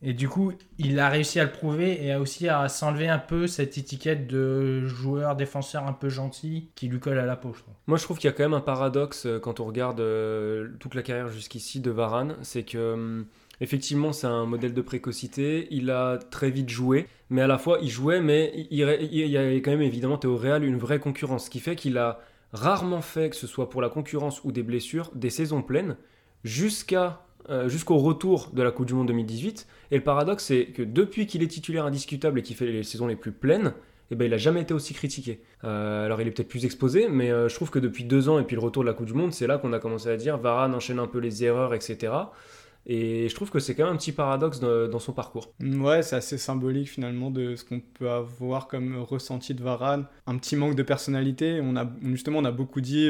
Et 0.02 0.14
du 0.14 0.28
coup, 0.28 0.52
il 0.78 0.98
a 0.98 1.08
réussi 1.08 1.38
à 1.38 1.44
le 1.44 1.52
prouver 1.52 2.04
et 2.04 2.12
a 2.12 2.20
aussi 2.20 2.48
à 2.48 2.68
s'enlever 2.68 3.08
un 3.08 3.18
peu 3.18 3.46
cette 3.46 3.78
étiquette 3.78 4.26
de 4.26 4.84
joueur 4.86 5.36
défenseur 5.36 5.86
un 5.86 5.92
peu 5.92 6.08
gentil 6.08 6.70
qui 6.74 6.88
lui 6.88 6.98
colle 6.98 7.18
à 7.18 7.26
la 7.26 7.36
peau, 7.36 7.52
je 7.54 7.60
trouve. 7.60 7.74
Moi, 7.86 7.98
je 7.98 8.02
trouve 8.02 8.18
qu'il 8.18 8.28
y 8.28 8.32
a 8.32 8.36
quand 8.36 8.42
même 8.42 8.54
un 8.54 8.60
paradoxe 8.60 9.26
euh, 9.26 9.38
quand 9.38 9.60
on 9.60 9.64
regarde 9.64 10.00
euh, 10.00 10.70
toute 10.80 10.96
la 10.96 11.02
carrière 11.02 11.28
jusqu'ici 11.28 11.78
de 11.80 11.90
Varane, 11.92 12.36
c'est 12.42 12.64
que 12.64 12.94
hum, 12.94 13.26
effectivement, 13.60 14.12
c'est 14.12 14.26
un 14.26 14.44
modèle 14.44 14.74
de 14.74 14.82
précocité. 14.82 15.68
Il 15.70 15.90
a 15.90 16.18
très 16.18 16.50
vite 16.50 16.68
joué, 16.68 17.06
mais 17.30 17.42
à 17.42 17.46
la 17.46 17.58
fois, 17.58 17.78
il 17.80 17.90
jouait, 17.90 18.20
mais 18.20 18.66
il, 18.70 18.78
y 18.78 19.36
a 19.36 19.52
quand 19.60 19.70
même 19.70 19.82
évidemment 19.82 20.18
Théo 20.18 20.36
Real 20.36 20.64
une 20.64 20.78
vraie 20.78 20.98
concurrence, 20.98 21.44
ce 21.44 21.50
qui 21.50 21.60
fait 21.60 21.76
qu'il 21.76 21.96
a 21.96 22.18
rarement 22.52 23.02
fait, 23.02 23.30
que 23.30 23.36
ce 23.36 23.46
soit 23.46 23.70
pour 23.70 23.80
la 23.80 23.88
concurrence 23.88 24.42
ou 24.42 24.50
des 24.50 24.64
blessures, 24.64 25.10
des 25.14 25.30
saisons 25.30 25.62
pleines 25.62 25.96
jusqu'à 26.44 27.20
euh, 27.50 27.68
jusqu'au 27.68 27.96
retour 27.96 28.50
de 28.52 28.62
la 28.62 28.70
Coupe 28.70 28.86
du 28.86 28.94
Monde 28.94 29.08
2018. 29.08 29.66
Et 29.90 29.96
le 29.96 30.02
paradoxe, 30.02 30.44
c'est 30.44 30.66
que 30.66 30.82
depuis 30.82 31.26
qu'il 31.26 31.42
est 31.42 31.48
titulaire 31.48 31.84
indiscutable 31.84 32.38
et 32.38 32.42
qu'il 32.42 32.56
fait 32.56 32.66
les 32.66 32.82
saisons 32.82 33.06
les 33.06 33.16
plus 33.16 33.32
pleines, 33.32 33.74
eh 34.12 34.14
ben, 34.14 34.26
il 34.26 34.34
a 34.34 34.38
jamais 34.38 34.60
été 34.60 34.74
aussi 34.74 34.92
critiqué. 34.92 35.40
Euh, 35.64 36.04
alors 36.04 36.20
il 36.20 36.28
est 36.28 36.30
peut-être 36.30 36.48
plus 36.48 36.66
exposé, 36.66 37.08
mais 37.08 37.30
euh, 37.30 37.48
je 37.48 37.54
trouve 37.54 37.70
que 37.70 37.78
depuis 37.78 38.04
deux 38.04 38.28
ans 38.28 38.38
et 38.38 38.44
puis 38.44 38.56
le 38.56 38.60
retour 38.60 38.82
de 38.82 38.88
la 38.88 38.94
Coupe 38.94 39.06
du 39.06 39.14
Monde, 39.14 39.32
c'est 39.32 39.46
là 39.46 39.56
qu'on 39.56 39.72
a 39.72 39.78
commencé 39.78 40.08
à 40.10 40.16
dire 40.16 40.36
Varane 40.36 40.74
enchaîne 40.74 40.98
un 40.98 41.06
peu 41.06 41.18
les 41.18 41.42
erreurs, 41.44 41.72
etc. 41.72 42.12
Et 42.84 43.28
je 43.28 43.34
trouve 43.34 43.50
que 43.50 43.58
c'est 43.58 43.74
quand 43.74 43.84
même 43.84 43.94
un 43.94 43.96
petit 43.96 44.12
paradoxe 44.12 44.60
dans, 44.60 44.98
son 44.98 45.12
parcours. 45.12 45.54
Ouais, 45.60 46.02
c'est 46.02 46.16
assez 46.16 46.36
symbolique 46.36 46.90
finalement 46.90 47.30
de 47.30 47.56
ce 47.56 47.64
qu'on 47.64 47.80
peut 47.80 48.10
avoir 48.10 48.68
comme 48.68 48.98
ressenti 48.98 49.54
de 49.54 49.62
Varane. 49.62 50.06
Un 50.26 50.36
petit 50.36 50.56
manque 50.56 50.74
de 50.74 50.82
personnalité. 50.82 51.60
On 51.62 51.76
a, 51.76 51.88
justement, 52.02 52.40
on 52.40 52.44
a 52.44 52.50
beaucoup 52.50 52.80
dit, 52.80 53.08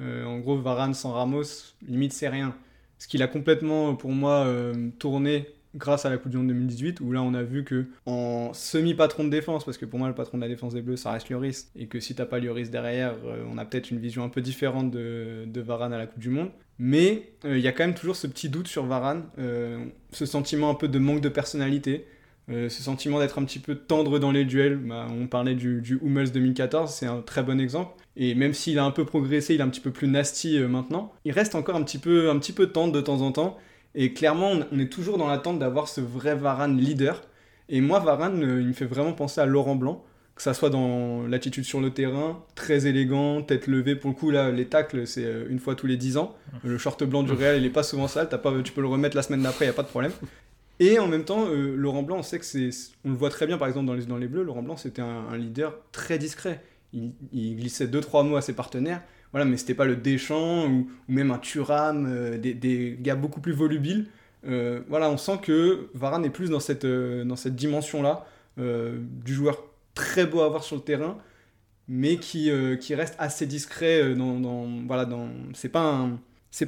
en 0.00 0.38
gros, 0.40 0.58
Varane 0.58 0.92
sans 0.92 1.12
Ramos, 1.12 1.44
limite 1.86 2.12
c'est 2.12 2.28
rien. 2.28 2.54
Ce 3.02 3.08
qu'il 3.08 3.20
a 3.24 3.26
complètement, 3.26 3.96
pour 3.96 4.12
moi, 4.12 4.46
euh, 4.46 4.90
tourné 5.00 5.48
grâce 5.74 6.06
à 6.06 6.10
la 6.10 6.18
Coupe 6.18 6.30
du 6.30 6.36
Monde 6.36 6.46
2018, 6.46 7.00
où 7.00 7.10
là 7.10 7.20
on 7.20 7.34
a 7.34 7.42
vu 7.42 7.64
que 7.64 7.86
en 8.06 8.52
semi-patron 8.52 9.24
de 9.24 9.30
défense, 9.30 9.64
parce 9.64 9.76
que 9.76 9.86
pour 9.86 9.98
moi 9.98 10.06
le 10.06 10.14
patron 10.14 10.38
de 10.38 10.42
la 10.42 10.48
défense 10.48 10.72
des 10.72 10.82
Bleus 10.82 10.98
ça 10.98 11.10
reste 11.10 11.28
Lloris, 11.28 11.72
et 11.74 11.88
que 11.88 11.98
si 11.98 12.14
t'as 12.14 12.26
pas 12.26 12.38
Lloris 12.38 12.70
derrière, 12.70 13.16
euh, 13.24 13.44
on 13.50 13.58
a 13.58 13.64
peut-être 13.64 13.90
une 13.90 13.98
vision 13.98 14.22
un 14.22 14.28
peu 14.28 14.40
différente 14.40 14.92
de, 14.92 15.48
Varane 15.56 15.92
à 15.92 15.98
la 15.98 16.06
Coupe 16.06 16.20
du 16.20 16.30
Monde. 16.30 16.50
Mais 16.78 17.32
euh, 17.44 17.58
il 17.58 17.64
y 17.64 17.66
a 17.66 17.72
quand 17.72 17.84
même 17.84 17.94
toujours 17.94 18.14
ce 18.14 18.28
petit 18.28 18.48
doute 18.48 18.68
sur 18.68 18.86
Varane, 18.86 19.24
euh, 19.40 19.84
ce 20.12 20.24
sentiment 20.24 20.70
un 20.70 20.74
peu 20.74 20.86
de 20.86 21.00
manque 21.00 21.20
de 21.20 21.28
personnalité, 21.28 22.06
euh, 22.50 22.68
ce 22.68 22.82
sentiment 22.82 23.18
d'être 23.20 23.38
un 23.38 23.44
petit 23.44 23.58
peu 23.58 23.74
tendre 23.76 24.18
dans 24.18 24.32
les 24.32 24.44
duels. 24.44 24.76
Bah, 24.76 25.06
on 25.10 25.26
parlait 25.26 25.54
du, 25.54 25.80
du 25.80 25.98
Hummels 26.02 26.32
2014, 26.32 26.90
c'est 26.92 27.06
un 27.06 27.20
très 27.20 27.42
bon 27.42 27.60
exemple. 27.60 27.94
Et 28.16 28.34
même 28.34 28.52
s'il 28.54 28.78
a 28.78 28.84
un 28.84 28.90
peu 28.90 29.04
progressé, 29.04 29.54
il 29.54 29.60
est 29.60 29.64
un 29.64 29.68
petit 29.68 29.80
peu 29.80 29.90
plus 29.92 30.08
nasty 30.08 30.58
euh, 30.58 30.68
maintenant, 30.68 31.12
il 31.24 31.32
reste 31.32 31.54
encore 31.54 31.76
un 31.76 31.82
petit 31.82 31.98
peu, 31.98 32.30
un 32.30 32.38
petit 32.38 32.52
peu 32.52 32.66
tendre 32.66 32.92
de 32.92 33.00
temps 33.00 33.20
en 33.22 33.32
temps. 33.32 33.56
Et 33.94 34.12
clairement, 34.12 34.50
on- 34.52 34.66
on 34.72 34.78
est 34.78 34.90
toujours 34.92 35.18
dans 35.18 35.28
l'attente 35.28 35.58
d'avoir 35.58 35.88
ce 35.88 36.00
vrai 36.00 36.34
Varane 36.34 36.76
leader. 36.78 37.22
Et 37.68 37.80
moi, 37.80 38.00
Varane, 38.00 38.42
euh, 38.42 38.60
il 38.60 38.68
me 38.68 38.72
fait 38.72 38.84
vraiment 38.86 39.12
penser 39.12 39.40
à 39.40 39.46
Laurent 39.46 39.76
Blanc, 39.76 40.04
que 40.34 40.42
ça 40.42 40.52
soit 40.54 40.70
dans 40.70 41.26
l'attitude 41.26 41.64
sur 41.64 41.80
le 41.80 41.90
terrain, 41.90 42.42
très 42.54 42.86
élégant, 42.86 43.42
tête 43.42 43.66
levée. 43.66 43.94
Pour 43.96 44.10
le 44.10 44.16
coup, 44.16 44.30
là, 44.30 44.50
les 44.50 44.66
tacles, 44.66 45.06
c'est 45.06 45.26
une 45.48 45.58
fois 45.58 45.74
tous 45.74 45.86
les 45.86 45.96
10 45.98 46.16
ans. 46.16 46.34
Le 46.64 46.78
short 46.78 47.02
blanc 47.04 47.22
du 47.22 47.32
Real, 47.32 47.58
il 47.58 47.64
est 47.66 47.70
pas 47.70 47.82
souvent 47.82 48.08
sale. 48.08 48.28
T'as 48.30 48.38
pas, 48.38 48.52
tu 48.64 48.72
peux 48.72 48.80
le 48.80 48.88
remettre 48.88 49.14
la 49.16 49.22
semaine 49.22 49.42
d'après, 49.42 49.66
il 49.66 49.68
a 49.68 49.72
pas 49.74 49.82
de 49.82 49.88
problème. 49.88 50.12
Et 50.80 50.98
en 50.98 51.06
même 51.06 51.24
temps, 51.24 51.46
euh, 51.48 51.76
Laurent 51.76 52.02
Blanc, 52.02 52.18
on 52.18 52.22
sait 52.22 52.38
que 52.38 52.44
c'est. 52.44 52.70
On 53.04 53.10
le 53.10 53.16
voit 53.16 53.30
très 53.30 53.46
bien, 53.46 53.58
par 53.58 53.68
exemple, 53.68 53.86
dans 53.86 53.94
les, 53.94 54.06
dans 54.06 54.16
les 54.16 54.28
Bleus. 54.28 54.42
Laurent 54.42 54.62
Blanc, 54.62 54.76
c'était 54.76 55.02
un, 55.02 55.36
leader 55.36 55.78
très 55.92 56.18
discret. 56.18 56.62
Il, 56.92 57.56
glissait 57.56 57.86
deux, 57.86 58.00
trois 58.00 58.22
mots 58.22 58.36
à 58.36 58.42
ses 58.42 58.54
partenaires. 58.54 59.02
Voilà, 59.32 59.46
mais 59.46 59.56
c'était 59.56 59.74
pas 59.74 59.86
le 59.86 59.96
Deschamps 59.96 60.66
ou, 60.66 60.90
ou 61.08 61.12
même 61.12 61.30
un 61.30 61.38
Thuram, 61.38 62.06
euh, 62.06 62.36
des, 62.36 62.52
des 62.52 62.98
gars 63.00 63.14
beaucoup 63.14 63.40
plus 63.40 63.52
volubiles. 63.52 64.06
Euh, 64.46 64.80
voilà, 64.88 65.08
on 65.08 65.16
sent 65.16 65.38
que 65.42 65.88
Varane 65.94 66.24
est 66.24 66.30
plus 66.30 66.50
dans 66.50 66.60
cette, 66.60 66.84
dans 66.84 67.36
cette 67.36 67.54
dimension-là, 67.54 68.26
du 68.56 69.34
joueur 69.34 69.64
très 69.94 70.26
beau 70.26 70.40
à 70.40 70.48
voir 70.48 70.64
sur 70.64 70.76
le 70.76 70.82
terrain, 70.82 71.16
mais 71.88 72.16
qui, 72.16 72.50
qui 72.80 72.94
reste 72.94 73.14
assez 73.18 73.46
discret 73.46 74.14
dans, 74.14 74.40
dans 74.40 74.66
voilà 74.86 75.04
dans 75.04 75.28
c'est 75.54 75.68
pas 75.70 76.08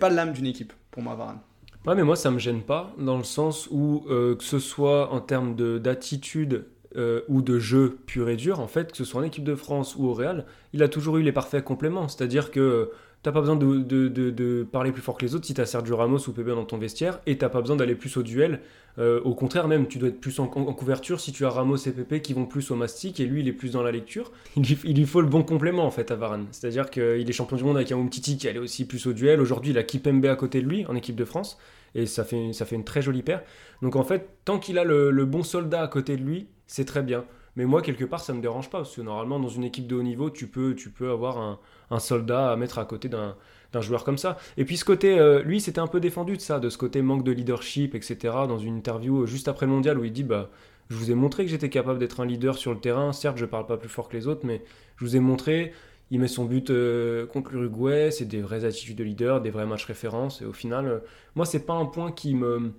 pas 0.00 0.08
l'âme 0.08 0.32
d'une 0.32 0.46
équipe 0.46 0.72
pour 0.90 1.02
moi 1.02 1.14
Varane. 1.14 1.40
Ouais, 1.86 1.94
mais 1.94 2.02
moi, 2.02 2.16
ça 2.16 2.30
me 2.30 2.38
gêne 2.38 2.62
pas, 2.62 2.94
dans 2.98 3.18
le 3.18 3.24
sens 3.24 3.68
où, 3.70 4.04
euh, 4.08 4.34
que 4.36 4.44
ce 4.44 4.58
soit 4.58 5.12
en 5.12 5.20
termes 5.20 5.54
de- 5.54 5.78
d'attitude 5.78 6.64
euh, 6.96 7.22
ou 7.28 7.42
de 7.42 7.58
jeu 7.58 7.98
pur 8.06 8.28
et 8.28 8.36
dur, 8.36 8.60
en 8.60 8.68
fait, 8.68 8.92
que 8.92 8.96
ce 8.96 9.04
soit 9.04 9.20
en 9.20 9.24
équipe 9.24 9.42
de 9.44 9.56
France 9.56 9.96
ou 9.96 10.06
au 10.06 10.14
Real, 10.14 10.46
il 10.72 10.82
a 10.82 10.88
toujours 10.88 11.16
eu 11.16 11.22
les 11.22 11.32
parfaits 11.32 11.64
compléments. 11.64 12.06
C'est-à-dire 12.08 12.50
que 12.52 12.90
t'as 13.24 13.32
pas 13.32 13.40
besoin 13.40 13.56
de, 13.56 14.66
parler 14.70 14.92
plus 14.92 15.00
fort 15.00 15.16
que 15.16 15.24
les 15.24 15.34
autres 15.34 15.46
si 15.46 15.54
t'as 15.54 15.64
Sergio 15.64 15.96
Ramos 15.96 16.28
ou 16.28 16.32
Pepe 16.32 16.48
dans 16.48 16.66
ton 16.66 16.76
vestiaire, 16.76 17.20
et 17.26 17.38
t'as 17.38 17.48
pas 17.48 17.62
besoin 17.62 17.74
d'aller 17.74 17.94
plus 17.94 18.16
au 18.18 18.22
duel. 18.22 18.60
Euh, 18.98 19.20
au 19.24 19.34
contraire, 19.34 19.66
même, 19.66 19.88
tu 19.88 19.98
dois 19.98 20.10
être 20.10 20.20
plus 20.20 20.38
en, 20.38 20.46
couverture 20.46 21.18
si 21.18 21.32
tu 21.32 21.46
as 21.46 21.50
Ramos 21.50 21.78
et 21.78 21.90
Pepe 21.90 22.20
qui 22.22 22.34
vont 22.34 22.44
plus 22.44 22.70
au 22.70 22.76
mastic, 22.76 23.18
et 23.20 23.24
lui, 23.24 23.40
il 23.40 23.48
est 23.48 23.52
plus 23.52 23.72
dans 23.72 23.82
la 23.82 23.90
lecture. 23.90 24.30
Il 24.56 24.94
lui, 24.94 25.06
faut 25.06 25.22
le 25.22 25.26
bon 25.26 25.42
complément, 25.42 25.86
en 25.86 25.90
fait, 25.90 26.10
à 26.10 26.16
Varane. 26.16 26.46
C'est-à-dire 26.52 26.90
qu'il 26.90 27.28
est 27.28 27.32
champion 27.32 27.56
du 27.56 27.64
monde 27.64 27.76
avec 27.76 27.90
un 27.92 27.96
Umtiti 27.96 28.36
qui 28.36 28.46
allait 28.46 28.58
aussi 28.58 28.86
plus 28.86 29.06
au 29.06 29.14
duel. 29.14 29.40
Aujourd'hui, 29.40 29.70
il 29.72 29.78
a 29.78 29.82
Kipembe 29.82 30.26
à 30.26 30.36
côté 30.36 30.60
de 30.60 30.68
lui 30.68 30.84
en 30.86 30.94
équipe 30.94 31.16
de 31.16 31.24
France 31.24 31.58
et 31.94 32.06
ça 32.06 32.24
fait, 32.24 32.50
une 32.72 32.84
très 32.84 33.00
jolie 33.00 33.22
paire. 33.22 33.42
Donc 33.80 33.96
en 33.96 34.04
fait, 34.04 34.28
tant 34.44 34.58
qu'il 34.58 34.78
a 34.78 34.84
le 34.84 35.24
bon 35.24 35.42
soldat 35.42 35.82
à 35.82 35.88
côté 35.88 36.16
de 36.16 36.22
lui, 36.22 36.48
c'est 36.66 36.84
très 36.84 37.02
bien. 37.02 37.24
Mais 37.56 37.64
moi, 37.66 37.82
quelque 37.82 38.04
part, 38.04 38.20
ça 38.20 38.32
me 38.32 38.40
dérange 38.40 38.68
pas, 38.68 38.78
parce 38.78 38.96
que 38.96 39.00
normalement, 39.00 39.38
dans 39.38 39.48
une 39.48 39.64
équipe 39.64 39.86
de 39.86 39.94
haut 39.94 40.02
niveau, 40.02 40.30
tu 40.30 40.48
peux, 40.48 40.74
avoir 41.10 41.58
un, 41.90 41.98
soldat 41.98 42.50
à 42.50 42.56
mettre 42.56 42.78
à 42.78 42.84
côté 42.84 43.08
d'un 43.08 43.36
joueur 43.80 44.04
comme 44.04 44.18
ça. 44.18 44.38
Et 44.56 44.64
puis 44.64 44.76
ce 44.76 44.84
côté, 44.84 45.18
euh, 45.18 45.42
lui, 45.42 45.60
c'était 45.60 45.78
un 45.78 45.86
peu 45.86 46.00
défendu 46.00 46.36
de 46.36 46.40
ça, 46.40 46.58
de 46.58 46.68
ce 46.68 46.78
côté 46.78 47.02
manque 47.02 47.22
de 47.22 47.30
leadership, 47.30 47.94
etc. 47.94 48.16
Dans 48.48 48.58
une 48.58 48.76
interview 48.76 49.22
euh, 49.22 49.26
juste 49.26 49.46
après 49.48 49.66
le 49.66 49.72
mondial 49.72 49.98
où 49.98 50.04
il 50.04 50.12
dit, 50.12 50.24
bah, 50.24 50.50
je 50.90 50.96
vous 50.96 51.10
ai 51.10 51.14
montré 51.14 51.44
que 51.44 51.50
j'étais 51.50 51.70
capable 51.70 51.98
d'être 51.98 52.20
un 52.20 52.26
leader 52.26 52.58
sur 52.58 52.72
le 52.72 52.80
terrain. 52.80 53.12
Certes, 53.12 53.38
je 53.38 53.46
parle 53.46 53.66
pas 53.66 53.76
plus 53.76 53.88
fort 53.88 54.08
que 54.08 54.16
les 54.16 54.26
autres, 54.26 54.44
mais 54.44 54.62
je 54.96 55.04
vous 55.04 55.16
ai 55.16 55.20
montré. 55.20 55.72
il 56.10 56.20
met 56.20 56.28
son 56.28 56.44
but 56.44 56.70
euh, 56.70 57.26
contre 57.26 57.52
l'Uruguay, 57.52 58.10
c'est 58.10 58.26
des 58.26 58.42
vraies 58.42 58.64
attitudes 58.64 58.96
de 58.96 59.04
leader, 59.04 59.40
des 59.40 59.50
vrais 59.50 59.66
matchs 59.66 59.86
références. 59.86 60.42
Et 60.42 60.44
au 60.44 60.52
final, 60.52 61.02
moi, 61.36 61.46
c'est 61.46 61.64
pas 61.64 61.74
un 61.74 61.86
point 61.86 62.10
qui 62.12 62.34
me, 62.34 62.72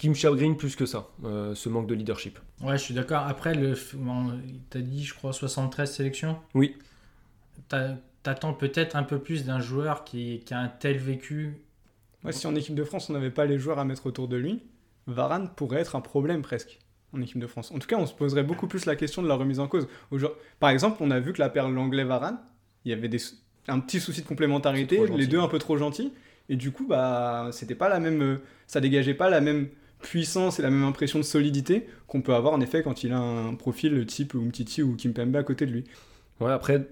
qui 0.00 0.08
me 0.08 0.14
chagrine 0.14 0.56
plus 0.56 0.76
que 0.76 0.86
ça, 0.86 1.08
euh, 1.24 1.54
ce 1.54 1.68
manque 1.68 1.86
de 1.86 1.94
leadership. 1.94 2.38
Ouais, 2.62 2.78
je 2.78 2.82
suis 2.82 2.94
d'accord. 2.94 3.26
Après, 3.26 3.54
le, 3.54 3.76
bon, 3.96 4.32
t'as 4.70 4.78
dit, 4.78 5.04
je 5.04 5.12
crois, 5.12 5.34
73 5.34 5.92
sélections. 5.92 6.38
Oui. 6.54 6.74
T'attends 8.22 8.54
peut-être 8.54 8.96
un 8.96 9.02
peu 9.02 9.18
plus 9.18 9.44
d'un 9.44 9.60
joueur 9.60 10.04
qui, 10.04 10.40
qui 10.46 10.54
a 10.54 10.58
un 10.58 10.68
tel 10.68 10.96
vécu. 10.96 11.58
Ouais, 12.24 12.32
si 12.32 12.46
en 12.46 12.54
équipe 12.54 12.74
de 12.74 12.82
France, 12.82 13.10
on 13.10 13.12
n'avait 13.12 13.30
pas 13.30 13.44
les 13.44 13.58
joueurs 13.58 13.78
à 13.78 13.84
mettre 13.84 14.06
autour 14.06 14.26
de 14.26 14.38
lui, 14.38 14.62
Varane 15.06 15.50
pourrait 15.54 15.80
être 15.80 15.96
un 15.96 16.00
problème 16.00 16.40
presque 16.40 16.78
en 17.12 17.20
équipe 17.20 17.38
de 17.38 17.46
France. 17.46 17.70
En 17.70 17.78
tout 17.78 17.86
cas, 17.86 17.96
on 17.96 18.06
se 18.06 18.14
poserait 18.14 18.42
beaucoup 18.42 18.68
plus 18.68 18.86
la 18.86 18.96
question 18.96 19.22
de 19.22 19.28
la 19.28 19.34
remise 19.34 19.60
en 19.60 19.68
cause. 19.68 19.86
Par 20.60 20.70
exemple, 20.70 20.96
on 21.00 21.10
a 21.10 21.20
vu 21.20 21.34
que 21.34 21.40
la 21.42 21.50
paire 21.50 21.68
Langlais-Varane, 21.68 22.38
il 22.86 22.90
y 22.90 22.94
avait 22.94 23.08
des 23.08 23.20
un 23.68 23.80
petit 23.80 24.00
souci 24.00 24.22
de 24.22 24.26
complémentarité, 24.26 25.06
les 25.14 25.26
deux 25.26 25.40
un 25.40 25.48
peu 25.48 25.58
trop 25.58 25.76
gentils, 25.76 26.14
et 26.48 26.56
du 26.56 26.70
coup, 26.70 26.86
bah, 26.86 27.50
c'était 27.52 27.74
pas 27.74 27.90
la 27.90 28.00
même, 28.00 28.22
euh, 28.22 28.42
ça 28.66 28.80
dégageait 28.80 29.14
pas 29.14 29.28
la 29.28 29.42
même 29.42 29.68
puissance 30.02 30.58
et 30.58 30.62
la 30.62 30.70
même 30.70 30.84
impression 30.84 31.18
de 31.18 31.24
solidité 31.24 31.86
qu'on 32.06 32.22
peut 32.22 32.34
avoir 32.34 32.54
en 32.54 32.60
effet 32.60 32.82
quand 32.82 33.04
il 33.04 33.12
a 33.12 33.18
un 33.18 33.54
profil 33.54 34.06
type 34.06 34.34
Umtiti 34.34 34.82
ou 34.82 34.96
Kimpembe 34.96 35.36
à 35.36 35.42
côté 35.42 35.66
de 35.66 35.72
lui. 35.72 35.84
Ouais, 36.40 36.50
après, 36.50 36.88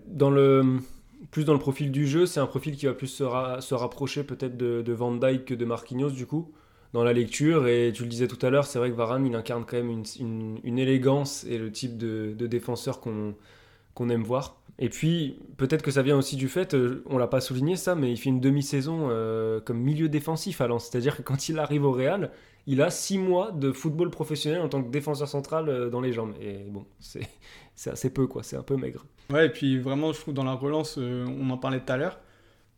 plus 1.30 1.44
dans 1.44 1.52
le 1.52 1.58
profil 1.58 1.90
du 1.90 2.06
jeu, 2.06 2.26
c'est 2.26 2.40
un 2.40 2.46
profil 2.46 2.76
qui 2.76 2.86
va 2.86 2.94
plus 2.94 3.06
se, 3.06 3.24
ra- 3.24 3.60
se 3.60 3.74
rapprocher 3.74 4.24
peut-être 4.24 4.56
de, 4.56 4.92
Van 4.92 5.14
Dijk 5.14 5.46
que 5.46 5.54
de 5.54 5.64
Marquinhos, 5.64 6.10
du 6.10 6.26
coup, 6.26 6.52
dans 6.92 7.02
la 7.02 7.12
lecture. 7.12 7.66
Et 7.66 7.92
tu 7.94 8.02
le 8.02 8.08
disais 8.08 8.28
tout 8.28 8.44
à 8.44 8.50
l'heure, 8.50 8.66
c'est 8.66 8.78
vrai 8.78 8.90
que 8.90 8.94
Varane, 8.96 9.26
il 9.26 9.34
incarne 9.34 9.64
quand 9.66 9.76
même 9.76 10.02
une, 10.20 10.78
élégance 10.78 11.44
et 11.44 11.58
le 11.58 11.72
type 11.72 11.96
de, 11.96 12.34
défenseur 12.46 13.00
qu'on 13.00 14.08
aime 14.10 14.22
voir. 14.22 14.57
Et 14.80 14.88
puis, 14.88 15.40
peut-être 15.56 15.82
que 15.82 15.90
ça 15.90 16.02
vient 16.02 16.16
aussi 16.16 16.36
du 16.36 16.48
fait, 16.48 16.74
euh, 16.74 17.02
on 17.06 17.18
l'a 17.18 17.26
pas 17.26 17.40
souligné 17.40 17.74
ça, 17.74 17.96
mais 17.96 18.12
il 18.12 18.16
fait 18.16 18.28
une 18.28 18.40
demi-saison 18.40 19.08
euh, 19.10 19.60
comme 19.60 19.78
milieu 19.78 20.08
défensif 20.08 20.60
à. 20.60 20.68
C'est-à-dire 20.78 21.16
que 21.16 21.22
quand 21.22 21.48
il 21.48 21.58
arrive 21.58 21.84
au 21.84 21.90
Real, 21.90 22.30
il 22.68 22.80
a 22.80 22.90
six 22.90 23.18
mois 23.18 23.50
de 23.50 23.72
football 23.72 24.10
professionnel 24.10 24.60
en 24.60 24.68
tant 24.68 24.82
que 24.82 24.90
défenseur 24.90 25.26
central 25.26 25.68
euh, 25.68 25.90
dans 25.90 26.00
les 26.00 26.12
jambes. 26.12 26.34
Et 26.40 26.58
bon, 26.68 26.86
c'est 27.00 27.26
assez 27.90 28.10
peu, 28.10 28.28
quoi. 28.28 28.44
C'est 28.44 28.56
un 28.56 28.62
peu 28.62 28.76
maigre. 28.76 29.04
Ouais, 29.30 29.46
et 29.46 29.50
puis 29.50 29.80
vraiment, 29.80 30.12
je 30.12 30.20
trouve 30.20 30.34
dans 30.34 30.44
la 30.44 30.54
relance, 30.54 30.96
on 30.96 31.50
en 31.50 31.58
parlait 31.58 31.80
tout 31.80 31.92
à 31.92 31.96
l'heure, 31.96 32.20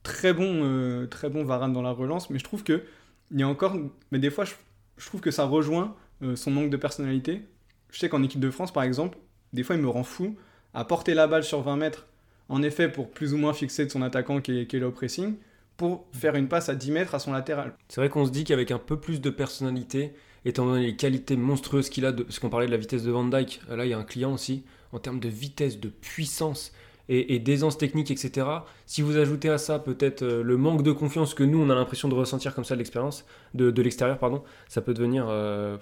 très 0.03 0.33
bon, 0.33 1.07
très 1.09 1.29
bon 1.29 1.45
Varane 1.45 1.73
dans 1.73 1.83
la 1.83 1.93
relance, 1.93 2.31
mais 2.31 2.39
je 2.39 2.45
trouve 2.45 2.65
que 2.65 2.83
il 3.31 3.39
y 3.39 3.45
a 3.45 3.49
encore, 3.49 3.77
mais 4.11 4.19
des 4.19 4.31
fois, 4.31 4.45
je, 4.45 4.55
je 4.97 5.07
trouve 5.07 5.21
que 5.21 5.31
ça 5.31 5.45
rejoint 5.45 5.95
son 6.35 6.51
manque 6.51 6.71
de 6.71 6.77
personnalité. 6.77 7.43
Je 7.91 8.01
sais 8.01 8.09
qu'en 8.09 8.23
équipe 8.25 8.41
de 8.41 8.51
France, 8.51 8.73
par 8.73 8.83
exemple, 8.83 9.17
des 9.53 9.63
fois, 9.63 9.77
il 9.77 9.83
me 9.83 9.89
rend 9.89 10.03
fou 10.03 10.37
à 10.75 10.85
porter 10.85 11.15
la 11.15 11.27
balle 11.27 11.45
sur 11.45 11.63
20 11.63 11.77
mètres, 11.77 12.07
en 12.49 12.63
effet, 12.63 12.89
pour 12.89 13.11
plus 13.11 13.35
ou 13.35 13.39
moins 13.39 13.53
fixer 13.53 13.87
de 13.87 13.91
son 13.91 14.03
attaquant 14.03 14.41
qui 14.41 14.61
est, 14.61 14.67
qui 14.67 14.81
pressing, 14.81 15.37
pour 15.77 16.05
faire 16.13 16.35
une 16.35 16.49
passe 16.49 16.69
à 16.69 16.75
10 16.75 16.91
mètres 16.91 17.15
à 17.15 17.19
son 17.19 17.33
latéral. 17.33 17.73
C'est 17.89 18.01
vrai 18.01 18.11
qu'on 18.11 18.27
se 18.27 18.31
dit 18.31 18.45
qu'avec 18.45 18.71
un 18.71 18.79
peu 18.79 18.99
plus 18.99 19.21
de 19.21 19.31
personnalité, 19.31 20.13
étant 20.45 20.67
donné 20.67 20.87
les 20.87 20.97
qualités 20.97 21.37
monstrueuses 21.37 21.89
qu'il 21.89 22.05
a, 22.05 22.13
de, 22.13 22.23
parce 22.23 22.39
qu'on 22.39 22.51
parlait 22.51 22.67
de 22.67 22.71
la 22.71 22.77
vitesse 22.77 23.03
de 23.03 23.11
Van 23.11 23.25
Dyke, 23.25 23.61
là 23.69 23.87
il 23.87 23.91
y 23.91 23.95
a 23.95 23.99
un 23.99 24.05
client 24.05 24.33
aussi, 24.33 24.65
en 24.93 24.99
termes 24.99 25.21
de 25.21 25.29
vitesse, 25.29 25.79
de 25.81 25.89
puissance 25.89 26.73
et, 27.09 27.39
d'aisance 27.41 27.77
technique, 27.77 28.11
etc. 28.11 28.47
Si 28.87 29.03
vous 29.03 29.17
ajoutez 29.17 29.49
à 29.49 29.59
ça 29.59 29.79
peut-être 29.79 30.23
euh, 30.23 30.43
le 30.45 30.57
manque 30.57 30.83
de 30.83 30.93
confiance 30.93 31.35
que 31.35 31.43
nous 31.43 31.59
on 31.61 31.69
a 31.69 31.75
l'impression 31.75 32.09
de 32.09 32.15
ressentir 32.15 32.55
comme 32.55 32.65
ça 32.65 32.75
de 32.75 32.79
l'expérience, 32.79 33.25
de, 33.55 33.83
l'extérieur, 33.83 34.19
pardon, 34.19 34.45
ça 34.69 34.81
peut 34.81 34.95
devenir 34.95 35.27
euh, 35.29 35.77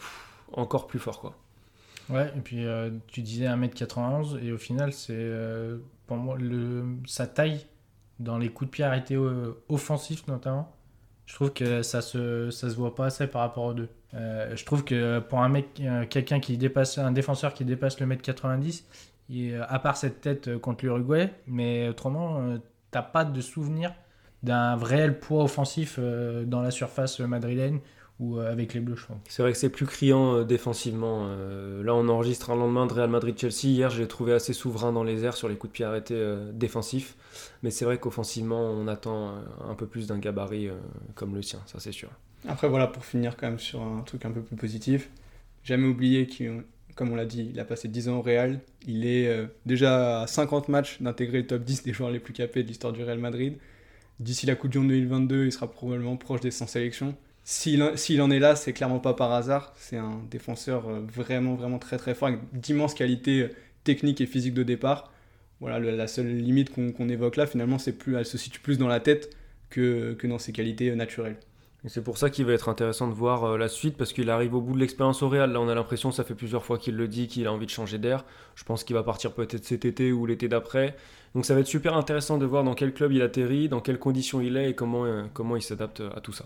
encore 0.53 0.87
plus 0.87 0.99
fort 0.99 1.21
quoi. 1.21 1.35
Ouais, 2.11 2.33
et 2.37 2.41
puis 2.41 2.65
euh, 2.65 2.91
tu 3.09 3.23
disais 3.23 3.47
1m91, 3.47 4.43
et 4.43 4.53
au 4.53 4.59
final, 4.59 4.93
c'est 4.93 5.13
euh, 5.15 5.79
pour 6.07 6.17
moi 6.17 6.39
sa 7.07 7.27
taille 7.27 7.67
dans 8.19 8.39
les 8.39 8.49
coups 8.49 8.71
de 8.71 8.73
pied 8.73 8.85
arrêtés 8.85 9.15
euh, 9.15 9.63
offensifs 9.69 10.27
notamment. 10.27 10.75
Je 11.27 11.35
trouve 11.35 11.53
que 11.53 11.83
ça 11.83 12.01
se, 12.01 12.51
ça 12.51 12.71
se 12.71 12.75
voit 12.75 12.95
pas 12.95 13.07
assez 13.07 13.27
par 13.27 13.43
rapport 13.43 13.65
aux 13.65 13.75
deux. 13.75 13.89
Euh, 14.15 14.57
je 14.57 14.65
trouve 14.65 14.83
que 14.83 15.19
pour 15.19 15.41
un 15.41 15.51
mec, 15.51 15.81
quelqu'un 16.09 16.41
qui 16.41 16.57
dépasse, 16.57 16.97
un 16.97 17.13
défenseur 17.13 17.53
qui 17.53 17.67
dépasse 17.67 18.01
le 18.01 18.07
mètre 18.07 18.23
90, 18.23 18.87
il, 19.29 19.53
euh, 19.53 19.65
à 19.69 19.79
part 19.79 19.99
cette 19.99 20.23
tête 20.23 20.57
contre 20.59 20.87
l'Uruguay, 20.87 21.31
mais 21.47 21.89
autrement, 21.89 22.57
t'as 22.91 23.03
pas 23.03 23.25
de 23.27 23.41
souvenir 23.43 23.93
d'un 24.43 24.77
réel 24.77 25.19
poids 25.19 25.45
offensif 25.45 25.99
dans 25.99 26.63
la 26.63 26.71
surface 26.71 27.21
madrilène 27.21 27.81
ou 28.21 28.39
euh, 28.39 28.51
avec 28.51 28.75
les 28.75 28.81
Bleus, 28.81 28.97
je 28.97 29.05
trouve. 29.05 29.17
C'est 29.29 29.43
vrai 29.43 29.53
que 29.53 29.59
c'est 29.59 29.69
plus 29.69 29.87
criant 29.87 30.35
euh, 30.37 30.45
défensivement. 30.45 31.27
euh, 31.29 31.83
là, 31.85 31.95
on 31.95 32.09
enregistre 32.09 32.51
un 32.51 32.57
lendemain 32.57 32.87
de 32.87 32.93
Real 32.93 33.09
Madrid-Chelsea. 33.11 33.69
Hier, 33.73 33.91
je 33.91 34.01
l'ai 34.01 34.09
trouvé 34.09 34.33
assez 34.33 34.53
souverain 34.53 34.93
dans 34.93 35.05
les 35.05 35.25
airs 35.25 35.37
sur 35.37 35.49
les 35.49 35.55
coups 35.57 35.71
de 35.73 35.75
pied 35.75 35.85
arrêtés 35.85 36.15
euh, 36.17 36.51
défensifs. 36.53 37.15
Mais 37.63 37.71
c'est 37.71 37.85
vrai 37.85 37.99
qu'offensivement, 37.99 38.61
on 38.61 38.89
attend 38.89 39.35
un 39.69 39.75
peu 39.75 39.87
plus 39.87 40.07
d'un 40.09 40.19
gabarit 40.19 40.69
euh, 40.69 40.75
comme 41.15 41.35
le 41.35 41.43
sien, 41.43 41.61
ça 41.67 41.79
c'est 41.79 41.93
sûr. 41.93 42.09
Après, 42.49 42.69
voilà, 42.69 42.87
pour 42.89 43.05
finir 43.05 43.37
quand 43.37 43.49
même 43.49 43.59
sur 43.59 43.83
un 43.83 44.01
truc 44.03 44.25
un 44.25 44.31
peu 44.31 44.41
plus 44.43 44.57
positif, 44.57 45.11
jamais 45.65 45.87
oublier 45.87 46.27
qu'il, 46.27 46.63
comme 46.97 47.13
on 47.13 47.17
l'a 47.17 47.25
dit, 47.27 47.51
il 47.53 47.61
a 47.61 47.65
passé 47.65 47.87
10 47.89 48.09
ans 48.09 48.19
au 48.19 48.23
Real. 48.23 48.61
Il 48.87 49.07
est 49.07 49.29
euh, 49.29 49.47
déjà 49.67 50.23
à 50.23 50.27
50 50.27 50.69
matchs 50.69 51.01
d'intégrer 51.01 51.39
le 51.39 51.47
top 51.47 51.63
10 51.63 51.85
des 51.85 51.93
joueurs 51.93 52.11
les 52.11 52.21
plus 52.21 52.33
capés 52.33 52.63
de 52.65 52.69
l'histoire 52.69 52.93
du 52.93 53.05
Real 53.05 53.19
Madrid. 53.19 53.59
D'ici 54.19 54.47
la 54.47 54.57
Coupe 54.57 54.71
du 54.71 54.79
Monde 54.79 54.89
2022, 54.89 55.47
il 55.47 55.53
sera 55.53 55.71
probablement 55.71 56.17
proche 56.17 56.41
des 56.41 56.51
100 56.51 56.67
sélections. 56.67 57.15
S'il 57.51 57.83
en- 57.83 58.31
est 58.31 58.39
là, 58.39 58.57
c'est 58.57 58.75
clairement 58.75 58.99
pas 58.99 59.15
par 59.15 59.33
hasard. 59.33 59.73
C'est 59.75 59.97
un 59.97 60.21
défenseur 60.31 60.87
euh, 60.87 61.01
vraiment, 61.01 61.55
vraiment 61.55 61.79
très, 61.79 61.97
très 61.97 62.15
fort, 62.15 62.29
avec 62.29 62.41
d'immenses 62.53 62.93
qualités 62.93 63.45
euh, 63.45 63.49
techniques 63.85 64.21
et 64.21 64.27
physiques 64.27 64.53
de 64.53 64.63
départ. 64.63 65.11
Voilà, 65.59 65.79
la 65.79 66.07
seule 66.09 66.27
limite 66.27 66.71
qu'on 66.71 67.09
évoque 67.09 67.37
là, 67.37 67.47
finalement, 67.47 67.79
c'est 67.79 67.95
plus, 67.95 68.17
elle 68.17 68.27
se 68.27 68.37
situe 68.37 68.61
plus 68.61 68.77
dans 68.77 68.87
la 68.87 69.01
tête 69.01 69.35
que, 69.71 70.15
dans 70.25 70.39
ses 70.39 70.53
qualités 70.53 70.91
euh, 70.91 70.95
naturelles. 70.95 71.39
C'est 71.87 72.05
pour 72.05 72.19
ça 72.19 72.29
qu'il 72.29 72.45
va 72.45 72.53
être 72.53 72.69
intéressant 72.69 73.09
de 73.09 73.15
voir 73.15 73.57
la 73.57 73.69
suite, 73.69 73.97
parce 73.97 74.13
qu'il 74.13 74.29
arrive 74.29 74.55
au 74.55 74.61
bout 74.61 74.75
de 74.75 74.81
l'expérience 74.81 75.23
au 75.23 75.31
Real. 75.31 75.51
Là, 75.51 75.59
on 75.63 75.69
a 75.69 75.75
l'impression, 75.75 76.13
ça 76.13 76.25
fait 76.25 76.35
plusieurs 76.35 76.67
fois 76.67 76.77
qu'il 76.77 76.97
le 76.97 77.09
dit, 77.09 77.29
qu'il 77.29 77.47
a 77.47 77.53
envie 77.53 77.65
de 77.65 77.71
changer 77.71 77.97
d'air. 77.97 78.27
Je 78.57 78.65
pense 78.65 78.85
qu'il 78.85 78.95
va 78.95 79.03
partir 79.03 79.33
peut-être 79.33 79.65
cet 79.65 79.87
été 79.87 80.13
ou 80.13 80.27
l'été 80.27 80.49
d'après. 80.49 80.97
Donc 81.35 81.47
ça 81.47 81.55
va 81.55 81.61
être 81.61 81.67
super 81.67 81.97
intéressant 81.97 82.37
de 82.37 82.45
voir 82.45 82.63
dans 82.63 82.75
quel 82.75 82.93
club 82.93 83.13
il 83.13 83.23
atterrit, 83.23 83.71
dans 83.71 83.81
quelles 83.81 83.99
conditions 83.99 84.43
il 84.43 84.59
est 84.59 84.69
et 84.69 84.75
comment 84.75 85.57
il 85.57 85.63
s'adapte 85.63 86.03
à 86.15 86.21
tout 86.21 86.35
ça. 86.35 86.45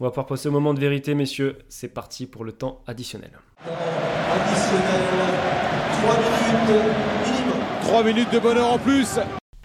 On 0.00 0.04
va 0.04 0.10
pouvoir 0.10 0.26
passer 0.26 0.48
au 0.48 0.52
moment 0.52 0.74
de 0.74 0.80
vérité, 0.80 1.14
messieurs. 1.14 1.58
C'est 1.68 1.88
parti 1.88 2.26
pour 2.26 2.44
le 2.44 2.52
temps 2.52 2.82
additionnel. 2.86 3.30
Additionnel, 3.66 5.02
3 6.02 6.14
minutes 6.18 6.84
minimum. 7.26 7.58
3 7.82 8.04
minutes 8.04 8.32
de 8.32 8.38
bonheur 8.38 8.72
en 8.72 8.78
plus 8.78 9.18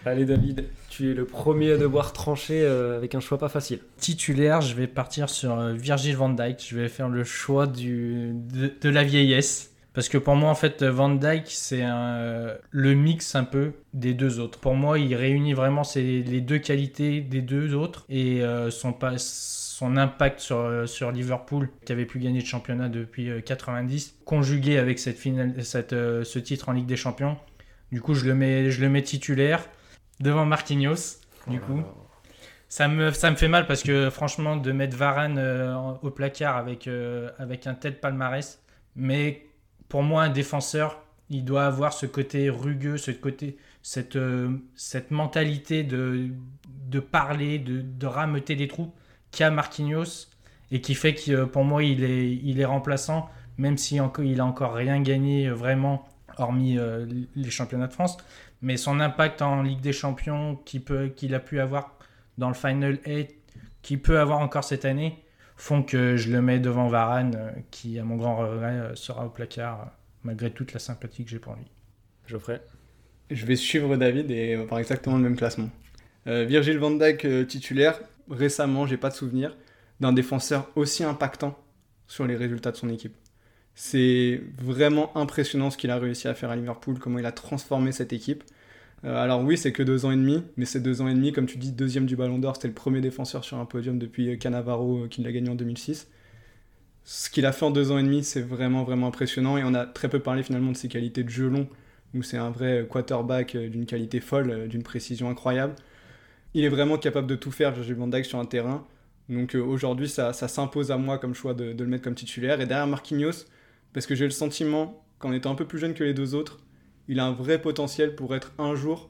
Allez 0.05 0.25
David, 0.25 0.65
tu 0.89 1.11
es 1.11 1.13
le 1.13 1.23
premier 1.25 1.71
à 1.73 1.77
devoir 1.77 2.11
trancher 2.11 2.61
euh, 2.63 2.97
avec 2.97 3.15
un 3.15 3.21
choix 3.21 3.37
pas 3.37 3.47
facile. 3.47 3.79
Titulaire, 3.97 4.59
je 4.59 4.75
vais 4.75 4.87
partir 4.87 5.29
sur 5.29 5.57
euh, 5.57 5.71
Virgil 5.73 6.17
van 6.17 6.27
Dijk. 6.29 6.61
Je 6.67 6.75
vais 6.77 6.89
faire 6.89 7.07
le 7.07 7.23
choix 7.23 7.67
du, 7.67 8.31
de, 8.33 8.69
de 8.81 8.89
la 8.89 9.03
vieillesse. 9.03 9.69
Parce 9.93 10.09
que 10.09 10.17
pour 10.17 10.35
moi, 10.35 10.49
en 10.49 10.55
fait, 10.55 10.81
Van 10.83 11.09
Dijk, 11.09 11.43
c'est 11.45 11.83
euh, 11.83 12.55
le 12.71 12.95
mix 12.95 13.35
un 13.35 13.43
peu 13.43 13.73
des 13.93 14.15
deux 14.15 14.39
autres. 14.39 14.57
Pour 14.59 14.73
moi, 14.73 14.97
il 14.97 15.13
réunit 15.15 15.53
vraiment 15.53 15.83
les 15.95 16.41
deux 16.41 16.57
qualités 16.57 17.21
des 17.21 17.41
deux 17.41 17.75
autres 17.75 18.03
et 18.09 18.41
euh, 18.43 18.71
son, 18.71 18.91
pas- 18.91 19.19
son 19.73 19.97
impact 19.97 20.39
sur, 20.39 20.57
euh, 20.57 20.85
sur 20.85 21.11
Liverpool, 21.11 21.67
qui 21.83 21.91
avait 21.91 22.05
plus 22.05 22.19
gagné 22.19 22.41
de 22.41 22.45
championnat 22.45 22.89
depuis 22.89 23.31
euh, 23.31 23.41
90, 23.41 24.19
conjugué 24.23 24.77
avec 24.77 24.99
cette 24.99 25.17
finale, 25.17 25.65
cette, 25.65 25.93
euh, 25.93 26.23
ce 26.23 26.37
titre 26.37 26.69
en 26.69 26.73
Ligue 26.73 26.85
des 26.85 26.95
Champions. 26.95 27.37
Du 27.91 27.99
coup, 27.99 28.13
je 28.13 28.25
le 28.25 28.35
mets, 28.35 28.69
je 28.69 28.81
le 28.81 28.89
mets 28.89 29.01
titulaire 29.01 29.67
devant 30.19 30.45
Marquinhos. 30.45 31.17
Du 31.47 31.59
coup, 31.59 31.81
ça 32.69 32.87
me, 32.87 33.11
ça 33.11 33.31
me 33.31 33.35
fait 33.35 33.47
mal 33.47 33.65
parce 33.65 33.81
que 33.81 34.11
franchement, 34.11 34.57
de 34.57 34.71
mettre 34.71 34.95
Varane 34.95 35.39
euh, 35.39 35.75
au 36.03 36.11
placard 36.11 36.55
avec, 36.55 36.87
euh, 36.87 37.31
avec 37.39 37.65
un 37.65 37.73
tel 37.73 37.99
palmarès, 37.99 38.61
mais 38.95 39.47
pour 39.89 40.03
moi, 40.03 40.21
un 40.23 40.29
défenseur, 40.29 41.01
il 41.31 41.45
doit 41.45 41.65
avoir 41.65 41.93
ce 41.93 42.05
côté 42.05 42.51
rugueux, 42.51 42.97
ce 42.97 43.09
côté, 43.09 43.57
cette, 43.81 44.17
euh, 44.17 44.51
cette 44.75 45.09
mentalité 45.09 45.83
de, 45.83 46.29
de 46.87 46.99
parler, 46.99 47.57
de, 47.57 47.81
de 47.81 48.05
rameuter 48.05 48.55
des 48.55 48.67
troupes 48.67 48.95
qu'a 49.35 49.51
Marquinhos 49.51 50.27
et 50.71 50.81
qui 50.81 50.95
fait 50.95 51.13
que 51.13 51.31
euh, 51.31 51.45
pour 51.45 51.63
moi, 51.63 51.83
il 51.83 52.03
est, 52.03 52.31
il 52.31 52.59
est 52.59 52.65
remplaçant, 52.65 53.29
même 53.57 53.77
s'il 53.77 54.01
il 54.23 54.39
a 54.39 54.45
encore 54.45 54.73
rien 54.73 55.01
gagné 55.01 55.47
euh, 55.47 55.53
vraiment, 55.53 56.07
hormis 56.37 56.77
euh, 56.77 57.05
les 57.35 57.49
championnats 57.49 57.87
de 57.87 57.93
France. 57.93 58.17
Mais 58.61 58.77
son 58.77 58.99
impact 58.99 59.41
en 59.41 59.61
Ligue 59.61 59.81
des 59.81 59.91
Champions 59.91 60.55
qu'il 60.55 61.35
a 61.35 61.39
pu 61.39 61.59
avoir 61.59 61.97
dans 62.37 62.47
le 62.47 62.53
Final 62.53 62.97
8, 63.05 63.29
qu'il 63.81 64.01
peut 64.01 64.19
avoir 64.19 64.39
encore 64.39 64.63
cette 64.63 64.85
année, 64.85 65.19
font 65.57 65.83
que 65.83 66.15
je 66.15 66.31
le 66.31 66.41
mets 66.41 66.59
devant 66.59 66.87
Varane, 66.87 67.53
qui, 67.71 67.99
à 67.99 68.05
mon 68.05 68.15
grand 68.15 68.37
regret, 68.37 68.91
sera 68.95 69.25
au 69.25 69.29
placard, 69.29 69.91
malgré 70.23 70.49
toute 70.49 70.71
la 70.73 70.79
sympathie 70.79 71.25
que 71.25 71.29
j'ai 71.29 71.39
pour 71.39 71.55
lui. 71.55 71.65
Geoffrey? 72.25 72.61
Je 73.29 73.45
vais 73.45 73.55
suivre 73.55 73.95
David 73.97 74.31
et 74.31 74.55
on 74.55 74.61
va 74.61 74.67
faire 74.67 74.77
exactement 74.77 75.17
le 75.17 75.23
même 75.23 75.35
classement. 75.35 75.69
Euh, 76.27 76.45
Virgil 76.45 76.77
van 76.77 76.91
Dijk 76.91 77.25
euh, 77.25 77.45
titulaire. 77.45 77.99
Récemment, 78.29 78.85
j'ai 78.85 78.97
pas 78.97 79.09
de 79.09 79.15
souvenir 79.15 79.55
d'un 79.99 80.13
défenseur 80.13 80.69
aussi 80.75 81.03
impactant 81.03 81.57
sur 82.07 82.27
les 82.27 82.35
résultats 82.35 82.71
de 82.71 82.77
son 82.77 82.89
équipe. 82.89 83.15
C'est 83.75 84.41
vraiment 84.61 85.15
impressionnant 85.17 85.71
ce 85.71 85.77
qu'il 85.77 85.89
a 85.89 85.97
réussi 85.97 86.27
à 86.27 86.33
faire 86.35 86.51
à 86.51 86.55
Liverpool, 86.55 86.99
comment 86.99 87.19
il 87.19 87.25
a 87.25 87.31
transformé 87.31 87.91
cette 87.91 88.13
équipe. 88.13 88.43
Euh, 89.05 89.15
alors 89.15 89.41
oui, 89.43 89.57
c'est 89.57 89.71
que 89.71 89.83
deux 89.83 90.05
ans 90.05 90.11
et 90.11 90.15
demi, 90.15 90.43
mais 90.57 90.65
c'est 90.65 90.79
deux 90.79 91.01
ans 91.01 91.07
et 91.07 91.13
demi, 91.13 91.31
comme 91.31 91.45
tu 91.45 91.57
dis, 91.57 91.71
deuxième 91.71 92.05
du 92.05 92.15
Ballon 92.15 92.37
d'Or, 92.39 92.55
c'était 92.55 92.67
le 92.67 92.73
premier 92.73 93.01
défenseur 93.01 93.43
sur 93.43 93.57
un 93.57 93.65
podium 93.65 93.99
depuis 93.99 94.29
euh, 94.29 94.37
Cannavaro 94.37 95.03
euh, 95.03 95.07
qui 95.07 95.21
l'a 95.21 95.31
gagné 95.31 95.49
en 95.49 95.55
2006. 95.55 96.07
Ce 97.03 97.29
qu'il 97.29 97.45
a 97.45 97.51
fait 97.51 97.65
en 97.65 97.71
deux 97.71 97.91
ans 97.91 97.97
et 97.97 98.03
demi, 98.03 98.23
c'est 98.23 98.41
vraiment 98.41 98.83
vraiment 98.83 99.07
impressionnant 99.07 99.57
et 99.57 99.63
on 99.65 99.73
a 99.73 99.85
très 99.85 100.07
peu 100.07 100.19
parlé 100.19 100.43
finalement 100.43 100.71
de 100.71 100.77
ses 100.77 100.87
qualités 100.87 101.23
de 101.23 101.29
jeu 101.29 101.49
long, 101.49 101.67
où 102.13 102.23
c'est 102.23 102.37
un 102.37 102.49
vrai 102.51 102.87
quarterback 102.89 103.57
d'une 103.57 103.85
qualité 103.85 104.21
folle, 104.21 104.69
d'une 104.69 104.83
précision 104.83 105.29
incroyable. 105.29 105.75
Il 106.53 106.63
est 106.63 106.69
vraiment 106.69 106.97
capable 106.97 107.27
de 107.27 107.35
tout 107.35 107.51
faire, 107.51 107.71
Virgil 107.71 107.95
van 107.95 108.07
Dijk, 108.07 108.25
sur 108.25 108.39
un 108.39 108.45
terrain. 108.45 108.85
Donc 109.29 109.55
aujourd'hui, 109.55 110.09
ça, 110.09 110.33
s'impose 110.33 110.91
à 110.91 110.97
moi 110.97 111.17
comme 111.17 111.33
choix 111.33 111.53
de, 111.53 111.73
de 111.73 111.83
le 111.83 111.89
mettre 111.89 112.03
comme 112.03 112.15
titulaire. 112.15 112.61
Et 112.61 112.65
derrière 112.65 112.87
Marquinhos, 112.87 113.45
parce 113.93 114.05
que 114.05 114.15
j'ai 114.15 114.25
le 114.25 114.31
sentiment, 114.31 115.03
qu'en 115.19 115.31
étant 115.31 115.51
un 115.51 115.55
peu 115.55 115.65
plus 115.65 115.79
jeune 115.79 115.93
que 115.93 116.03
les 116.03 116.13
deux 116.13 116.35
autres, 116.35 116.59
il 117.07 117.19
a 117.19 117.25
un 117.25 117.31
vrai 117.31 117.61
potentiel 117.61 118.15
pour 118.15 118.35
être 118.35 118.51
un 118.57 118.75
jour 118.75 119.09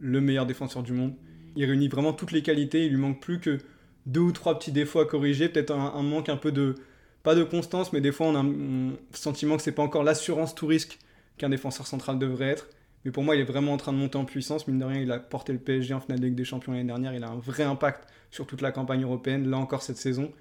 le 0.00 0.20
meilleur 0.20 0.46
défenseur 0.46 0.82
du 0.82 0.92
monde. 0.92 1.14
Il 1.54 1.64
réunit 1.64 1.88
vraiment 1.88 2.12
toutes 2.12 2.32
les 2.32 2.42
qualités, 2.42 2.86
il 2.86 2.90
lui 2.90 2.98
manque 2.98 3.20
plus 3.20 3.38
que 3.38 3.58
deux 4.06 4.20
ou 4.20 4.32
trois 4.32 4.58
petits 4.58 4.72
défauts 4.72 5.00
à 5.00 5.06
corriger, 5.06 5.48
peut-être 5.48 5.72
un, 5.72 6.02
manque 6.02 6.28
un 6.28 6.36
peu 6.36 6.50
de, 6.50 6.74
pas 7.22 7.34
de 7.34 7.44
constance, 7.44 7.92
mais 7.92 8.00
des 8.00 8.10
fois 8.10 8.26
on 8.26 8.34
a 8.34 8.40
un 8.40 8.96
sentiment 9.12 9.56
que 9.56 9.62
c'est 9.62 9.72
pas 9.72 9.82
encore 9.82 10.02
l'assurance 10.02 10.54
tout 10.54 10.66
risque 10.66 10.98
qu'un 11.38 11.48
défenseur 11.48 11.86
central 11.86 12.18
devrait 12.18 12.48
être. 12.48 12.68
Mais 13.04 13.10
pour 13.10 13.22
moi, 13.22 13.34
il 13.34 13.40
est 13.40 13.44
vraiment 13.44 13.72
en 13.72 13.76
train 13.76 13.92
de 13.92 13.98
monter 13.98 14.16
en 14.16 14.24
puissance. 14.24 14.68
Mine 14.68 14.78
de 14.78 14.84
rien, 14.84 15.00
il 15.00 15.10
a 15.10 15.18
porté 15.18 15.52
le 15.52 15.58
PSG 15.58 15.94
en 15.94 16.00
finale 16.00 16.20
de 16.20 16.26
Ligue 16.26 16.34
des 16.36 16.44
Champions 16.44 16.72
l'année 16.72 16.84
dernière. 16.84 17.14
Il 17.14 17.24
a 17.24 17.28
un 17.28 17.38
vrai 17.38 17.64
impact 17.64 18.08
sur 18.30 18.46
toute 18.46 18.60
la 18.60 18.72
campagne 18.72 19.02
européenne. 19.02 19.50
Là 19.50 19.58
encore, 19.58 19.82
cette 19.82 19.96
saison, 19.96 20.32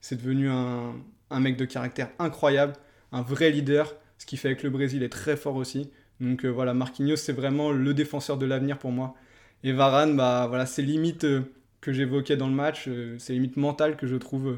c'est 0.00 0.16
devenu 0.16 0.48
un, 0.48 0.94
un 1.30 1.40
mec 1.40 1.56
de 1.56 1.64
caractère 1.64 2.10
incroyable, 2.18 2.74
un 3.12 3.22
vrai 3.22 3.50
leader. 3.50 3.94
Ce 4.18 4.26
qui 4.26 4.36
fait 4.36 4.56
que 4.56 4.62
le 4.62 4.70
Brésil 4.70 5.02
est 5.02 5.08
très 5.10 5.36
fort 5.36 5.56
aussi. 5.56 5.90
Donc 6.20 6.44
euh, 6.44 6.48
voilà, 6.48 6.74
Marquinhos, 6.74 7.16
c'est 7.16 7.32
vraiment 7.32 7.72
le 7.72 7.94
défenseur 7.94 8.38
de 8.38 8.46
l'avenir 8.46 8.78
pour 8.78 8.90
moi. 8.90 9.14
Et 9.62 9.72
Varane, 9.72 10.16
bah, 10.16 10.46
voilà, 10.48 10.66
c'est 10.66 10.82
limites 10.82 11.24
euh, 11.24 11.42
que 11.80 11.92
j'évoquais 11.92 12.36
dans 12.36 12.48
le 12.48 12.54
match, 12.54 12.84
euh, 12.88 13.16
c'est 13.18 13.32
limites 13.32 13.56
mentales 13.56 13.96
que 13.96 14.06
je 14.06 14.16
trouve 14.16 14.56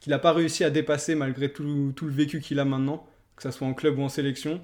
qu'il 0.00 0.10
n'a 0.10 0.18
pas 0.18 0.32
réussi 0.32 0.64
à 0.64 0.70
dépasser 0.70 1.14
malgré 1.14 1.52
tout, 1.52 1.92
tout 1.94 2.06
le 2.06 2.12
vécu 2.12 2.40
qu'il 2.40 2.58
a 2.58 2.64
maintenant, 2.64 3.06
que 3.36 3.42
ce 3.42 3.50
soit 3.50 3.66
en 3.66 3.74
club 3.74 3.98
ou 3.98 4.02
en 4.02 4.08
sélection. 4.08 4.62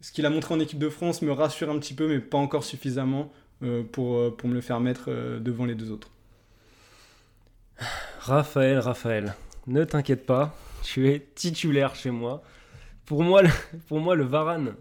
Ce 0.00 0.12
qu'il 0.12 0.26
a 0.26 0.30
montré 0.30 0.54
en 0.54 0.60
équipe 0.60 0.78
de 0.78 0.88
France 0.88 1.22
me 1.22 1.32
rassure 1.32 1.70
un 1.70 1.78
petit 1.78 1.94
peu, 1.94 2.08
mais 2.08 2.20
pas 2.20 2.38
encore 2.38 2.64
suffisamment 2.64 3.32
pour, 3.92 4.36
pour 4.36 4.48
me 4.48 4.54
le 4.54 4.60
faire 4.60 4.80
mettre 4.80 5.10
devant 5.40 5.64
les 5.64 5.74
deux 5.74 5.90
autres. 5.90 6.10
Raphaël, 8.20 8.78
Raphaël, 8.78 9.34
ne 9.66 9.84
t'inquiète 9.84 10.26
pas, 10.26 10.54
tu 10.82 11.08
es 11.08 11.26
titulaire 11.34 11.94
chez 11.94 12.10
moi. 12.10 12.42
Pour 13.04 13.22
moi, 13.22 13.42
pour 13.88 14.00
moi, 14.00 14.14
le 14.14 14.24
Varane, 14.24 14.74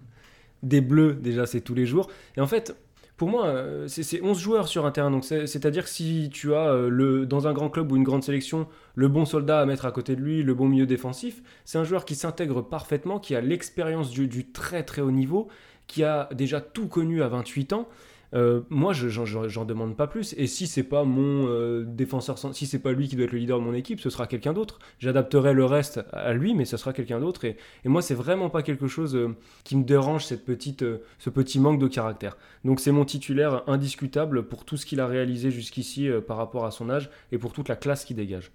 des 0.64 0.82
bleus, 0.82 1.14
déjà, 1.14 1.46
c'est 1.46 1.62
tous 1.62 1.76
les 1.76 1.86
jours. 1.86 2.10
Et 2.38 2.42
en 2.42 2.48
fait, 2.48 2.76
pour 3.18 3.30
moi, 3.30 3.46
euh, 3.46 3.88
c'est 3.88 4.22
11 4.22 4.38
joueurs 4.38 4.68
sur 4.68 4.86
un 4.86 4.92
terrain. 4.92 5.10
Donc, 5.10 5.24
c'est-à-dire 5.24 5.86
que 5.86 5.90
si 5.90 6.30
tu 6.34 6.54
as 6.54 6.68
euh, 6.68 7.26
dans 7.26 7.48
un 7.48 7.54
grand 7.54 7.70
club 7.70 7.92
ou 7.92 7.96
une 7.96 8.04
grande 8.04 8.24
sélection 8.24 8.68
le 8.96 9.08
bon 9.08 9.26
soldat 9.26 9.62
à 9.62 9.66
mettre 9.66 9.86
à 9.86 9.92
côté 9.92 10.16
de 10.16 10.22
lui, 10.22 10.44
le 10.44 10.54
bon 10.54 10.68
milieu 10.68 10.86
défensif, 10.86 11.42
c'est 11.64 11.78
un 11.78 11.86
joueur 11.86 12.04
qui 12.04 12.16
s'intègre 12.16 12.62
parfaitement, 12.62 13.20
qui 13.20 13.36
a 13.36 13.42
l'expérience 13.42 14.10
du, 14.10 14.28
du, 14.28 14.52
très 14.52 14.84
très 14.84 15.02
haut 15.02 15.12
niveau, 15.12 15.48
qui 15.88 16.04
a 16.04 16.30
déjà 16.34 16.60
tout 16.60 16.88
connu 16.88 17.24
à 17.24 17.30
28 17.30 17.74
ans. 17.74 17.88
Euh, 18.36 18.62
moi, 18.70 18.92
je 18.94 19.08
j'en 19.08 19.66
demande 19.66 19.96
pas 19.96 20.08
plus. 20.08 20.34
Et 20.38 20.48
si 20.48 20.68
c'est 20.68 20.84
pas 20.84 21.04
mon 21.04 21.48
euh, 21.48 21.84
défenseur, 21.86 22.38
si 22.54 22.66
c'est 22.66 22.80
pas 22.80 22.92
lui 22.92 23.08
qui 23.08 23.16
doit 23.16 23.26
être 23.26 23.32
le 23.32 23.40
leader 23.40 23.60
de 23.60 23.64
mon 23.64 23.74
équipe, 23.74 24.00
ce 24.00 24.10
sera 24.10 24.28
quelqu'un 24.28 24.54
d'autre. 24.54 24.80
J'adapterai 25.00 25.54
le 25.54 25.66
reste 25.66 26.02
à 26.12 26.34
lui, 26.34 26.54
mais 26.54 26.66
ce 26.66 26.78
sera 26.78 26.92
quelqu'un 26.92 27.20
d'autre. 27.20 27.46
Et, 27.46 27.58
moi, 27.86 28.02
c'est 28.02 28.14
vraiment 28.14 28.50
pas 28.50 28.62
quelque 28.62 28.88
chose 28.88 29.16
euh, 29.16 29.36
qui 29.64 29.78
me 29.78 29.84
dérange 29.84 30.26
cette 30.26 30.46
petite, 30.46 30.84
ce 31.20 31.30
petit 31.30 31.60
manque 31.60 31.80
de 31.80 31.88
caractère. 31.88 32.38
Donc, 32.66 32.80
c'est 32.80 32.92
mon 32.92 33.06
titulaire 33.06 33.64
indiscutable 33.68 34.44
pour 34.44 34.66
tout 34.66 34.78
ce 34.78 34.86
qu'il 34.86 35.00
a 35.00 35.08
réalisé 35.08 35.52
jusqu'ici 35.52 36.10
par 36.28 36.38
rapport 36.38 36.66
à 36.66 36.72
son 36.72 36.90
âge 36.90 37.10
et 37.32 37.38
pour 37.38 37.54
toute 37.54 37.70
la 37.70 37.76
classe 37.76 38.06
qu'il 38.06 38.18
dégage. 38.18 38.52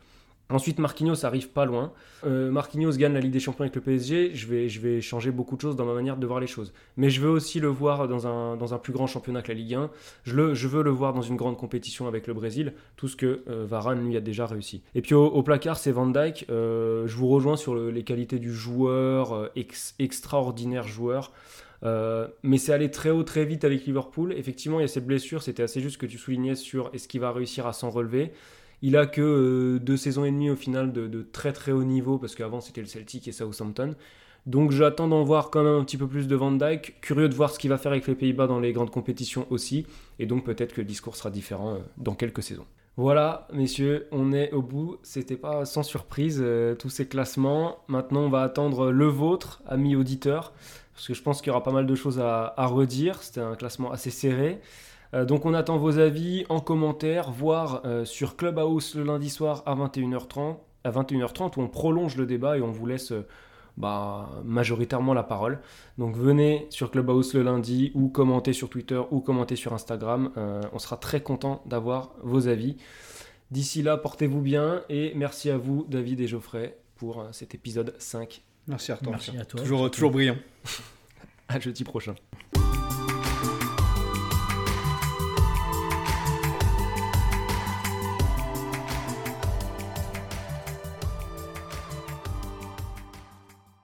Ensuite, 0.50 0.78
Marquinhos 0.78 1.24
arrive 1.24 1.48
pas 1.50 1.64
loin. 1.64 1.92
Euh, 2.26 2.50
Marquinhos 2.50 2.92
gagne 2.92 3.14
la 3.14 3.20
Ligue 3.20 3.32
des 3.32 3.40
Champions 3.40 3.62
avec 3.62 3.74
le 3.76 3.80
PSG. 3.80 4.34
Je 4.34 4.46
vais, 4.48 5.00
changer 5.00 5.30
beaucoup 5.30 5.56
de 5.56 5.60
choses 5.60 5.76
dans 5.76 5.84
ma 5.84 5.94
manière 5.94 6.16
de 6.16 6.26
voir 6.26 6.40
les 6.40 6.46
choses. 6.46 6.72
Mais 6.96 7.08
je 7.08 7.20
veux 7.20 7.30
aussi 7.30 7.60
le 7.60 7.68
voir 7.68 8.08
dans 8.08 8.26
un, 8.26 8.78
plus 8.78 8.92
grand 8.92 9.06
championnat 9.06 9.42
que 9.42 9.48
la 9.48 9.54
Ligue 9.54 9.74
1. 9.74 9.90
Je, 10.24 10.34
veux 10.34 10.82
le 10.82 10.90
voir 10.90 11.12
dans 11.12 11.22
une 11.22 11.36
grande 11.36 11.56
compétition 11.56 12.08
avec 12.08 12.26
le 12.26 12.34
Brésil. 12.34 12.74
Tout 12.96 13.08
ce 13.08 13.16
que 13.16 13.42
euh, 13.48 13.64
Varane 13.68 14.04
lui 14.04 14.16
a 14.16 14.20
déjà 14.20 14.46
réussi. 14.46 14.82
Et 14.94 15.02
puis 15.02 15.14
au, 15.14 15.42
placard, 15.42 15.78
c'est 15.78 15.92
Van 15.92 16.06
Dyke. 16.06 16.46
Euh, 16.50 17.06
je 17.06 17.16
vous 17.16 17.28
rejoins 17.28 17.56
sur 17.56 17.74
les 17.74 18.02
qualités 18.02 18.38
du 18.38 18.52
joueur, 18.52 19.50
extraordinaire 19.98 20.86
joueur. 20.88 21.32
mais 21.82 22.58
c'est 22.58 22.72
allé 22.72 22.90
très 22.90 23.10
haut 23.10 23.22
très 23.22 23.44
vite 23.44 23.64
avec 23.64 23.86
Liverpool. 23.86 24.34
Effectivement, 24.36 24.80
il 24.80 24.82
y 24.82 24.84
a 24.84 24.88
cette 24.88 25.06
blessure. 25.06 25.42
C'était 25.42 25.62
assez 25.62 25.80
juste 25.80 25.98
que 25.98 26.06
tu 26.06 26.18
soulignais 26.18 26.56
sur 26.56 26.90
est-ce 26.92 27.06
qu'il 27.06 27.20
va 27.20 27.30
réussir 27.32 27.66
à 27.66 27.72
s'en 27.72 27.90
relever. 27.90 28.32
Il 28.82 28.96
a 28.96 29.06
que 29.06 29.20
euh, 29.20 29.78
deux 29.78 29.96
saisons 29.96 30.24
et 30.24 30.30
demie 30.30 30.50
au 30.50 30.56
final 30.56 30.92
de, 30.92 31.22
très 31.32 31.52
très 31.52 31.72
haut 31.72 31.84
niveau, 31.84 32.18
parce 32.18 32.34
qu'avant 32.34 32.60
c'était 32.60 32.80
le 32.80 32.86
Celtic 32.86 33.28
et 33.28 33.32
Southampton. 33.32 33.94
Donc 34.46 34.70
j'attends 34.70 35.08
d'en 35.08 35.22
voir 35.22 35.50
quand 35.50 35.62
même 35.62 35.74
un 35.74 35.84
petit 35.84 35.98
peu 35.98 36.06
plus 36.06 36.26
de 36.26 36.34
Van 36.34 36.52
Dyke. 36.52 37.00
Curieux 37.02 37.28
de 37.28 37.34
voir 37.34 37.50
ce 37.50 37.58
qu'il 37.58 37.68
va 37.70 37.76
faire 37.76 37.92
avec 37.92 38.06
les 38.06 38.14
Pays-Bas 38.14 38.46
dans 38.46 38.58
les 38.58 38.72
grandes 38.72 38.90
compétitions 38.90 39.46
aussi. 39.50 39.86
Et 40.18 40.26
donc 40.26 40.44
peut-être 40.44 40.72
que 40.72 40.80
le 40.80 40.86
discours 40.86 41.14
sera 41.16 41.30
différent 41.30 41.74
euh, 41.74 41.78
dans 41.98 42.14
quelques 42.14 42.42
saisons. 42.42 42.66
Voilà, 42.96 43.46
messieurs, 43.52 44.08
on 44.12 44.32
est 44.32 44.50
au 44.52 44.62
bout. 44.62 44.98
C'était 45.02 45.36
pas 45.36 45.64
sans 45.66 45.82
surprise 45.82 46.40
euh, 46.42 46.74
tous 46.74 46.88
ces 46.88 47.06
classements. 47.06 47.78
Maintenant, 47.88 48.22
on 48.22 48.30
va 48.30 48.42
attendre 48.42 48.90
le 48.90 49.06
vôtre, 49.06 49.62
amis 49.66 49.94
auditeurs, 49.94 50.52
parce 50.94 51.06
que 51.06 51.14
je 51.14 51.22
pense 51.22 51.40
qu'il 51.40 51.48
y 51.48 51.50
aura 51.50 51.62
pas 51.62 51.72
mal 51.72 51.86
de 51.86 51.94
choses 51.94 52.18
à 52.18 52.66
redire. 52.66 53.22
C'était 53.22 53.40
un 53.40 53.56
classement 53.56 53.92
assez 53.92 54.10
serré. 54.10 54.60
Euh, 55.14 55.24
donc 55.24 55.46
on 55.46 55.54
attend 55.54 55.76
vos 55.76 55.98
avis 55.98 56.44
en 56.48 56.60
commentaire, 56.60 57.30
voire 57.30 57.82
euh, 57.84 58.04
sur 58.04 58.36
Clubhouse 58.36 58.94
le 58.94 59.04
lundi 59.04 59.30
soir 59.30 59.62
à 59.66 59.74
21h30, 59.74 60.56
à 60.84 60.90
21h30 60.90 61.58
où 61.58 61.62
on 61.62 61.68
prolonge 61.68 62.16
le 62.16 62.26
débat 62.26 62.58
et 62.58 62.62
on 62.62 62.70
vous 62.70 62.86
laisse 62.86 63.12
euh, 63.12 63.26
bah, 63.76 64.30
majoritairement 64.44 65.14
la 65.14 65.22
parole. 65.22 65.60
Donc 65.98 66.16
venez 66.16 66.66
sur 66.70 66.90
Clubhouse 66.90 67.34
le 67.34 67.42
lundi 67.42 67.92
ou 67.94 68.08
commentez 68.08 68.52
sur 68.52 68.68
Twitter 68.68 69.00
ou 69.10 69.20
commentez 69.20 69.56
sur 69.56 69.72
Instagram. 69.72 70.32
on 70.72 70.78
sera 70.78 70.96
très 70.96 71.22
content 71.22 71.62
d'avoir 71.66 72.10
vos 72.22 72.48
avis. 72.48 72.76
D'ici 73.50 73.82
là, 73.82 73.96
portez-vous 73.96 74.40
bien 74.40 74.82
et 74.88 75.12
merci 75.16 75.50
à 75.50 75.56
vous 75.56 75.86
David 75.88 76.20
et 76.20 76.26
Geoffrey 76.26 76.76
pour 76.96 77.24
cet 77.32 77.54
épisode 77.54 77.94
5. 77.98 78.42
Merci 78.66 78.92
à 78.92 78.96
toi. 78.96 79.12
Merci 79.12 79.38
à 79.38 79.44
toi. 79.44 79.60
Toujours, 79.60 79.90
toujours 79.90 80.10
brillant. 80.10 80.36
à 81.48 81.58
jeudi 81.58 81.84
prochain. 81.84 82.14